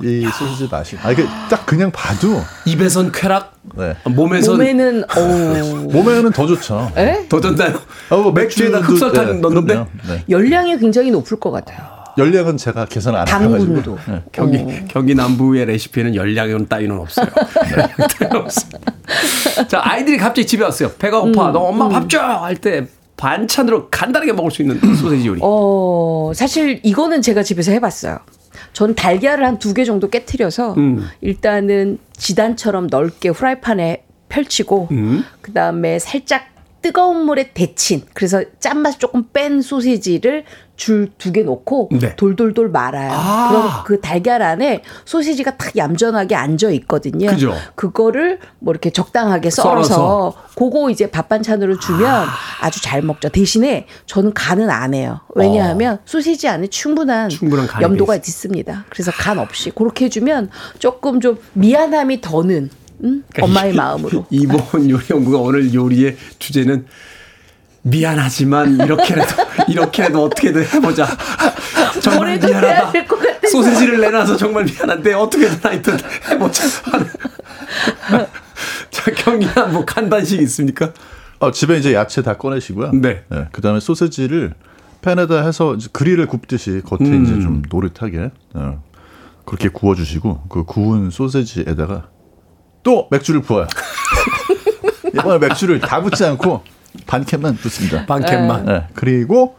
이 0.02 0.26
소시지 0.38 0.68
맛이 0.70 0.98
아 1.02 1.12
이게 1.12 1.24
딱 1.50 1.66
그냥 1.66 1.92
봐도 1.92 2.42
입에선 2.66 3.12
쾌락, 3.12 3.54
네. 3.78 3.96
몸에선 4.06 4.58
몸에는 4.58 5.04
어 5.04 5.88
몸에는 5.94 6.32
더 6.32 6.48
좋죠. 6.48 6.92
에? 6.98 7.28
더. 7.30 7.40
아, 8.10 8.16
뭐 8.16 8.32
맥주에다 8.32 8.80
흑설탕 8.80 9.26
네, 9.26 9.34
넣는데 9.40 9.74
그럼요. 9.74 9.90
네. 10.08 10.26
열량이 10.30 10.78
굉장히 10.80 11.12
높을 11.12 11.40
것 11.40 11.52
같아요. 11.52 11.99
열량은 12.20 12.58
제가 12.58 12.86
계산 12.86 13.16
안. 13.16 13.28
해가지고 13.28 13.98
네. 14.08 14.24
경기 14.32 14.86
경기 14.88 15.16
남부의 15.16 15.66
레시피는 15.66 16.16
열량은 16.16 16.68
따위는 16.68 16.98
없어요. 17.00 17.28
없어요. 18.34 18.72
자 19.68 19.82
아이들이 19.84 20.18
갑자기 20.18 20.46
집에 20.46 20.64
왔어요. 20.64 20.92
배가 21.00 21.22
고파. 21.22 21.52
너 21.52 21.60
엄마 21.60 21.88
밥 21.90 22.10
줘. 22.10 22.20
할 22.20 22.56
때 22.56 22.88
반찬으로 23.18 23.90
간단하게 23.90 24.32
먹을 24.34 24.50
수 24.52 24.62
있는 24.62 24.80
소세지 24.96 25.28
요리. 25.28 25.40
어, 25.44 26.32
사실 26.34 26.80
이거는 26.84 27.22
제가 27.22 27.44
집에서 27.44 27.72
해봤어요. 27.74 28.20
전 28.74 28.96
달걀을 28.96 29.46
한 29.46 29.60
두 29.60 29.74
개 29.74 29.84
정도 29.84 30.10
깨트려서 30.10 30.74
음. 30.78 31.06
일단은 31.22 31.98
지단처럼 32.16 32.88
넓게 32.90 33.30
후라이팬에 33.30 34.04
펼치고 34.30 34.88
음. 34.92 35.24
그 35.42 35.52
다음에 35.54 36.00
살짝 36.00 36.49
뜨거운 36.82 37.26
물에 37.26 37.52
데친 37.54 38.04
그래서 38.14 38.44
짠맛 38.60 39.00
조금 39.00 39.26
뺀 39.34 39.62
소시지를 39.62 40.46
줄 40.76 41.10
두 41.18 41.34
개 41.34 41.44
놓고 41.44 41.90
네. 41.92 42.16
돌돌돌 42.16 42.70
말아요. 42.70 43.12
아. 43.12 43.50
그럼 43.50 43.70
그 43.86 44.00
달걀 44.00 44.42
안에 44.42 44.82
소시지가 45.04 45.58
탁 45.58 45.76
얌전하게 45.76 46.36
앉아 46.36 46.70
있거든요. 46.72 47.28
그죠. 47.30 47.54
그거를 47.76 48.40
뭐 48.60 48.72
이렇게 48.72 48.90
적당하게 48.90 49.50
썰어서, 49.50 49.94
썰어서. 49.94 50.36
그거 50.56 50.90
이제 50.90 51.12
밥 51.12 51.28
반찬으로 51.28 51.80
주면 51.80 52.26
아. 52.62 52.70
주잘 52.70 53.02
먹죠. 53.02 53.28
대신에 53.28 53.88
저는 54.06 54.34
간은 54.34 54.70
안 54.70 54.94
해요. 54.94 55.20
왜냐하면 55.36 56.00
소시지 56.06 56.48
안에 56.48 56.68
충분한, 56.68 57.26
어. 57.26 57.28
충분한 57.28 57.68
염도가 57.82 58.14
돼 58.14 58.20
있습니다. 58.26 58.86
그래서 58.90 59.12
간 59.12 59.38
없이 59.38 59.72
그렇게 59.72 60.06
해주면 60.06 60.50
조금 60.80 61.20
좀 61.20 61.40
미안함이 61.54 62.22
더는 62.22 62.70
음? 63.04 63.24
그러니까 63.32 63.44
엄마의 63.44 63.74
마음으로. 63.74 64.26
이번 64.32 64.90
요리 64.90 65.04
연구가 65.10 65.38
오늘 65.38 65.74
요리의 65.74 66.18
주제는 66.40 66.86
미안하지만 67.82 68.76
이렇게라도 68.82 69.36
이렇게라도 69.70 70.24
어떻게든 70.26 70.66
해보자. 70.68 71.08
정말 72.02 72.38
미안하다. 72.38 72.92
될것 72.92 73.20
같아서. 73.20 73.48
소세지를 73.52 74.02
내놔서 74.02 74.38
정말 74.38 74.66
미안한데 74.66 75.14
어떻게든 75.14 75.58
하여튼 75.62 75.98
해보자. 76.30 76.64
자 78.92 79.12
경기나 79.12 79.68
뭐 79.68 79.86
간단식 79.86 80.42
있습니까? 80.42 80.94
어, 81.40 81.52
집에 81.52 81.78
이제 81.78 81.94
야채 81.94 82.22
다 82.22 82.36
꺼내시고요. 82.36 82.92
네. 82.94 83.24
그다음에 83.54 83.80
소세지를 83.80 84.54
팬에다 85.02 85.46
해서 85.46 85.76
이제 85.76 85.88
그릴을 85.94 86.28
굽듯이 86.28 86.82
겉에 86.86 87.10
음. 87.10 87.24
이제 87.24 87.32
좀 87.40 87.62
노릇하게 87.70 88.32
어, 88.56 88.84
그렇게 89.46 89.70
구워주시고 89.70 90.44
그 90.50 90.64
구운 90.66 91.10
소세지에다가 91.10 92.10
또 92.84 93.08
맥주를 93.12 93.42
부어요. 93.42 93.68
이번에 95.14 95.40
맥주를 95.40 95.80
다 95.80 96.02
붓지 96.02 96.24
않고 96.26 96.62
반 97.08 97.26
캔만 97.26 97.56
붓습니다. 97.56 98.06
반캔만 98.06 98.66
네. 98.66 98.88
그리고 98.94 99.56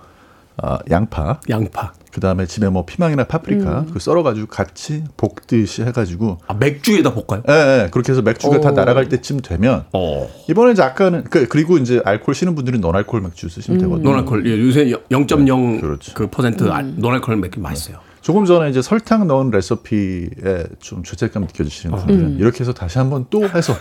아, 0.62 0.79
양파, 0.91 1.41
양파. 1.49 1.93
그 2.12 2.21
다음에 2.21 2.45
집에 2.45 2.68
뭐 2.68 2.85
피망이나 2.85 3.25
파프리카 3.25 3.87
그 3.93 3.99
썰어가지고 4.01 4.49
같이 4.49 5.05
볶듯이 5.16 5.83
해가지고 5.83 6.39
아 6.49 6.55
맥주에다 6.55 7.14
볶아요? 7.14 7.43
예, 7.49 7.53
예, 7.85 7.89
그렇게 7.91 8.11
해서 8.12 8.21
맥주가 8.21 8.61
다 8.61 8.71
오. 8.71 8.73
날아갈 8.73 9.09
때쯤 9.09 9.41
되면 9.41 9.85
어. 9.93 10.29
이번에 10.49 10.73
이제 10.73 10.83
아까는 10.83 11.25
그, 11.31 11.47
그리고 11.47 11.79
이제 11.79 12.03
알코올 12.05 12.35
싫은 12.35 12.57
분들은 12.57 12.81
논알코올 12.81 13.23
맥주 13.23 13.49
쓰시면 13.49 13.81
되거든요. 13.81 14.11
노알콜 14.11 14.45
예, 14.47 14.59
요새 14.59 14.87
0.0 14.87 15.81
그렇죠. 15.81 16.12
그 16.14 16.27
퍼센트 16.29 16.68
아- 16.68 16.83
노알콜 16.83 17.37
맥주 17.37 17.61
맛있어요. 17.61 17.99
조금 18.31 18.45
전에 18.45 18.70
이제 18.70 18.81
설탕 18.81 19.26
넣은 19.26 19.51
레시피에 19.51 20.66
좀 20.78 21.03
죄책감 21.03 21.43
느껴지시는 21.47 21.97
분들은 21.97 22.39
이렇게 22.39 22.61
해서 22.61 22.72
다시 22.72 22.97
한번 22.97 23.26
또 23.28 23.43
해서 23.49 23.74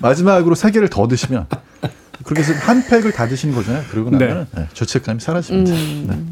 마지막으로 0.00 0.54
세 0.54 0.70
개를 0.70 0.88
더 0.88 1.06
드시면 1.06 1.46
그렇게 2.24 2.40
해서 2.40 2.54
한 2.54 2.82
팩을 2.86 3.12
다 3.12 3.28
드시는 3.28 3.54
거잖아요. 3.54 3.84
그러고 3.90 4.08
나면 4.08 4.46
네, 4.56 4.66
죄책감이 4.72 5.20
사라집니다. 5.20 5.72
네. 6.14 6.22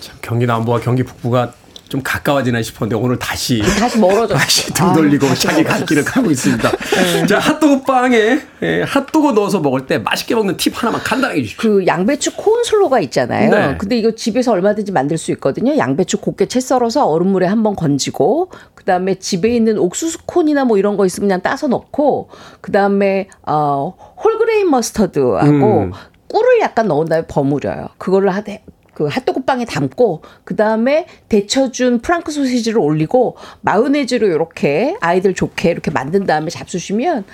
참 0.00 0.16
경기 0.20 0.46
남부와 0.46 0.80
경기 0.80 1.04
북부가 1.04 1.52
좀 1.88 2.02
가까워지나 2.02 2.62
싶었는데 2.62 2.96
오늘 2.96 3.18
다시 3.18 3.62
다시 3.78 3.98
멀어졌어. 3.98 4.38
다시 4.38 4.72
등 4.72 4.92
돌리고 4.92 5.26
아, 5.26 5.28
다시 5.30 5.46
자기 5.46 5.62
갈 5.62 5.84
길을 5.86 6.04
가고 6.04 6.30
있습니다. 6.30 6.70
자 7.28 7.38
핫도그 7.38 7.82
빵에 7.82 8.40
예, 8.62 8.82
핫도그 8.82 9.32
넣어서 9.32 9.60
먹을 9.60 9.86
때 9.86 9.98
맛있게 9.98 10.34
먹는 10.34 10.56
팁 10.56 10.72
하나만 10.76 11.00
간단하게 11.02 11.42
주십시오. 11.42 11.70
그 11.70 11.86
양배추 11.86 12.36
콘슬로가 12.36 13.00
있잖아요. 13.00 13.50
네. 13.50 13.76
근데 13.78 13.96
이거 13.96 14.10
집에서 14.12 14.52
얼마든지 14.52 14.90
만들 14.90 15.16
수 15.16 15.30
있거든요. 15.32 15.76
양배추 15.76 16.18
곱게 16.18 16.46
채 16.46 16.58
썰어서 16.60 17.06
얼음물에 17.06 17.46
한번 17.46 17.76
건지고 17.76 18.50
그다음에 18.74 19.16
집에 19.16 19.54
있는 19.54 19.78
옥수수 19.78 20.20
콘이나 20.26 20.64
뭐 20.64 20.78
이런 20.78 20.96
거 20.96 21.06
있으면 21.06 21.28
그냥 21.28 21.42
따서 21.42 21.68
넣고 21.68 22.30
그다음에 22.60 23.28
어 23.42 23.94
whole 24.22 24.46
grain 24.46 24.70
머스터드하고 24.70 25.80
음. 25.80 25.92
꿀을 26.28 26.60
약간 26.60 26.88
넣은 26.88 27.06
다음에 27.06 27.26
버무려요. 27.26 27.88
그거를 27.98 28.34
하되 28.34 28.64
그 28.96 29.04
핫도그 29.04 29.44
빵에 29.44 29.66
담고 29.66 30.22
그 30.44 30.56
다음에 30.56 31.06
데쳐준 31.28 32.00
프랑크 32.00 32.32
소시지를 32.32 32.78
올리고 32.78 33.36
마요네즈로 33.60 34.26
이렇게 34.26 34.96
아이들 35.02 35.34
좋게 35.34 35.70
이렇게 35.70 35.90
만든 35.90 36.24
다음에 36.24 36.48
잡수시면 36.48 37.24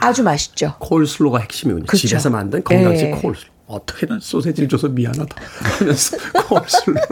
아주 0.00 0.22
맛있죠. 0.22 0.76
콜슬로가 0.78 1.40
핵심이군요. 1.40 1.86
그쵸. 1.86 2.06
집에서 2.06 2.30
만든 2.30 2.62
건강식 2.62 3.08
예. 3.08 3.10
콜슬로. 3.10 3.51
어떻게든 3.72 4.20
소세지를 4.20 4.68
줘서 4.68 4.88
미안하다. 4.88 5.34
하면서 5.78 6.16
콜슬로를. 6.48 7.02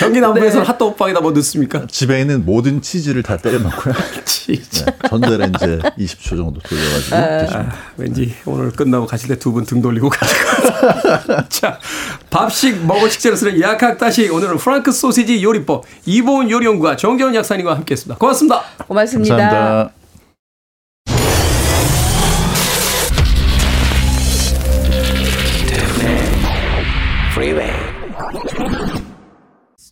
경기 0.00 0.20
남부에서는 0.20 0.62
네. 0.62 0.66
핫도그 0.66 0.96
빵에다 0.96 1.20
뭐 1.20 1.30
넣습니까? 1.32 1.86
집에 1.88 2.20
있는 2.20 2.44
모든 2.44 2.80
치즈를 2.82 3.22
다 3.22 3.36
때려 3.36 3.58
넣고요. 3.58 3.94
치즈. 4.24 4.84
네, 4.84 4.92
전자레인지에 5.08 5.78
20초 5.98 6.28
정도 6.30 6.60
돌려가지고 6.60 7.16
드시면 7.46 7.66
아, 7.66 7.72
왠지 7.96 8.34
오늘 8.46 8.70
끝나고 8.72 9.06
가실 9.06 9.28
때 9.28 9.36
두 9.38 9.52
분 9.52 9.64
등 9.64 9.82
돌리고 9.82 10.08
가실 10.08 10.36
것 10.44 10.66
같아요. 10.72 11.44
자, 11.50 11.78
밥식 12.30 12.84
먹을 12.86 13.10
식재로 13.10 13.36
쓰는 13.36 13.60
약학다시 13.60 14.28
오늘은 14.30 14.56
프랑크 14.56 14.90
소시지 14.92 15.42
요리법 15.42 15.84
이보은 16.06 16.50
요리연구가 16.50 16.96
정재훈 16.96 17.34
약사님과 17.34 17.74
함께했습니다. 17.76 18.18
고맙습니다. 18.18 18.62
고맙습니다. 18.86 19.36
감사합니다. 19.36 19.97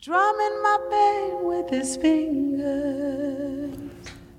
Strumming 0.07 0.61
my 0.63 0.79
pain 0.89 1.33
with 1.51 1.75
his 1.75 1.99
fingers. 1.99 3.77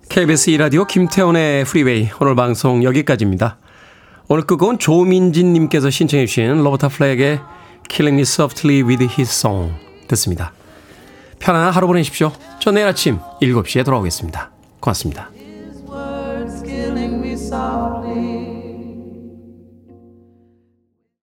KBS 0.08 0.52
2라디오 0.52 0.88
김태훈의 0.88 1.66
프리웨이 1.66 2.10
오늘 2.22 2.36
방송 2.36 2.86
여기까지입니다. 2.86 3.58
오늘 4.30 4.44
끝곡은 4.44 4.80
조민진님께서 4.80 5.90
신청해 5.90 6.26
주신 6.26 6.64
로버타 6.64 6.88
플렉의 6.88 7.42
Killing 7.90 8.16
Me 8.16 8.22
Softly 8.22 8.82
with 8.82 9.04
His 9.04 9.30
Song 9.30 9.74
듣습니다. 10.08 10.54
편안한 11.40 11.74
하루 11.74 11.86
보내십시오. 11.88 12.32
저 12.62 12.72
내일 12.72 12.88
아침 12.88 13.20
7시에 13.42 13.84
돌아오겠습니다. 13.84 14.52
고맙습니다. 14.80 15.32